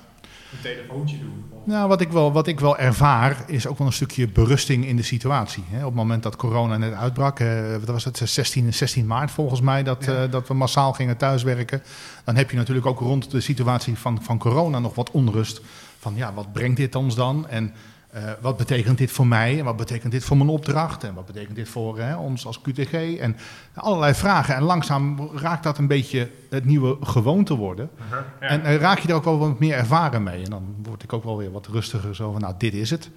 een 0.52 0.62
telefoontje 0.62 1.20
doen. 1.20 1.44
Nou, 1.66 1.88
wat 1.88 2.02
ik, 2.02 2.12
wel, 2.12 2.32
wat 2.32 2.48
ik 2.48 2.60
wel 2.60 2.78
ervaar 2.78 3.44
is 3.48 3.68
ook 3.68 3.78
wel 3.78 3.88
een 3.88 3.94
stukje 3.94 4.28
berusting 4.28 4.86
in 4.86 4.96
de 4.96 5.04
situatie. 5.04 5.64
Hè. 5.70 5.80
Op 5.80 5.86
het 5.86 5.94
moment 5.94 6.24
dat 6.24 6.36
corona 6.36 6.78
net 6.78 6.94
uitbrak, 6.94 7.40
eh, 7.40 7.72
wat 7.72 7.88
was 7.88 8.04
het, 8.04 8.22
16, 8.24 8.74
16 8.74 9.08
maart 9.08 9.32
volgens 9.32 9.62
mij, 9.62 9.84
dat, 9.84 10.06
ja. 10.06 10.24
uh, 10.24 10.32
dat 10.32 10.48
we 10.48 10.54
massaal 10.54 10.94
gingen 10.94 11.18
thuiswerken. 11.18 11.84
Dan 12.24 12.36
heb 12.36 12.52
je 12.52 12.58
natuurlijk 12.58 12.86
ook 12.86 13.00
rond 13.00 13.32
de 13.32 13.42
situatie 13.42 13.98
van, 13.98 14.24
van 14.24 14.38
corona 14.38 14.80
nog 14.80 14.96
wat 14.96 15.12
onrust. 15.12 15.62
Van 16.00 16.16
ja, 16.16 16.34
wat 16.34 16.54
brengt 16.54 16.78
dit 16.78 16.96
ons 16.96 17.16
dan? 17.16 17.48
En 17.48 17.74
uh, 18.16 18.32
wat 18.42 18.58
betekent 18.58 18.98
dit 18.98 19.12
voor 19.12 19.28
mij? 19.28 19.60
En 19.60 19.66
wat 19.66 19.78
betekent 19.78 20.12
dit 20.12 20.24
voor 20.24 20.38
mijn 20.38 20.50
opdracht? 20.50 21.04
En 21.04 21.14
wat 21.14 21.26
betekent 21.26 21.56
dit 21.56 21.70
voor 21.70 22.00
hè, 22.00 22.16
ons 22.16 22.46
als 22.46 22.62
QTG? 22.62 23.18
En 23.18 23.36
allerlei 23.74 24.14
vragen. 24.14 24.56
En 24.56 24.64
langzaam 24.64 25.30
raakt 25.36 25.64
dat 25.64 25.78
een 25.78 25.88
beetje 25.88 26.30
het 26.50 26.66
nieuwe 26.66 26.98
gewoonte 27.02 27.56
worden. 27.56 27.90
Uh 27.96 28.02
-huh, 28.12 28.20
ja. 28.42 28.48
En 28.48 28.62
uh, 28.62 28.76
raak 28.76 29.00
je 29.00 29.08
er 29.08 29.16
ook 29.16 29.24
wel 29.24 29.38
wat 29.38 29.60
meer 29.60 29.76
ervaren 29.76 30.24
mee. 30.24 30.44
En 30.44 30.50
dan 30.50 30.76
word 30.84 31.04
ik 31.04 31.14
ook 31.14 31.24
wel 31.24 31.38
weer 31.38 31.52
wat 31.52 31.68
rustiger. 31.68 32.16
Zo 32.16 32.32
van, 32.32 32.42
nou, 32.42 32.54
dit 32.58 32.74
is 32.74 32.90
het. 32.90 33.10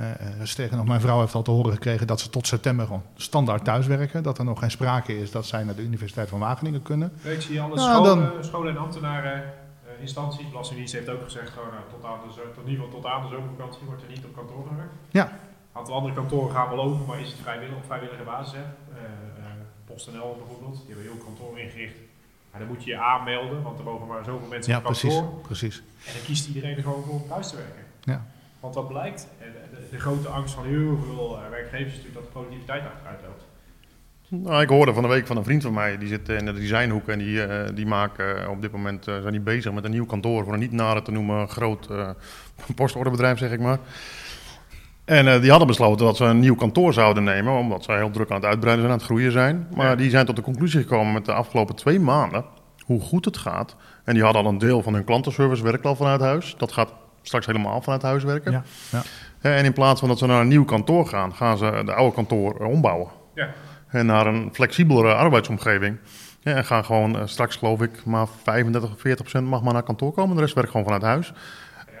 Uh, 0.00 0.06
sterker 0.42 0.76
nog, 0.76 0.86
mijn 0.86 1.00
vrouw 1.00 1.20
heeft 1.20 1.34
al 1.34 1.42
te 1.42 1.50
horen 1.50 1.72
gekregen 1.72 2.06
dat 2.06 2.20
ze 2.20 2.30
tot 2.30 2.46
september 2.46 2.86
gewoon 2.86 3.02
standaard 3.16 3.64
thuiswerken. 3.64 4.22
Dat 4.22 4.38
er 4.38 4.44
nog 4.44 4.58
geen 4.58 4.70
sprake 4.70 5.20
is 5.20 5.30
dat 5.30 5.46
zij 5.46 5.64
naar 5.64 5.74
de 5.74 5.82
Universiteit 5.82 6.28
van 6.28 6.38
Wageningen 6.38 6.82
kunnen. 6.82 7.12
Ik 7.22 7.40
zie 7.40 7.60
alle 7.60 7.74
nou, 7.74 7.90
scholen, 7.90 8.32
dan, 8.32 8.44
scholen 8.44 8.70
en 8.70 8.78
ambtenaren 8.78 9.42
instanties. 10.00 10.48
Belastingdienst 10.48 10.94
heeft 10.94 11.08
ook 11.08 11.22
gezegd, 11.22 11.50
gewoon, 11.50 11.68
nou, 11.68 11.84
tot, 11.94 12.04
aan 12.04 12.18
de, 12.24 12.34
tot 12.54 12.64
in 12.64 12.70
ieder 12.70 12.84
geval 12.84 13.00
tot 13.00 13.10
aan 13.10 13.22
de 13.22 13.28
zomervakantie 13.34 13.86
wordt 13.86 14.02
er 14.02 14.08
niet 14.08 14.24
op 14.24 14.34
kantoor 14.34 14.66
gewerkt. 14.68 14.94
Ja. 15.10 15.26
Een 15.26 15.78
aantal 15.78 15.94
andere 15.94 16.14
kantoren 16.14 16.54
gaan 16.54 16.68
wel 16.68 16.84
open, 16.84 17.06
maar 17.06 17.20
is 17.20 17.32
het 17.32 17.40
vrijwillig 17.40 17.76
op 17.76 17.84
vrijwillige 17.84 18.22
basis? 18.22 18.52
Hè? 18.52 18.60
Uh, 18.60 19.02
uh, 19.38 19.44
PostNL 19.84 20.36
bijvoorbeeld, 20.40 20.76
die 20.76 20.94
hebben 20.94 21.04
heel 21.04 21.24
kantoor 21.24 21.58
ingericht. 21.58 21.98
Maar 22.50 22.60
dan 22.60 22.68
moet 22.68 22.84
je 22.84 22.90
je 22.90 22.98
aanmelden, 22.98 23.62
want 23.62 23.78
er 23.78 23.84
mogen 23.84 24.06
maar 24.06 24.24
zoveel 24.24 24.48
mensen 24.48 24.72
ja, 24.72 24.78
op 24.78 24.84
kantoor. 24.84 25.24
Precies, 25.24 25.42
precies. 25.42 25.76
En 26.06 26.12
dan 26.14 26.22
kiest 26.22 26.48
iedereen 26.48 26.76
er 26.76 26.82
gewoon 26.82 27.02
voor 27.04 27.14
om 27.14 27.28
thuis 27.28 27.48
te 27.50 27.56
werken. 27.56 27.84
Ja. 28.00 28.26
Want 28.60 28.74
wat 28.74 28.88
blijkt, 28.88 29.28
de, 29.38 29.52
de, 29.70 29.88
de 29.90 29.98
grote 29.98 30.28
angst 30.28 30.54
van 30.54 30.64
heel 30.64 30.98
veel 31.06 31.38
werkgevers 31.50 31.92
is 31.92 31.96
natuurlijk 31.96 32.14
dat 32.14 32.24
de 32.24 32.30
productiviteit 32.30 32.84
achteruit 32.84 33.20
loopt. 33.26 33.44
Nou, 34.30 34.62
ik 34.62 34.68
hoorde 34.68 34.94
van 34.94 35.02
de 35.02 35.08
week 35.08 35.26
van 35.26 35.36
een 35.36 35.44
vriend 35.44 35.62
van 35.62 35.72
mij, 35.72 35.98
die 35.98 36.08
zit 36.08 36.28
in 36.28 36.44
de 36.44 36.52
designhoek 36.52 37.08
en 37.08 37.18
die, 37.18 37.46
uh, 37.46 37.54
die 37.74 37.86
maken 37.86 38.42
uh, 38.42 38.50
op 38.50 38.62
dit 38.62 38.72
moment 38.72 39.08
uh, 39.08 39.20
zijn 39.20 39.32
die 39.32 39.40
bezig 39.40 39.72
met 39.72 39.84
een 39.84 39.90
nieuw 39.90 40.06
kantoor 40.06 40.44
voor 40.44 40.52
een 40.52 40.58
niet 40.58 40.72
nader 40.72 41.02
te 41.02 41.10
noemen 41.10 41.48
groot 41.48 41.88
postorderbedrijf, 42.74 43.38
zeg 43.38 43.50
ik 43.50 43.60
maar. 43.60 43.78
En 45.04 45.40
die 45.40 45.50
hadden 45.50 45.66
besloten 45.68 46.06
dat 46.06 46.16
ze 46.16 46.24
een 46.24 46.38
nieuw 46.38 46.54
kantoor 46.54 46.92
zouden 46.92 47.24
nemen, 47.24 47.52
omdat 47.52 47.84
ze 47.84 47.92
heel 47.92 48.10
druk 48.10 48.30
aan 48.30 48.36
het 48.36 48.44
uitbreiden 48.44 48.80
zijn, 48.80 48.92
aan 48.92 48.98
het 48.98 49.06
groeien 49.06 49.32
zijn. 49.32 49.66
Maar 49.74 49.88
ja. 49.88 49.94
die 49.94 50.10
zijn 50.10 50.26
tot 50.26 50.36
de 50.36 50.42
conclusie 50.42 50.80
gekomen 50.80 51.12
met 51.12 51.24
de 51.24 51.32
afgelopen 51.32 51.74
twee 51.74 52.00
maanden 52.00 52.44
hoe 52.84 53.00
goed 53.00 53.24
het 53.24 53.36
gaat. 53.36 53.76
En 54.04 54.14
die 54.14 54.22
hadden 54.22 54.42
al 54.42 54.48
een 54.48 54.58
deel 54.58 54.82
van 54.82 54.94
hun 54.94 55.04
klantenservice 55.04 55.62
werkt 55.62 55.86
al 55.86 55.96
vanuit 55.96 56.20
huis. 56.20 56.54
Dat 56.58 56.72
gaat 56.72 56.92
straks 57.22 57.46
helemaal 57.46 57.82
vanuit 57.82 58.02
huis 58.02 58.24
werken. 58.24 58.52
Ja. 58.52 58.62
Ja. 58.90 59.02
En 59.40 59.64
in 59.64 59.72
plaats 59.72 60.00
van 60.00 60.08
dat 60.08 60.18
ze 60.18 60.26
naar 60.26 60.40
een 60.40 60.48
nieuw 60.48 60.64
kantoor 60.64 61.06
gaan, 61.06 61.34
gaan 61.34 61.58
ze 61.58 61.82
de 61.84 61.92
oude 61.92 62.14
kantoor 62.14 62.54
ombouwen. 62.54 63.08
Ja 63.34 63.48
en 63.90 64.06
naar 64.06 64.26
een 64.26 64.48
flexibelere 64.52 65.14
arbeidsomgeving. 65.14 65.96
Ja, 66.40 66.54
en 66.54 66.64
gaan 66.64 66.84
gewoon 66.84 67.16
uh, 67.16 67.22
straks, 67.24 67.56
geloof 67.56 67.82
ik, 67.82 68.04
maar 68.04 68.26
35 68.42 68.90
of 68.92 69.00
40 69.00 69.20
procent 69.22 69.46
mag 69.46 69.62
maar 69.62 69.72
naar 69.72 69.82
kantoor 69.82 70.12
komen. 70.12 70.36
De 70.36 70.42
rest 70.42 70.54
werkt 70.54 70.70
gewoon 70.70 70.86
vanuit 70.86 71.02
huis. 71.02 71.32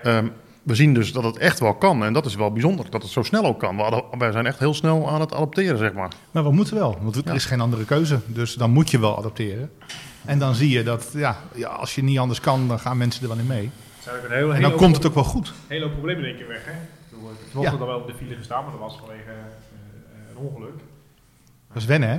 Um, 0.04 0.32
we 0.62 0.74
zien 0.74 0.94
dus 0.94 1.12
dat 1.12 1.24
het 1.24 1.38
echt 1.38 1.58
wel 1.58 1.74
kan. 1.74 2.04
En 2.04 2.12
dat 2.12 2.26
is 2.26 2.34
wel 2.34 2.52
bijzonder, 2.52 2.90
dat 2.90 3.02
het 3.02 3.10
zo 3.10 3.22
snel 3.22 3.44
ook 3.44 3.58
kan. 3.58 3.76
We 3.76 4.02
wij 4.18 4.32
zijn 4.32 4.46
echt 4.46 4.58
heel 4.58 4.74
snel 4.74 5.10
aan 5.10 5.20
het 5.20 5.34
adopteren, 5.34 5.78
zeg 5.78 5.92
maar. 5.92 6.10
Maar 6.30 6.42
we 6.42 6.52
moeten 6.52 6.74
wel, 6.74 6.98
want 7.00 7.16
er 7.16 7.22
ja. 7.24 7.32
is 7.32 7.44
geen 7.44 7.60
andere 7.60 7.84
keuze. 7.84 8.20
Dus 8.26 8.54
dan 8.54 8.70
moet 8.70 8.90
je 8.90 9.00
wel 9.00 9.18
adopteren. 9.18 9.70
En 10.24 10.38
dan 10.38 10.54
zie 10.54 10.70
je 10.70 10.82
dat, 10.82 11.10
ja, 11.14 11.36
ja 11.54 11.68
als 11.68 11.94
je 11.94 12.02
niet 12.02 12.18
anders 12.18 12.40
kan, 12.40 12.68
dan 12.68 12.78
gaan 12.78 12.96
mensen 12.96 13.22
er 13.22 13.28
wel 13.28 13.38
in 13.38 13.46
mee. 13.46 13.70
Een 14.24 14.32
heel, 14.32 14.54
en 14.54 14.62
dan 14.62 14.74
komt 14.74 14.96
het 14.96 15.06
ook 15.06 15.14
wel 15.14 15.24
goed. 15.24 15.52
Hele 15.66 15.84
hoop 15.84 15.92
problemen 15.92 16.22
in 16.22 16.28
één 16.28 16.36
keer 16.36 16.48
weg, 16.48 16.64
hè? 16.64 16.72
Het 16.72 17.54
mocht 17.54 17.70
ja. 17.70 17.76
dan 17.76 17.86
wel 17.86 17.98
op 17.98 18.06
de 18.06 18.14
file 18.14 18.34
gestaan, 18.34 18.62
maar 18.62 18.70
dat 18.70 18.80
was 18.80 18.96
vanwege 18.98 19.30
uh, 19.30 20.30
een 20.30 20.36
ongeluk. 20.36 20.74
Dat 21.72 21.82
is 21.82 21.88
wennen, 21.88 22.08
hè? 22.08 22.14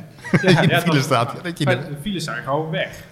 Ja, 0.49 0.61
ja, 0.61 0.79
file 0.79 1.01
staat. 1.01 1.43
Dat 1.43 1.57
je 1.57 1.65
de 1.65 1.97
files 2.01 2.23
zijn 2.23 2.43
gewoon 2.43 2.69
weg. 2.69 3.03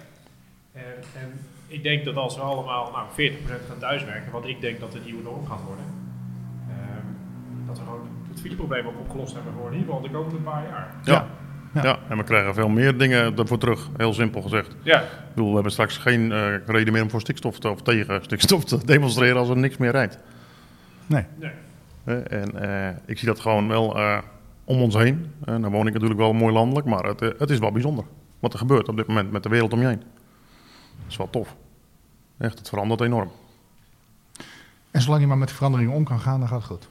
En, 0.72 0.82
en, 1.20 1.40
ik 1.66 1.82
denk 1.82 2.04
dat 2.04 2.16
als 2.16 2.34
we 2.36 2.40
allemaal 2.40 2.90
nou, 2.90 3.32
40% 3.32 3.34
gaan 3.68 3.78
thuiswerken, 3.78 4.32
wat 4.32 4.46
ik 4.46 4.60
denk 4.60 4.80
dat 4.80 4.92
de 4.92 5.00
nieuwe 5.04 5.22
norm 5.22 5.46
gaat 5.46 5.60
worden, 5.66 5.84
um, 6.68 7.66
dat 7.66 7.78
we 7.78 7.84
gewoon 7.84 8.08
het 8.28 8.40
fileprobleem 8.40 8.86
ook 8.86 8.98
opgelost 9.00 9.34
hebben 9.34 9.52
voor 9.52 9.66
in 9.66 9.78
ieder 9.78 9.86
geval 9.86 10.02
de 10.02 10.10
komende 10.10 10.36
paar 10.36 10.62
jaar. 10.62 10.94
Ja. 11.04 11.26
Ja. 11.74 11.82
ja. 11.82 11.98
en 12.08 12.16
we 12.16 12.24
krijgen 12.24 12.54
veel 12.54 12.68
meer 12.68 12.98
dingen 12.98 13.36
ervoor 13.38 13.58
terug, 13.58 13.88
heel 13.96 14.12
simpel 14.12 14.42
gezegd. 14.42 14.76
Ja. 14.82 15.00
Ik 15.00 15.06
bedoel, 15.34 15.48
we 15.48 15.54
hebben 15.54 15.72
straks 15.72 15.96
geen 15.96 16.30
uh, 16.30 16.54
reden 16.66 16.92
meer 16.92 17.02
om 17.02 17.10
voor 17.10 17.20
stikstof 17.20 17.58
te, 17.58 17.70
of 17.70 17.82
tegen 17.82 18.22
stikstof 18.22 18.64
te 18.64 18.84
demonstreren 18.84 19.36
als 19.36 19.48
er 19.48 19.56
niks 19.56 19.76
meer 19.76 19.90
rijdt. 19.90 20.18
Nee. 21.06 21.24
nee. 21.38 21.50
Uh, 22.04 22.32
en 22.32 22.50
uh, 22.62 22.88
ik 23.06 23.18
zie 23.18 23.28
dat 23.28 23.40
gewoon 23.40 23.68
wel 23.68 23.96
om 24.70 24.82
ons 24.82 24.94
heen. 24.94 25.32
En 25.44 25.62
dan 25.62 25.70
woon 25.70 25.86
ik 25.86 25.92
natuurlijk 25.92 26.20
wel 26.20 26.32
mooi 26.32 26.52
landelijk, 26.52 26.86
maar 26.86 27.04
het, 27.04 27.20
het 27.20 27.50
is 27.50 27.58
wel 27.58 27.72
bijzonder 27.72 28.04
wat 28.38 28.52
er 28.52 28.58
gebeurt 28.58 28.88
op 28.88 28.96
dit 28.96 29.06
moment 29.06 29.30
met 29.30 29.42
de 29.42 29.48
wereld 29.48 29.72
om 29.72 29.80
je 29.80 29.86
heen. 29.86 30.02
Dat 30.96 31.08
is 31.08 31.16
wel 31.16 31.30
tof. 31.30 31.56
Echt, 32.38 32.58
het 32.58 32.68
verandert 32.68 33.00
enorm. 33.00 33.30
En 34.90 35.00
zolang 35.00 35.20
je 35.20 35.28
maar 35.28 35.38
met 35.38 35.48
de 35.48 35.54
veranderingen 35.54 35.94
om 35.94 36.04
kan 36.04 36.20
gaan, 36.20 36.38
dan 36.38 36.48
gaat 36.48 36.58
het 36.58 36.66
goed. 36.66 36.88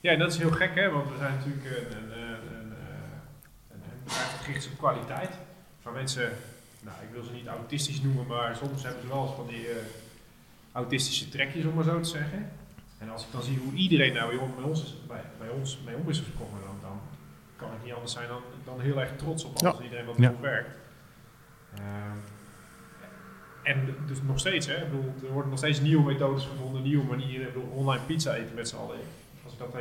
Ja, 0.00 0.12
en 0.12 0.18
dat 0.18 0.32
is 0.32 0.38
heel 0.38 0.50
gek, 0.50 0.74
hè? 0.74 0.90
want 0.90 1.08
we 1.08 1.16
zijn 1.18 1.34
natuurlijk 1.34 1.64
een, 1.64 1.96
een, 1.96 2.18
een, 2.56 2.72
een 3.70 3.80
bedrijf 4.04 4.32
dat 4.32 4.44
gericht 4.44 4.66
op 4.66 4.78
kwaliteit. 4.78 5.30
Van 5.82 5.92
mensen, 5.92 6.30
nou, 6.80 6.96
ik 7.02 7.08
wil 7.12 7.22
ze 7.22 7.32
niet 7.32 7.46
autistisch 7.46 8.02
noemen, 8.02 8.26
maar 8.26 8.56
soms 8.56 8.82
hebben 8.82 9.02
ze 9.02 9.08
wel 9.08 9.22
eens 9.22 9.34
van 9.34 9.46
die 9.46 9.68
uh, 9.68 9.76
autistische 10.72 11.28
trekjes, 11.28 11.64
om 11.64 11.74
maar 11.74 11.84
zo 11.84 12.00
te 12.00 12.08
zeggen. 12.08 12.50
En 12.98 13.10
als 13.10 13.24
ik 13.24 13.32
dan 13.32 13.42
zie 13.42 13.58
hoe 13.58 13.72
iedereen 13.72 14.14
nou 14.14 14.38
bij 14.56 14.64
ons, 14.64 14.82
is, 14.82 14.96
bij, 15.06 15.22
bij 15.38 15.48
ons 15.48 15.78
mee 15.84 15.96
om 15.96 16.08
is 16.08 16.18
gekomen, 16.18 16.60
dan, 16.60 16.76
dan 16.82 17.00
kan 17.56 17.68
ik 17.68 17.84
niet 17.84 17.92
anders 17.92 18.12
zijn 18.12 18.28
dan, 18.28 18.42
dan 18.64 18.80
heel 18.80 19.00
erg 19.00 19.16
trots 19.16 19.44
op 19.44 19.62
alles 19.62 19.78
ja. 19.78 19.84
iedereen 19.84 20.06
wat 20.06 20.16
ja. 20.18 20.32
werkt. 20.40 20.76
Uh, 21.74 21.82
en 23.62 23.96
dus 24.06 24.18
nog 24.22 24.38
steeds, 24.38 24.66
hè, 24.66 24.74
ik 24.74 24.90
bedoel, 24.90 25.14
er 25.22 25.32
worden 25.32 25.50
nog 25.50 25.58
steeds 25.58 25.80
nieuwe 25.80 26.04
methodes 26.04 26.44
gevonden, 26.44 26.82
nieuwe 26.82 27.04
manieren. 27.04 27.46
Ik 27.46 27.52
bedoel, 27.52 27.70
online 27.70 28.02
pizza 28.06 28.34
eten 28.34 28.54
met 28.54 28.68
z'n 28.68 28.76
allen. 28.76 28.98
Als 29.44 29.52
ik 29.52 29.58
dat 29.58 29.74
uh, 29.74 29.80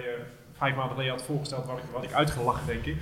vijf 0.57 0.75
maanden 0.75 0.93
geleden 0.95 1.13
had 1.13 1.23
voorgesteld, 1.23 1.65
had 1.65 1.77
ik, 1.77 1.83
had 1.93 2.03
ik 2.03 2.13
uitgelachen, 2.13 2.65
denk 2.65 2.85
ik. 2.85 2.97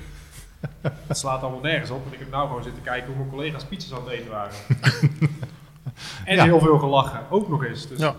Het 1.07 1.17
slaat 1.17 1.41
allemaal 1.41 1.61
nergens 1.61 1.89
op. 1.89 2.05
En 2.05 2.13
ik 2.13 2.19
heb 2.19 2.29
nou 2.29 2.47
gewoon 2.47 2.63
zitten 2.63 2.83
kijken 2.83 3.07
hoe 3.07 3.15
mijn 3.15 3.29
collega's 3.29 3.65
pizza's 3.65 3.97
aan 3.97 4.03
het 4.03 4.13
eten 4.13 4.31
waren. 4.31 4.55
en 6.25 6.35
ja. 6.35 6.43
heel 6.43 6.59
veel 6.59 6.79
gelachen, 6.79 7.29
ook 7.29 7.49
nog 7.49 7.63
eens. 7.65 7.87
Dus, 7.87 7.99
ja. 7.99 8.15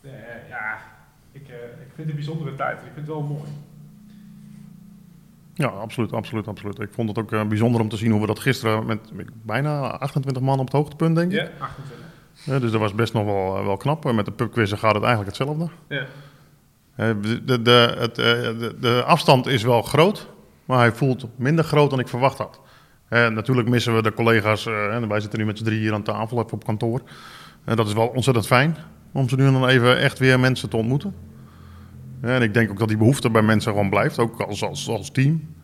Uh, 0.00 0.10
ja, 0.48 0.78
ik, 1.86 1.92
vind 1.94 2.08
het 2.08 2.08
een 2.08 2.24
bijzondere 2.24 2.54
tijd. 2.56 2.76
Ik 2.76 2.82
vind 2.94 2.96
het 2.96 3.06
wel 3.06 3.22
mooi. 3.22 3.48
Ja, 5.54 5.66
absoluut, 5.66 6.12
absoluut, 6.12 6.48
absoluut. 6.48 6.78
Ik 6.80 6.92
vond 6.92 7.08
het 7.08 7.18
ook 7.18 7.32
uh, 7.32 7.44
bijzonder 7.44 7.80
om 7.80 7.88
te 7.88 7.96
zien 7.96 8.10
hoe 8.10 8.20
we 8.20 8.26
dat 8.26 8.38
gisteren 8.38 8.86
met 8.86 8.98
bijna 9.42 9.80
28 9.98 10.42
man 10.42 10.58
op 10.58 10.64
het 10.64 10.74
hoogtepunt, 10.74 11.16
denk 11.16 11.32
ik. 11.32 11.38
Ja, 11.38 11.48
28. 11.58 12.06
Eh, 12.46 12.60
dus 12.60 12.70
dat 12.70 12.80
was 12.80 12.94
best 12.94 13.12
nog 13.12 13.24
wel, 13.24 13.56
eh, 13.56 13.64
wel 13.64 13.76
knap. 13.76 14.12
Met 14.12 14.24
de 14.24 14.30
pubquizzen 14.32 14.78
gaat 14.78 14.94
het 14.94 15.02
eigenlijk 15.04 15.36
hetzelfde. 15.36 15.68
Ja. 15.88 16.06
Eh, 16.94 17.08
de, 17.22 17.44
de, 17.44 17.62
de, 17.62 17.94
het, 17.98 18.18
eh, 18.18 18.24
de, 18.58 18.76
de 18.80 19.02
afstand 19.06 19.46
is 19.46 19.62
wel 19.62 19.82
groot, 19.82 20.28
maar 20.64 20.78
hij 20.78 20.92
voelt 20.92 21.26
minder 21.36 21.64
groot 21.64 21.90
dan 21.90 21.98
ik 21.98 22.08
verwacht 22.08 22.38
had. 22.38 22.60
Eh, 23.08 23.28
natuurlijk 23.28 23.68
missen 23.68 23.94
we 23.94 24.02
de 24.02 24.12
collega's. 24.12 24.66
eh, 24.66 24.94
en 24.94 25.08
wij 25.08 25.20
zitten 25.20 25.38
nu 25.38 25.44
met 25.44 25.58
z'n 25.58 25.64
drie 25.64 25.78
hier 25.78 25.92
aan 25.92 26.02
tafel, 26.02 26.38
even 26.38 26.52
op 26.52 26.64
kantoor. 26.64 27.00
En 27.64 27.76
dat 27.76 27.86
is 27.86 27.92
wel 27.92 28.06
ontzettend 28.06 28.46
fijn 28.46 28.76
om 29.12 29.28
ze 29.28 29.36
nu 29.36 29.46
en 29.46 29.52
dan 29.52 29.68
even 29.68 29.98
echt 29.98 30.18
weer 30.18 30.40
mensen 30.40 30.68
te 30.68 30.76
ontmoeten. 30.76 31.14
En 32.20 32.42
ik 32.42 32.54
denk 32.54 32.70
ook 32.70 32.78
dat 32.78 32.88
die 32.88 32.96
behoefte 32.96 33.30
bij 33.30 33.42
mensen 33.42 33.72
gewoon 33.72 33.90
blijft, 33.90 34.18
ook 34.18 34.40
als, 34.40 34.62
als, 34.62 34.88
als 34.88 35.10
team. 35.10 35.54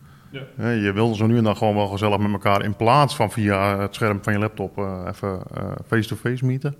Ja. 0.57 0.69
Je 0.69 0.91
wil 0.93 1.15
zo 1.15 1.25
nu 1.25 1.37
en 1.37 1.43
dan 1.43 1.57
gewoon 1.57 1.75
wel 1.75 1.87
gezellig 1.87 2.17
met 2.17 2.31
elkaar 2.31 2.63
in 2.63 2.75
plaats 2.75 3.15
van 3.15 3.31
via 3.31 3.79
het 3.79 3.95
scherm 3.95 4.19
van 4.21 4.33
je 4.33 4.39
laptop 4.39 4.77
eh, 4.77 5.01
even 5.07 5.41
eh, 5.55 5.63
face-to-face 5.87 6.45
meeten. 6.45 6.75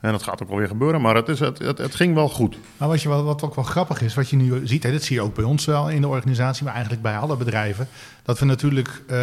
En 0.00 0.12
dat 0.12 0.22
gaat 0.22 0.42
ook 0.42 0.48
wel 0.48 0.58
weer 0.58 0.68
gebeuren, 0.68 1.00
maar 1.00 1.14
het, 1.14 1.28
is, 1.28 1.40
het, 1.40 1.58
het, 1.58 1.78
het 1.78 1.94
ging 1.94 2.14
wel 2.14 2.28
goed. 2.28 2.58
Maar 2.76 2.88
wat, 2.88 3.02
je, 3.02 3.08
wel- 3.08 3.24
wat 3.24 3.42
ook 3.42 3.54
wel 3.54 3.64
grappig 3.64 4.02
is, 4.02 4.14
wat 4.14 4.28
je 4.28 4.36
nu 4.36 4.66
ziet, 4.66 4.82
hè, 4.82 4.92
dat 4.92 5.02
zie 5.02 5.16
je 5.16 5.22
ook 5.22 5.34
bij 5.34 5.44
ons 5.44 5.64
wel 5.64 5.88
in 5.90 6.00
de 6.00 6.08
organisatie, 6.08 6.64
maar 6.64 6.72
eigenlijk 6.72 7.02
bij 7.02 7.16
alle 7.16 7.36
bedrijven, 7.36 7.88
dat 8.22 8.38
we 8.38 8.44
natuurlijk 8.44 9.02
eh, 9.06 9.16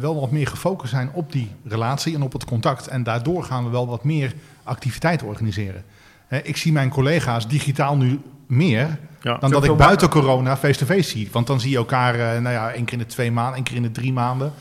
wel 0.00 0.20
wat 0.20 0.30
meer 0.30 0.46
gefocust 0.46 0.90
zijn 0.90 1.10
op 1.12 1.32
die 1.32 1.50
relatie 1.64 2.14
en 2.14 2.22
op 2.22 2.32
het 2.32 2.44
contact. 2.44 2.86
En 2.86 3.02
daardoor 3.02 3.44
gaan 3.44 3.64
we 3.64 3.70
wel 3.70 3.86
wat 3.86 4.04
meer 4.04 4.34
activiteiten 4.62 5.26
organiseren. 5.26 5.84
Hè, 6.26 6.38
ik 6.38 6.56
zie 6.56 6.72
mijn 6.72 6.88
collega's 6.88 7.48
digitaal 7.48 7.96
nu 7.96 8.20
meer 8.48 8.98
Ja. 9.22 9.36
dan 9.40 9.50
dat 9.50 9.64
ik 9.64 9.76
buiten 9.76 10.08
corona 10.08 10.56
face-to-face 10.56 11.08
zie. 11.08 11.28
Want 11.32 11.46
dan 11.46 11.60
zie 11.60 11.70
je 11.70 11.76
elkaar 11.76 12.14
eh, 12.14 12.20
nou 12.40 12.54
ja, 12.54 12.70
één 12.72 12.84
keer 12.84 12.92
in 12.92 12.98
de 12.98 13.06
twee 13.06 13.32
maanden, 13.32 13.54
één 13.54 13.64
keer 13.64 13.76
in 13.76 13.82
de 13.82 13.90
drie 13.90 14.12
maanden. 14.12 14.52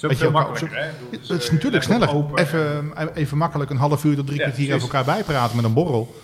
Het 0.00 0.10
is 0.10 0.18
veel 0.18 0.30
makkelijker, 0.30 0.78
hè? 0.78 0.84
Het 1.10 1.40
is 1.40 1.46
eh, 1.46 1.52
natuurlijk 1.52 1.82
sneller. 1.82 2.14
open 2.14 2.38
Even, 2.38 2.84
eh, 2.96 3.06
even 3.14 3.36
makkelijk 3.38 3.70
een 3.70 3.76
half 3.76 4.04
uur 4.04 4.16
tot 4.16 4.26
drie 4.26 4.38
Ja, 4.38 4.44
kwartier 4.44 4.66
even 4.68 4.80
elkaar 4.80 5.04
bijpraten 5.04 5.56
met 5.56 5.64
een 5.64 5.72
borrel. 5.72 6.14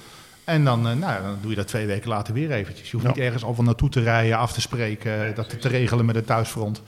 En 0.44 0.64
dan, 0.64 0.88
eh, 0.88 0.94
nou, 0.96 1.22
dan 1.22 1.36
doe 1.40 1.50
je 1.50 1.56
dat 1.56 1.66
twee 1.68 1.86
weken 1.86 2.08
later 2.08 2.34
weer 2.34 2.50
eventjes. 2.50 2.86
Je 2.90 2.92
hoeft 2.96 3.08
Ja. 3.08 3.12
niet 3.14 3.22
ergens 3.24 3.44
al 3.44 3.54
van 3.54 3.64
naartoe 3.64 3.88
te 3.88 4.00
rijden, 4.00 4.38
af 4.38 4.52
te 4.52 4.60
spreken, 4.60 5.34
dat 5.34 5.60
te 5.60 5.68
regelen 5.68 6.04
met 6.04 6.14
het 6.14 6.26
thuisfront. 6.26 6.82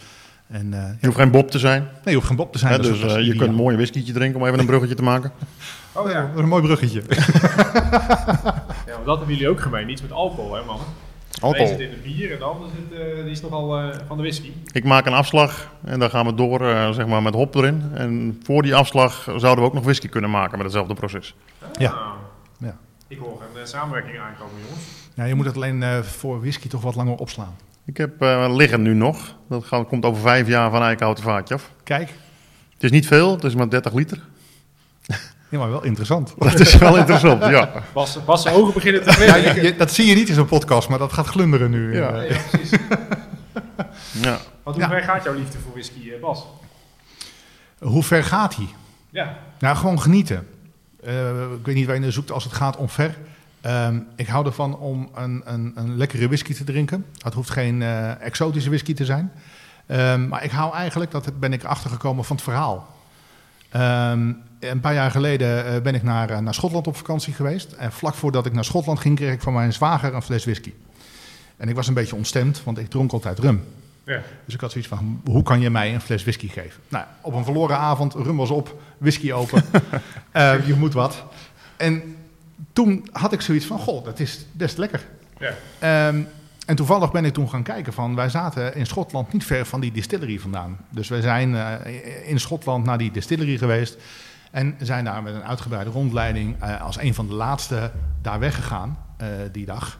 En, 0.47 0.73
eh, 0.75 0.81
Je 1.01 1.07
hoeft 1.07 1.18
geen 1.18 1.31
Bob 1.31 1.51
te 1.51 1.59
zijn. 1.59 1.81
nee, 1.83 1.90
je 2.05 2.14
hoeft 2.14 2.27
geen 2.27 2.37
Bob 2.37 2.53
te 2.53 2.59
zijn. 2.59 2.73
Dat 2.73 2.83
dus 2.83 3.01
dat 3.01 3.25
je 3.27 3.37
kunt 3.37 3.49
een 3.49 3.55
mooi 3.55 3.77
whiskietje 3.77 4.12
drinken 4.12 4.40
om 4.40 4.47
even 4.47 4.59
een 4.59 4.66
bruggetje 4.66 4.94
te 4.94 5.03
maken. 5.03 5.33
Oh 5.92 6.11
ja. 6.11 6.20
Dat 6.20 6.31
is 6.35 6.40
een 6.42 6.49
mooi 6.49 6.62
bruggetje. 6.62 7.03
maar 9.05 9.14
dat 9.14 9.17
hebben 9.19 9.35
jullie 9.37 9.51
ook 9.51 9.61
gemeen. 9.61 9.87
Niets 9.87 10.03
met 10.03 10.12
alcohol, 10.12 10.55
hè 10.55 10.64
mannen? 10.64 10.87
Een 11.35 11.43
Alcohol. 11.43 11.67
zit 11.67 11.81
in 11.81 11.90
de 11.90 11.97
bier 11.97 12.33
en 12.33 12.38
de 12.38 12.45
ander 12.45 12.69
zit, 12.69 12.99
eh, 13.01 13.23
die 13.23 13.31
is 13.31 13.40
nogal 13.40 13.79
eh, 13.79 13.97
van 14.07 14.17
de 14.17 14.23
whisky. 14.23 14.51
Ik 14.73 14.85
maak 14.85 15.07
een 15.07 15.12
afslag 15.12 15.73
en 15.85 15.99
dan 15.99 16.11
gaan 16.11 16.27
we 16.27 16.35
door 16.35 16.69
eh, 16.69 16.90
zeg 16.90 17.07
maar 17.07 17.23
met 17.23 17.35
hop 17.35 17.55
erin. 17.55 17.83
En 17.95 18.40
voor 18.43 18.62
die 18.62 18.75
afslag 18.75 19.23
zouden 19.37 19.57
we 19.57 19.71
ook 19.71 19.75
nog 19.75 19.85
whisky 19.85 20.09
kunnen 20.09 20.31
maken 20.31 20.57
met 20.57 20.67
hetzelfde 20.67 20.95
proces. 20.95 21.35
Ja. 21.79 21.90
Nou, 21.90 22.14
Ja. 22.59 22.77
Ik 23.09 23.19
hoor 23.19 23.43
een 23.61 23.67
samenwerking 23.67 24.19
aankomen, 24.19 24.55
jongens. 24.64 24.85
Ja, 25.14 25.25
je 25.25 25.35
moet 25.35 25.47
het 25.47 25.55
alleen 25.57 25.83
eh, 25.83 25.99
voor 26.03 26.40
whisky 26.40 26.69
toch 26.69 26.83
wat 26.83 26.95
langer 26.95 27.17
opslaan. 27.17 27.57
Ik 27.85 27.97
heb 27.97 28.23
eh, 28.23 28.55
liggen 28.57 28.83
nu 28.83 28.95
nog. 28.95 29.37
Dat 29.49 29.64
gaat, 29.64 29.87
komt 29.87 30.05
over 30.05 30.23
vijf 30.23 30.49
jaar 30.49 30.71
van 30.71 30.83
eikenhouten 30.83 31.25
vaatje 31.25 31.55
af. 31.55 31.71
Kijk, 31.85 32.09
Het 32.75 32.83
is 32.85 32.90
niet 32.90 33.07
veel, 33.07 33.33
het 33.33 33.45
is 33.45 33.55
maar 33.55 33.69
30 33.71 33.93
liter. 33.93 34.21
Ja, 35.55 35.61
maar 35.61 35.71
wel 35.71 35.85
interessant. 35.85 36.35
Dat 36.38 36.61
is 36.61 36.77
wel 36.77 36.97
interessant, 36.97 37.45
ja. 37.45 37.71
Bas, 37.93 38.25
Bas 38.25 38.47
ogen 38.49 38.75
beginnen 38.75 39.03
te 39.03 39.09
Ja, 39.09 39.14
glimmen. 39.14 39.55
je- 39.55 39.62
je- 39.62 39.77
dat 39.77 39.93
zie 39.93 40.07
je 40.07 40.14
niet 40.14 40.29
in 40.29 40.35
zo'n 40.35 40.47
podcast, 40.47 40.88
maar 40.88 40.99
dat 40.99 41.12
gaat 41.12 41.27
glunderen 41.27 41.71
nu. 41.71 41.97
Ja. 41.97 42.21
Ja, 42.23 42.37
precies. 42.51 42.71
ja. 44.27 44.38
Want 44.62 44.77
hoe 44.77 44.79
Ja. 44.79 44.88
ver 44.88 45.03
gaat 45.03 45.25
jouw 45.25 45.35
liefde 45.35 45.59
voor 45.59 45.73
whisky, 45.73 46.11
eh, 46.11 46.21
Bas? 46.21 46.47
Hoe 47.79 48.03
ver 48.03 48.25
gaat 48.25 48.57
hij? 48.57 48.69
Ja. 49.11 49.37
Nou, 49.59 49.77
gewoon 49.77 50.01
genieten. 50.01 50.47
Eh, 51.05 51.29
ik 51.59 51.67
weet 51.67 51.75
niet 51.75 51.87
waar 51.87 51.95
je 51.95 52.01
naar 52.01 52.12
zoekt 52.12 52.31
als 52.33 52.45
het 52.45 52.53
gaat 52.53 52.77
om 52.77 52.88
ver. 52.88 53.17
Ehm, 53.61 53.99
ik 54.17 54.27
hou 54.27 54.47
ervan 54.47 54.79
om 54.79 55.09
een, 55.14 55.43
een, 55.45 55.73
een 55.75 55.97
lekkere 55.97 56.27
whisky 56.27 56.55
te 56.55 56.64
drinken. 56.64 57.07
Het 57.19 57.35
hoeft 57.35 57.51
geen 57.51 57.83
eh, 57.83 58.21
exotische 58.21 58.69
whisky 58.69 58.95
te 58.95 59.05
zijn. 59.05 59.33
Ehm, 59.87 60.29
maar 60.29 60.45
ik 60.45 60.51
hou 60.51 60.75
eigenlijk, 60.75 61.11
dat 61.11 61.38
ben 61.40 61.53
ik 61.53 61.64
achtergekomen 61.64 62.25
van 62.25 62.37
het 62.37 62.45
verhaal. 62.45 62.95
Ehm, 63.71 64.33
een 64.70 64.81
paar 64.81 64.94
jaar 64.94 65.11
geleden 65.11 65.66
eh, 65.66 65.81
ben 65.81 65.94
ik 65.94 66.03
naar, 66.03 66.31
eh, 66.31 66.38
naar 66.38 66.55
Schotland 66.55 66.87
op 66.87 66.96
vakantie 66.96 67.35
geweest. 67.35 67.72
En 67.72 67.92
vlak 67.92 68.14
voordat 68.14 68.46
ik 68.46 68.53
naar 68.53 68.64
Schotland 68.64 68.98
ging, 68.98 69.16
kreeg 69.16 69.33
ik 69.33 69.42
van 69.42 69.53
mijn 69.53 69.72
zwager 69.72 70.14
een 70.14 70.22
fles 70.22 70.44
whisky. 70.44 70.72
En 71.57 71.68
ik 71.68 71.74
was 71.74 71.88
een 71.88 71.94
beetje 71.94 72.16
ontstemd, 72.16 72.64
want 72.64 72.79
ik 72.79 72.88
dronk 72.90 73.12
altijd 73.12 73.38
rum. 73.38 73.64
ja. 74.05 74.22
Dus 74.44 74.55
ik 74.55 74.61
had 74.61 74.70
zoiets 74.70 74.90
van, 74.90 75.20
hoe 75.24 75.42
kan 75.42 75.61
je 75.61 75.70
mij 75.70 75.94
een 75.94 76.00
fles 76.00 76.22
whisky 76.22 76.48
geven? 76.48 76.81
Nou, 76.88 77.05
op 77.20 77.35
een 77.35 77.44
verloren 77.44 77.79
avond, 77.79 78.14
rum 78.14 78.37
was 78.37 78.50
op, 78.50 78.81
whisky 78.98 79.33
open. 79.33 79.64
Eh, 80.33 80.66
je 80.66 80.74
moet 80.74 80.92
wat. 80.92 81.24
En 81.77 82.16
toen 82.72 83.09
had 83.12 83.33
ik 83.33 83.40
zoiets 83.40 83.66
van, 83.66 83.79
goh, 83.79 84.05
dat 84.05 84.20
is 84.20 84.46
best 84.53 84.79
lekker. 84.79 85.07
Ja. 85.38 85.55
Ehm, 85.79 86.22
en 86.66 86.77
toevallig 86.77 87.12
ben 87.12 87.24
ik 87.24 87.33
toen 87.33 87.48
gaan 87.48 87.62
kijken 87.62 87.92
van, 87.92 88.14
wij 88.14 88.29
zaten 88.29 88.74
in 88.74 88.87
Schotland 88.87 89.33
niet 89.33 89.44
ver 89.44 89.66
van 89.66 89.81
die 89.81 89.92
distillery 89.92 90.38
vandaan. 90.38 90.77
Dus 90.90 91.09
wij 91.09 91.20
zijn 91.20 91.57
in 92.24 92.40
Schotland 92.40 92.85
naar 92.85 92.98
die 92.98 93.11
distillery 93.11 93.59
geweest. 93.59 93.96
En 94.55 94.75
zijn 94.79 95.05
daar 95.05 95.23
met 95.23 95.35
een 95.35 95.45
uitgebreide 95.45 95.90
rondleiding 95.90 96.57
eh, 96.61 96.81
als 96.83 96.99
een 97.01 97.14
van 97.14 97.27
de 97.27 97.35
laatste 97.35 97.90
daar 98.23 98.38
weggegaan 98.38 98.99
eh, 99.17 99.27
die 99.53 99.67
dag. 99.67 99.99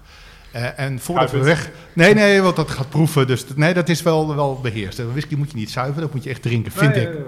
Eh, 0.53 0.79
en 0.79 0.99
voordat 1.01 1.31
we 1.31 1.38
weg... 1.38 1.71
Nee, 1.93 2.14
nee, 2.14 2.40
want 2.43 2.57
dat 2.57 2.71
gaat 2.71 2.88
proeven. 2.88 3.27
Dus 3.27 3.45
nee, 3.55 3.75
dat 3.75 3.88
is 3.88 4.03
wel, 4.03 4.35
wel 4.37 4.61
beheerst. 4.61 5.03
Whisky 5.12 5.35
moet 5.35 5.51
je 5.51 5.57
niet 5.57 5.71
zuiveren, 5.71 6.03
dat 6.03 6.14
moet 6.14 6.25
je 6.25 6.31
echt 6.31 6.43
drinken, 6.43 6.73
vind 6.73 6.95
Nee, 6.95 7.07
ik. 7.07 7.12
nee, 7.14 7.23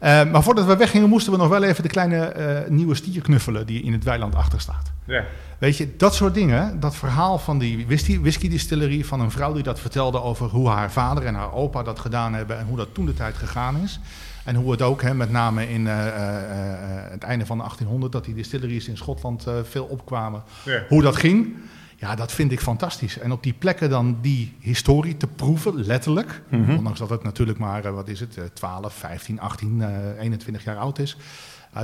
maar- 0.00 0.26
maar 0.26 0.42
voordat 0.42 0.64
we 0.66 0.76
weggingen 0.76 1.08
moesten 1.08 1.32
we 1.32 1.38
nog 1.38 1.48
wel 1.48 1.62
even 1.62 1.82
de 1.82 1.88
kleine 1.88 2.34
nieuwe 2.68 2.94
stier 2.94 3.22
knuffelen 3.22 3.66
die 3.66 3.82
in 3.82 3.92
het 3.92 4.04
weiland 4.04 4.34
achter 4.34 4.60
staat. 4.60 4.92
Ja. 5.04 5.24
Weet 5.58 5.76
je, 5.76 5.96
dat 5.96 6.14
soort 6.14 6.34
dingen, 6.34 6.80
dat 6.80 6.96
verhaal 6.96 7.38
van 7.38 7.58
die 7.58 7.86
whisky, 7.86 8.20
whisky 8.20 8.48
distillery, 8.48 9.04
van 9.04 9.20
een 9.20 9.30
vrouw 9.30 9.52
die 9.52 9.62
dat 9.62 9.80
vertelde 9.80 10.22
over 10.22 10.46
hoe 10.48 10.68
haar 10.68 10.90
vader 10.92 11.26
en 11.26 11.34
haar 11.34 11.52
opa 11.52 11.82
dat 11.82 11.98
gedaan 11.98 12.34
hebben 12.34 12.58
en 12.58 12.66
hoe 12.66 12.76
dat 12.76 12.88
toen 12.94 13.06
de 13.06 13.14
tijd 13.14 13.36
gegaan 13.36 13.76
is. 13.82 14.00
En 14.44 14.54
hoe 14.54 14.70
het 14.70 14.82
ook, 14.82 15.02
hè, 15.02 15.14
met 15.14 15.30
name 15.30 15.68
in 15.68 15.86
eh, 15.86 16.06
eh, 16.06 16.14
eh, 16.14 17.10
het 17.10 17.22
einde 17.22 17.46
van 17.46 17.56
de 17.56 17.62
1800, 17.62 18.12
dat 18.12 18.24
die 18.24 18.34
distilleries 18.34 18.88
in 18.88 18.96
Schotland 18.96 19.46
veel 19.62 19.84
opkwamen. 19.84 20.42
Ja. 20.64 20.84
Hoe 20.88 21.02
dat 21.02 21.16
ging, 21.16 21.56
ja, 22.04 22.14
dat 22.14 22.32
vind 22.32 22.52
ik 22.52 22.60
fantastisch. 22.60 23.18
En 23.18 23.32
op 23.32 23.42
die 23.42 23.52
plekken 23.52 23.90
dan 23.90 24.18
die 24.20 24.56
historie 24.60 25.16
te 25.16 25.26
proeven, 25.26 25.84
letterlijk. 25.84 26.42
Mhm. 26.48 26.76
Ondanks 26.76 26.98
dat 26.98 27.10
het 27.10 27.22
natuurlijk 27.22 27.58
maar, 27.58 27.92
wat 27.92 28.08
is 28.08 28.20
het, 28.20 28.36
eh, 28.36 28.44
12, 28.44 28.94
15, 28.94 29.40
18, 29.40 29.82
eh, 29.82 30.20
21 30.20 30.64
jaar 30.64 30.76
oud 30.76 30.98
is. 30.98 31.16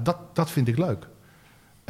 Dat, 0.02 0.16
dat 0.32 0.50
vind 0.50 0.68
ik 0.68 0.78
leuk. 0.78 1.06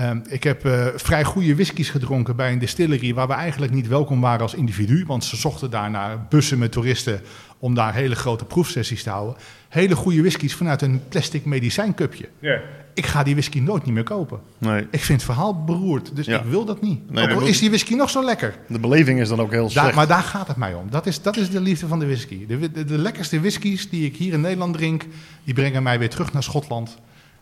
Ehm, 0.00 0.18
ik 0.28 0.42
heb 0.42 0.64
eh, 0.64 0.86
vrij 0.94 1.24
goede 1.24 1.54
whiskies 1.54 1.90
gedronken 1.90 2.36
bij 2.36 2.52
een 2.52 2.58
distillery 2.58 3.14
waar 3.14 3.26
we 3.26 3.32
eigenlijk 3.32 3.72
niet 3.72 3.88
welkom 3.88 4.20
waren 4.20 4.40
als 4.40 4.54
individu. 4.54 5.04
Want 5.06 5.24
ze 5.24 5.36
zochten 5.36 5.70
daar 5.70 5.90
naar 5.90 6.26
bussen 6.28 6.58
met 6.58 6.72
toeristen 6.72 7.20
om 7.58 7.74
daar 7.74 7.94
hele 7.94 8.14
grote 8.14 8.44
proefsessies 8.44 9.02
te 9.02 9.10
houden. 9.10 9.36
Hele 9.68 9.96
goede 9.96 10.20
whiskies 10.20 10.54
vanuit 10.54 10.82
een 10.82 11.02
plastic 11.08 11.44
medicijncupje. 11.44 12.28
Ja. 12.38 12.60
Ik 12.94 13.06
ga 13.06 13.22
die 13.22 13.32
whisky 13.34 13.60
nooit 13.60 13.84
niet 13.84 13.94
meer 13.94 14.02
kopen. 14.02 14.40
Nee, 14.58 14.80
Ik 14.90 15.00
vind 15.00 15.22
het 15.22 15.22
verhaal 15.30 15.64
beroerd, 15.64 16.16
dus 16.16 16.26
Ja. 16.26 16.38
ik 16.38 16.44
wil 16.44 16.64
dat 16.64 16.82
niet. 16.82 17.10
Nee, 17.10 17.34
Ook 17.34 17.42
is 17.42 17.58
die 17.58 17.68
whisky 17.68 17.94
nog 17.94 18.10
zo 18.10 18.24
lekker. 18.24 18.54
de 18.68 18.78
beleving 18.78 19.20
is 19.20 19.28
dan 19.28 19.40
ook 19.40 19.50
heel 19.50 19.62
Daar, 19.62 19.70
slecht. 19.70 19.94
maar 19.94 20.06
daar 20.06 20.22
gaat 20.22 20.48
het 20.48 20.56
mij 20.56 20.74
om. 20.74 20.90
Dat 20.90 21.06
is, 21.06 21.22
dat 21.22 21.36
is 21.36 21.50
de 21.50 21.60
liefde 21.60 21.86
van 21.86 21.98
de 21.98 22.06
whisky. 22.06 22.46
De, 22.46 22.84
de 22.84 22.98
lekkerste 22.98 23.40
whiskies 23.40 23.90
die 23.90 24.04
ik 24.06 24.16
hier 24.16 24.32
in 24.32 24.40
Nederland 24.40 24.74
drink, 24.74 25.04
die 25.44 25.54
brengen 25.54 25.82
mij 25.82 25.98
weer 25.98 26.10
terug 26.10 26.32
naar 26.32 26.42
Schotland. 26.42 26.96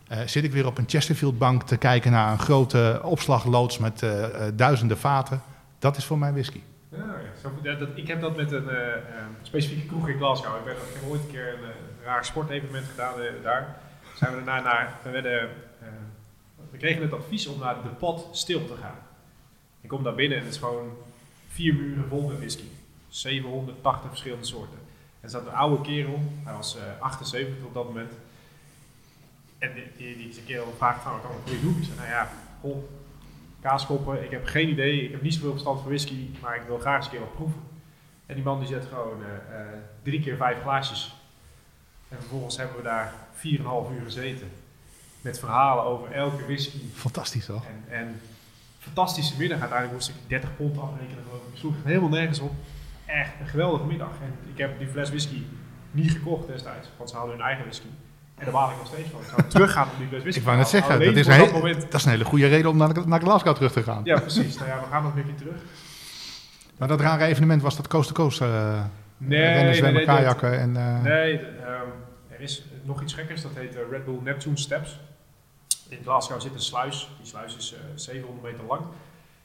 Eh, 0.08 0.18
zit 0.26 0.44
ik 0.44 0.52
weer 0.52 0.66
op 0.66 0.78
een 0.78 0.88
Chesterfield 0.88 1.38
bank 1.38 1.62
te 1.62 1.76
kijken 1.76 2.12
naar 2.12 2.32
een 2.32 2.38
grote 2.38 3.00
opslagloods 3.02 3.78
met 3.78 4.02
eh, 4.02 4.24
eh, 4.24 4.52
duizenden 4.56 4.98
vaten. 4.98 5.42
Dat 5.78 5.96
is 5.96 6.04
voor 6.04 6.18
mij 6.18 6.32
whisky. 6.32 6.60
Ja, 6.88 7.16
ja, 7.62 7.74
dat, 7.74 7.88
ik 7.94 8.08
heb 8.08 8.20
dat 8.20 8.36
met 8.36 8.52
een 8.52 8.68
specifieke 9.42 9.86
kroeg 9.86 10.08
in 10.08 10.16
Glasgow. 10.16 10.56
Ik, 10.56 10.64
ben, 10.64 10.74
ik 10.74 11.00
heb 11.00 11.10
ooit 11.10 11.20
een 11.20 11.30
keer 11.30 11.52
een 11.52 12.04
raar 12.04 12.24
sportevenement 12.24 12.86
gedaan 12.90 13.14
daar. 13.42 13.76
Zijn 14.14 14.36
we 14.36 14.44
daarna 14.44 14.62
naar, 14.62 14.98
we, 15.02 15.48
we 16.70 16.78
kregen 16.78 17.02
het 17.02 17.12
advies 17.12 17.46
om 17.46 17.58
naar 17.58 17.82
de 17.82 17.88
pot 17.88 18.36
stil 18.36 18.66
te 18.66 18.74
gaan. 18.80 18.98
Ik 19.80 19.88
kom 19.88 20.02
daar 20.02 20.14
binnen 20.14 20.38
en 20.38 20.44
het 20.44 20.52
is 20.52 20.58
gewoon 20.60 20.96
vier 21.48 21.74
muren 21.74 22.08
vol 22.08 22.28
met 22.28 22.38
whisky. 22.38 22.68
780 23.08 24.08
verschillende 24.08 24.44
soorten. 24.44 24.78
En 25.20 25.24
er 25.24 25.30
zat 25.30 25.46
een 25.46 25.52
oude 25.52 25.82
kerel, 25.82 26.22
hij 26.44 26.54
was 26.54 26.76
eh 26.76 26.82
78 27.00 27.64
op 27.64 27.74
dat 27.74 27.84
moment. 27.84 28.12
En 29.58 29.70
die, 29.74 30.16
die, 30.16 30.16
die, 30.16 30.42
kerel 30.46 30.74
vraagt 30.76 31.02
van, 31.02 31.12
wat 31.12 31.20
kan 31.20 31.30
ik 31.30 31.36
voor 31.44 31.54
je 31.54 31.60
doen? 31.60 31.76
Ik 31.78 31.84
zei, 31.84 31.96
nou 31.96 32.08
ja, 32.08 32.30
goh, 32.60 32.84
kaaskoppen, 33.60 34.24
ik 34.24 34.30
heb 34.30 34.46
geen 34.46 34.68
idee, 34.68 35.04
ik 35.04 35.10
heb 35.10 35.22
niet 35.22 35.34
zoveel 35.34 35.50
verstand 35.50 35.80
van 35.80 35.88
whisky, 35.88 36.28
maar 36.42 36.56
ik 36.56 36.62
wil 36.66 36.78
graag 36.78 36.96
eens 36.96 37.04
een 37.04 37.10
keer 37.10 37.20
wat 37.20 37.34
proeven. 37.34 37.60
En 38.26 38.34
die 38.34 38.44
man 38.44 38.58
die 38.58 38.68
zet 38.68 38.86
gewoon 38.86 39.22
eh, 39.24 39.60
eh, 39.60 39.66
drie 40.02 40.20
keer 40.20 40.36
vijf 40.36 40.60
glaasjes. 40.60 41.14
En 42.08 42.16
vervolgens 42.18 42.56
hebben 42.56 42.76
we 42.76 42.82
daar 42.82 43.12
4,5 43.32 43.40
uur 43.92 44.02
gezeten. 44.04 44.50
Met 45.20 45.38
verhalen 45.38 45.84
over 45.84 46.12
elke 46.12 46.44
whisky. 46.44 46.78
Fantastisch 46.94 47.44
toch? 47.44 47.64
En, 47.64 47.84
en 47.88 48.20
fantastische 48.78 49.38
middag. 49.38 49.60
Uiteindelijk 49.60 49.98
moest 49.98 50.08
ik 50.08 50.14
30 50.26 50.56
pond 50.56 50.78
afrekenen. 50.78 51.24
geloof 51.24 51.42
ik. 51.46 51.52
Ik 51.52 51.58
sloeg 51.58 51.74
helemaal 51.84 52.08
nergens 52.08 52.40
op. 52.40 52.52
Echt 53.06 53.32
een 53.40 53.46
geweldige 53.46 53.84
middag. 53.84 54.10
En 54.22 54.50
ik 54.52 54.58
heb 54.58 54.78
die 54.78 54.88
fles 54.88 55.08
whisky 55.08 55.42
niet 55.90 56.10
gekocht 56.10 56.46
destijds. 56.46 56.88
Want 56.96 57.10
ze 57.10 57.16
hadden 57.16 57.34
hun 57.34 57.44
eigen 57.44 57.64
whisky. 57.64 57.88
En 58.38 58.44
daar 58.44 58.52
baal 58.52 58.70
ik 58.70 58.76
nog 58.76 58.86
steeds 58.86 59.08
van. 59.10 59.20
Ik 59.20 59.26
zou 59.28 59.42
teruggaan 59.48 59.86
op 59.86 59.98
die 60.10 60.20
whisky. 60.20 60.38
Ik 60.40 60.44
wou 60.46 60.56
net 60.56 60.68
zeggen, 60.68 60.92
dat 61.04 61.16
is, 61.16 61.26
een 61.26 61.38
dat 61.38 61.46
heel- 61.48 61.52
moment. 61.58 61.80
dat 61.82 61.94
is 61.94 62.04
een 62.04 62.10
hele 62.10 62.24
goede 62.24 62.46
reden 62.46 62.70
om 62.70 62.76
naar, 62.76 63.08
naar 63.08 63.20
Glasgow 63.20 63.54
terug 63.54 63.72
te 63.72 63.82
gaan. 63.82 64.00
Ja, 64.04 64.20
precies. 64.20 64.56
Nou 64.56 64.68
ja, 64.68 64.80
we 64.80 64.86
gaan 64.90 65.02
nog 65.02 65.16
een 65.16 65.24
keer 65.24 65.34
terug. 65.34 65.56
Maar 66.78 66.88
dat 66.88 67.00
rare 67.00 67.24
evenement 67.24 67.62
was 67.62 67.76
dat 67.76 67.88
coast-to-coast 67.88 68.40
eh 68.40 68.82
Nee, 69.20 69.40
rennen, 69.40 69.64
nee, 69.64 69.74
zwemmen, 69.74 69.94
nee, 70.06 70.16
kajakken 70.16 70.58
en... 70.60 70.76
eh, 70.76 71.02
Nee, 71.02 71.38
ehm, 71.38 71.86
er 72.28 72.40
is 72.40 72.64
nog 72.84 73.02
iets 73.02 73.12
gekkers. 73.14 73.42
Dat 73.42 73.50
heet 73.54 73.74
eh, 73.76 73.80
Red 73.90 74.04
Bull 74.04 74.18
Neptune 74.22 74.56
Steps. 74.58 75.00
In 75.88 75.98
Glasgow 76.02 76.40
zit 76.40 76.54
een 76.54 76.60
sluis. 76.60 77.10
Die 77.18 77.26
sluis 77.26 77.56
is 77.56 77.74
eh, 77.74 77.80
700 77.94 78.42
meter 78.42 78.64
lang. 78.68 78.80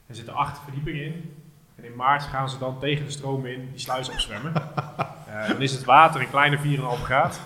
Er 0.08 0.16
zitten 0.16 0.34
acht 0.34 0.60
verdiepingen 0.64 1.04
in. 1.06 1.34
En 1.76 1.84
in 1.86 1.96
maart 1.96 2.24
gaan 2.24 2.50
ze 2.50 2.58
dan 2.58 2.80
tegen 2.80 3.06
de 3.06 3.12
stroom 3.12 3.46
in 3.46 3.70
die 3.72 3.80
sluis 3.80 4.10
opzwemmen. 4.10 4.54
Dan 5.48 5.62
is 5.62 5.72
het 5.72 5.84
water 5.84 6.22
een 6.22 6.30
kleine 6.30 6.58
4,5 6.58 7.04
graad. 7.04 7.40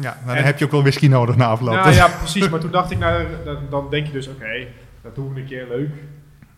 Ja, 0.00 0.16
maar 0.24 0.26
dan 0.26 0.36
En- 0.36 0.44
heb 0.44 0.58
je 0.58 0.64
ook 0.64 0.70
wel 0.70 0.80
whisky 0.82 1.06
nodig 1.08 1.36
na 1.36 1.46
afloop. 1.46 1.74
Nou 1.74 1.92
ja, 1.92 2.08
precies. 2.08 2.48
Maar 2.48 2.60
toen 2.60 2.70
dacht 2.70 2.90
ik, 2.90 2.98
nou, 2.98 3.26
dan, 3.44 3.58
dan 3.70 3.90
denk 3.90 4.06
je 4.06 4.12
dus, 4.12 4.28
oké, 4.28 4.66
dat 5.02 5.14
doen 5.14 5.34
we 5.34 5.40
een 5.40 5.46
keer 5.46 5.66
leuk. 5.68 5.90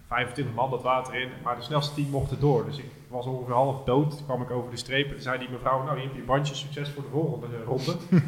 25 0.09 0.55
man 0.55 0.71
dat 0.71 0.83
water 0.83 1.15
in, 1.15 1.29
maar 1.45 1.57
de 1.57 1.63
snelste 1.63 1.95
10 1.95 2.09
mochten 2.11 2.41
door. 2.41 2.65
Dus 2.65 2.79
ik 2.79 2.85
was 3.09 3.27
ongeveer 3.27 3.55
half 3.55 3.85
dood. 3.85 4.11
Toen 4.17 4.25
kwam 4.27 4.43
ik 4.43 4.51
over 4.51 4.71
de 4.71 4.77
streep 4.77 5.13
en 5.15 5.23
zei 5.23 5.39
die 5.39 5.51
mevrouw, 5.51 5.83
nou, 5.85 5.95
hier 5.95 6.05
heb 6.05 6.13
je 6.15 6.21
je 6.21 6.27
bandje, 6.27 6.55
succes 6.55 6.91
voor 6.91 7.03
de 7.03 7.09
volgende 7.13 7.47
ronde. 7.67 7.97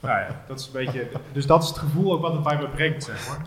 Nou 0.00 0.18
ja, 0.18 0.26
dat 0.46 0.58
is 0.60 0.66
een 0.66 0.72
beetje, 0.72 1.08
dus 1.32 1.46
dat 1.46 1.62
is 1.62 1.68
het 1.68 1.78
gevoel 1.78 2.12
ook 2.12 2.20
wat 2.20 2.32
het 2.32 2.42
bij 2.42 2.56
me 2.56 2.68
brengt, 2.68 3.04
zeg 3.04 3.28
maar. 3.28 3.46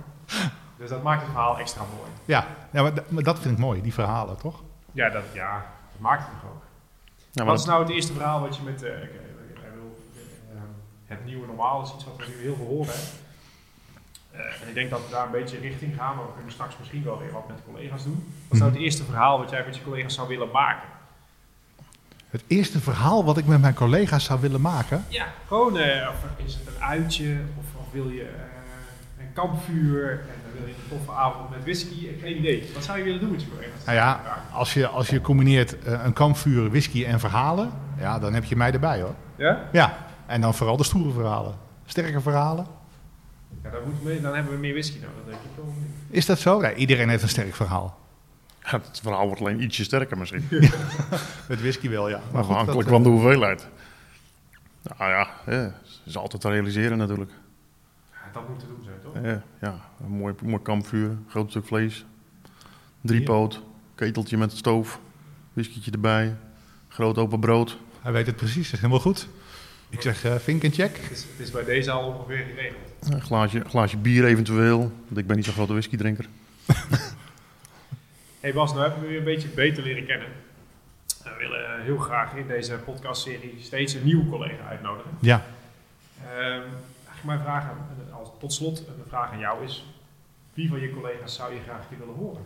Dus 0.77 0.89
dat 0.89 1.03
maakt 1.03 1.21
het 1.21 1.29
verhaal 1.31 1.59
extra 1.59 1.81
mooi. 1.97 2.09
Ja, 2.25 2.45
ja 2.71 2.91
maar, 3.09 3.23
dat 3.23 3.39
vind 3.39 3.53
ik 3.53 3.59
mooi, 3.59 3.81
die 3.81 3.93
verhalen, 3.93 4.37
toch? 4.37 4.63
Ja, 4.91 5.09
dat, 5.09 5.23
ja, 5.33 5.65
dat 5.91 6.01
maakt 6.01 6.23
het 6.23 6.31
nog 6.33 6.51
ook. 6.51 6.61
Ja, 7.31 7.43
Wat 7.45 7.59
is 7.59 7.65
nou 7.65 7.81
het 7.81 7.89
eerste 7.91 8.13
verhaal 8.13 8.41
wat 8.41 8.55
je 8.55 8.61
met 8.63 8.83
eh, 8.83 8.89
ik- 8.89 9.01
ik- 9.03 9.09
ik 9.49 9.71
bedoel, 9.73 9.97
eh, 10.55 10.61
het 11.07 11.25
nieuwe 11.25 11.47
normaal 11.47 11.81
is 11.83 11.93
iets 11.95 12.05
wat 12.05 12.15
we 12.17 12.25
nu 12.27 12.41
heel 12.41 12.55
veel 12.55 12.65
horen. 12.65 12.93
Eh, 14.31 14.61
en 14.61 14.67
ik 14.67 14.73
denk 14.73 14.89
dat 14.89 15.05
we 15.05 15.11
daar 15.11 15.25
een 15.25 15.31
beetje 15.31 15.59
richting 15.59 15.95
gaan, 15.95 16.15
maar 16.15 16.25
we 16.25 16.33
kunnen 16.33 16.51
straks 16.51 16.77
misschien 16.79 17.03
wel 17.03 17.19
weer 17.19 17.31
wat 17.31 17.47
met 17.47 17.57
collega's 17.65 18.03
doen. 18.03 18.33
Wat 18.47 18.59
nou 18.59 18.71
het 18.71 18.81
eerste 18.81 19.03
verhaal 19.03 19.39
wat 19.39 19.49
jij 19.49 19.63
met 19.65 19.75
je 19.75 19.83
collega's 19.83 20.13
zou 20.13 20.27
willen 20.27 20.51
maken? 20.51 20.89
Het 22.29 22.43
eerste 22.47 22.79
verhaal 22.79 23.25
wat 23.25 23.37
ik 23.37 23.45
met 23.45 23.61
mijn 23.61 23.73
collega's 23.73 24.23
zou 24.23 24.41
willen 24.41 24.61
maken... 24.61 25.05
Ja, 25.07 25.25
gewoon, 25.47 25.77
eh, 25.77 26.09
of 26.09 26.45
is 26.45 26.53
het 26.53 26.67
een 26.67 26.83
uitje, 26.83 27.37
of, 27.59 27.65
of 27.81 27.91
wil 27.91 28.09
je 28.09 28.23
eh, 28.23 28.29
een 29.19 29.33
kampvuur, 29.33 30.11
en 30.11 30.35
dan 30.43 30.59
wil 30.59 30.67
je 30.67 30.73
een 30.73 30.97
toffe 30.97 31.11
avond 31.11 31.49
met 31.49 31.61
whisky, 31.61 32.07
geen 32.21 32.37
idee. 32.37 32.69
Wat 32.73 32.83
zou 32.83 32.97
je 32.97 33.03
willen 33.03 33.19
doen 33.19 33.31
met 33.31 33.41
je 33.41 33.49
collega's? 33.49 33.83
Nou 33.85 33.97
ja, 33.97 34.21
als 34.51 34.73
je, 34.73 34.87
als 34.87 35.09
je 35.09 35.21
combineert 35.21 35.75
een 35.85 36.13
kampvuur, 36.13 36.69
whisky 36.69 37.05
en 37.05 37.19
verhalen... 37.19 37.71
Ja, 37.99 38.19
dan 38.19 38.33
heb 38.33 38.43
je 38.43 38.55
mij 38.55 38.71
erbij, 38.71 39.01
hoor. 39.01 39.15
Ja? 39.35 39.69
Ja, 39.71 40.06
en 40.27 40.41
dan 40.41 40.53
vooral 40.53 40.77
de 40.77 40.83
stoere 40.83 41.11
verhalen. 41.11 41.55
Sterke 41.85 42.21
verhalen. 42.21 42.65
Ja, 43.63 43.69
dan, 43.69 43.81
moet 43.85 44.03
me- 44.03 44.21
dan 44.21 44.35
hebben 44.35 44.53
we 44.53 44.59
meer 44.59 44.71
whisky 44.73 44.97
nodig, 44.97 45.25
denk 45.25 45.37
ik 45.37 45.49
wel. 45.55 45.73
Is 46.09 46.25
dat 46.25 46.39
zo? 46.39 46.61
Ja, 46.61 46.73
iedereen 46.73 47.09
heeft 47.09 47.23
een 47.23 47.29
sterk 47.29 47.55
verhaal. 47.55 47.99
ja, 48.63 48.71
het 48.71 48.99
verhaal 49.03 49.25
wordt 49.25 49.41
alleen 49.41 49.61
ietsje 49.63 49.83
sterker 49.83 50.17
misschien. 50.17 50.45
Met 51.49 51.59
whisky 51.61 51.89
wel, 51.89 52.09
ja. 52.09 52.21
Maar 52.31 52.41
afhankelijk 52.41 52.89
van 52.89 53.03
de 53.03 53.09
eh, 53.09 53.15
hoeveelheid. 53.15 53.67
Nou 54.97 55.11
ja, 55.11 55.27
hè, 55.43 55.67
is 56.03 56.17
altijd 56.17 56.41
te 56.41 56.49
realiseren 56.49 56.97
natuurlijk. 56.97 57.31
Ja, 58.11 58.17
dat 58.33 58.49
moet 58.49 58.59
te 58.59 58.65
doen 58.67 58.83
zijn, 58.83 58.97
toch? 59.03 59.13
Ja, 59.23 59.43
ja, 59.61 59.79
een 60.03 60.11
mooi, 60.11 60.33
mooi 60.43 60.61
kampvuur, 60.61 61.17
groot 61.27 61.49
stuk 61.49 61.65
vlees, 61.65 62.05
driepoot, 63.01 63.61
keteltje 63.95 64.37
met 64.37 64.51
stoof, 64.51 64.99
whiskietje 65.53 65.91
erbij, 65.91 66.35
groot 66.87 67.17
open 67.17 67.39
brood. 67.39 67.77
Hij 68.01 68.11
weet 68.11 68.25
het 68.25 68.35
precies, 68.35 68.63
dat 68.65 68.73
is 68.73 68.79
helemaal 68.79 68.99
goed. 68.99 69.27
Ik 69.89 70.01
zeg 70.01 70.41
vink 70.41 70.63
en 70.63 70.71
check. 70.71 70.97
Het 70.97 71.11
is, 71.11 71.23
het 71.23 71.39
is 71.39 71.51
bij 71.51 71.63
deze 71.63 71.91
al 71.91 72.07
ongeveer 72.07 72.45
geregeld. 72.45 72.81
Een 73.09 73.21
glaasje, 73.21 73.63
glaasje 73.67 73.97
bier 73.97 74.25
eventueel, 74.25 74.79
want 74.79 75.17
ik 75.17 75.27
ben 75.27 75.35
niet 75.35 75.45
zo'n 75.45 75.53
grote 75.53 75.73
whiskydrinker. 75.73 76.25
Hey 78.39 78.53
Bas, 78.53 78.73
nou 78.73 78.83
hebben 78.83 79.07
we 79.07 79.11
je 79.11 79.17
een 79.17 79.23
beetje 79.23 79.47
beter 79.47 79.83
leren 79.83 80.05
kennen. 80.05 80.27
We 81.23 81.35
willen 81.39 81.83
heel 81.83 81.97
graag 81.97 82.35
in 82.35 82.47
deze 82.47 82.73
podcastserie 82.73 83.57
steeds 83.61 83.93
een 83.93 84.03
nieuwe 84.03 84.29
collega 84.29 84.67
uitnodigen. 84.67 85.11
Ja. 85.19 85.45
Ehm, 86.25 86.61
mijn 87.23 87.39
vraag 87.39 87.63
aan, 87.63 87.87
als, 88.11 88.29
tot 88.39 88.53
slot 88.53 88.77
een 88.79 89.03
vraag 89.07 89.31
aan 89.31 89.39
jou 89.39 89.63
is: 89.63 89.85
wie 90.53 90.69
van 90.69 90.79
je 90.79 90.93
collega's 90.93 91.35
zou 91.35 91.53
je 91.53 91.59
graag 91.61 91.83
willen 91.89 92.15
horen? 92.15 92.45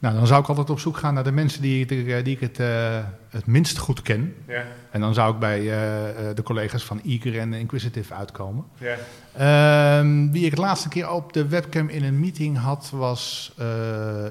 Nou, 0.00 0.14
dan 0.14 0.26
zou 0.26 0.40
ik 0.42 0.48
altijd 0.48 0.70
op 0.70 0.78
zoek 0.80 0.96
gaan 0.96 1.14
naar 1.14 1.24
de 1.24 1.32
mensen 1.32 1.62
die, 1.62 1.80
ik- 1.86 2.24
die 2.24 2.34
ik 2.34 2.40
het, 2.40 2.58
eh, 2.60 2.98
het 3.28 3.46
minst 3.46 3.78
goed 3.78 4.02
ken. 4.02 4.34
Ja, 4.46 4.62
En 4.90 5.00
dan 5.00 5.14
zou 5.14 5.32
ik 5.34 5.38
bij 5.38 5.58
eh, 5.60 6.28
eh, 6.30 6.36
de 6.36 6.42
collega's 6.42 6.84
van 6.84 7.00
Eager 7.04 7.38
en 7.38 7.52
Inquisitive 7.52 8.14
uitkomen. 8.14 8.64
ja. 8.78 8.96
Ehm, 9.36 10.30
wie 10.30 10.44
ik 10.44 10.50
het 10.50 10.58
laatste 10.58 10.88
keer 10.88 11.10
op 11.10 11.32
de 11.32 11.48
webcam 11.48 11.88
in 11.88 12.04
een 12.04 12.20
meeting 12.20 12.58
had, 12.58 12.90
was 12.94 13.54
eh, 13.58 13.66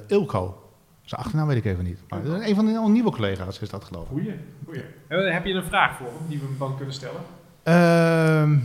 Ilko. 0.06 0.70
Zijn 1.02 1.20
achternaam 1.20 1.46
weet 1.46 1.56
ik 1.56 1.64
even 1.64 1.84
niet. 1.84 1.98
Maar 2.08 2.24
een 2.24 2.54
van 2.54 2.64
de 2.66 2.80
nieuwe 2.88 3.10
collega's 3.10 3.58
is 3.60 3.68
dat 3.70 3.84
geloof 3.84 4.02
ik. 4.02 4.08
goeie. 4.10 4.34
goeie. 4.64 4.82
En 5.08 5.32
heb 5.32 5.44
je 5.44 5.52
een 5.54 5.64
vraag 5.64 5.96
voor 5.96 6.06
hem 6.06 6.28
die 6.28 6.38
we 6.38 6.44
hem 6.44 6.58
dan 6.58 6.76
kunnen 6.76 6.94
stellen? 6.94 7.20
Ehm, 7.62 8.58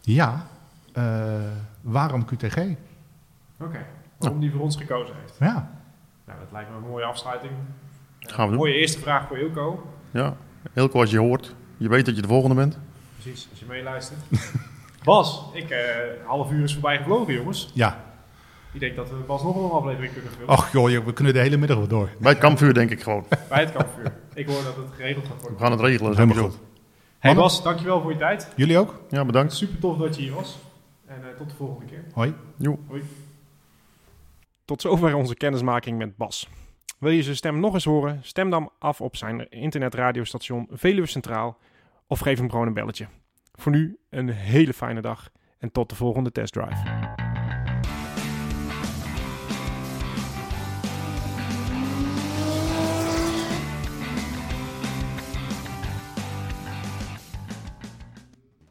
ja, 0.00 0.46
eh, 0.92 1.04
waarom 1.80 2.24
QTG? 2.24 2.56
Oké. 3.60 3.86
Waarom 4.18 4.40
die 4.40 4.50
voor 4.50 4.60
ons 4.60 4.76
gekozen 4.76 5.14
heeft. 5.20 5.36
Ja, 5.38 5.70
lijkt 6.54 6.70
me 6.70 6.76
een 6.76 6.82
mooie 6.90 7.04
afsluiting. 7.04 7.52
Gaan 8.18 8.44
we 8.44 8.50
doen. 8.50 8.60
Mooie 8.60 8.74
eerste 8.74 8.98
vraag 8.98 9.26
voor 9.28 9.38
Ilko. 9.38 9.86
Ja, 10.10 10.36
heel 10.72 10.88
kort 10.88 11.00
als 11.02 11.10
je 11.10 11.18
hoort, 11.18 11.54
je 11.76 11.88
weet 11.88 12.06
dat 12.06 12.16
je 12.16 12.22
de 12.22 12.28
volgende 12.28 12.54
bent. 12.54 12.78
Precies, 13.20 13.48
als 13.50 13.58
je 13.58 13.64
meeluistert. 13.68 14.20
Bas, 15.04 15.44
ik, 15.52 15.70
eh, 15.70 15.78
een 16.20 16.26
half 16.26 16.50
uur 16.50 16.62
is 16.64 16.72
voorbij 16.72 16.96
gevlogen, 16.96 17.34
jongens. 17.34 17.70
ja. 17.74 18.02
Ik 18.72 18.80
denk 18.80 18.96
dat 18.96 19.08
we 19.10 19.16
Bas 19.16 19.42
nog 19.42 19.54
wel 19.54 19.64
een 19.64 19.70
aflevering 19.70 20.12
kunnen 20.12 20.30
vullen. 20.32 20.48
Och 20.48 20.72
joh, 20.72 20.90
joh, 20.90 21.04
we 21.04 21.12
kunnen 21.12 21.32
de 21.32 21.38
hele 21.40 21.56
middag 21.56 21.76
wel 21.78 21.86
door. 21.86 22.08
Bij 22.18 22.30
het 22.30 22.40
kampvuur 22.40 22.74
denk 22.74 22.90
ik 22.90 23.02
gewoon. 23.02 23.24
Bij 23.48 23.60
het 23.60 23.72
kampvuur. 23.72 24.12
Ik 24.34 24.46
hoor 24.46 24.62
dat 24.64 24.76
het 24.76 24.86
geregeld 24.96 25.24
gaat 25.26 25.34
We 25.36 25.40
worden. 25.40 25.58
gaan 25.60 25.70
het 25.70 25.80
regelen. 25.80 26.12
Helemaal 26.12 26.34
sowieso. 26.36 26.56
goed. 26.56 26.66
Hey? 27.18 27.34
Bas, 27.34 27.62
dankjewel 27.62 28.00
voor 28.00 28.12
je 28.12 28.18
tijd. 28.18 28.48
Jullie 28.56 28.78
ook? 28.78 29.00
Ja, 29.10 29.24
bedankt. 29.24 29.52
Super 29.52 29.78
tof 29.78 29.96
dat 29.96 30.16
je 30.16 30.22
hier 30.22 30.34
was. 30.34 30.58
En 31.06 31.16
eh, 31.22 31.36
tot 31.36 31.48
de 31.50 31.54
volgende 31.56 31.86
keer. 31.86 32.04
Hoi. 32.12 32.34
Joe. 32.56 32.78
Tot 34.64 34.80
zover 34.80 35.14
onze 35.14 35.34
kennismaking 35.34 35.98
met 35.98 36.16
Bas. 36.16 36.48
Wil 36.98 37.10
je 37.10 37.22
zijn 37.22 37.36
stem 37.36 37.60
nog 37.60 37.74
eens 37.74 37.84
horen? 37.84 38.18
Stem 38.22 38.50
dan 38.50 38.70
af 38.78 39.00
op 39.00 39.16
zijn 39.16 39.48
internetradiostation 39.48 40.66
Veluwe 40.70 41.06
Centraal 41.06 41.58
of 42.06 42.18
geef 42.18 42.38
hem 42.38 42.50
gewoon 42.50 42.66
een 42.66 42.74
belletje. 42.74 43.06
Voor 43.52 43.72
nu 43.72 43.98
een 44.10 44.28
hele 44.28 44.72
fijne 44.72 45.00
dag 45.00 45.30
en 45.58 45.72
tot 45.72 45.88
de 45.88 45.94
volgende 45.94 46.32
testdrive. 46.32 47.03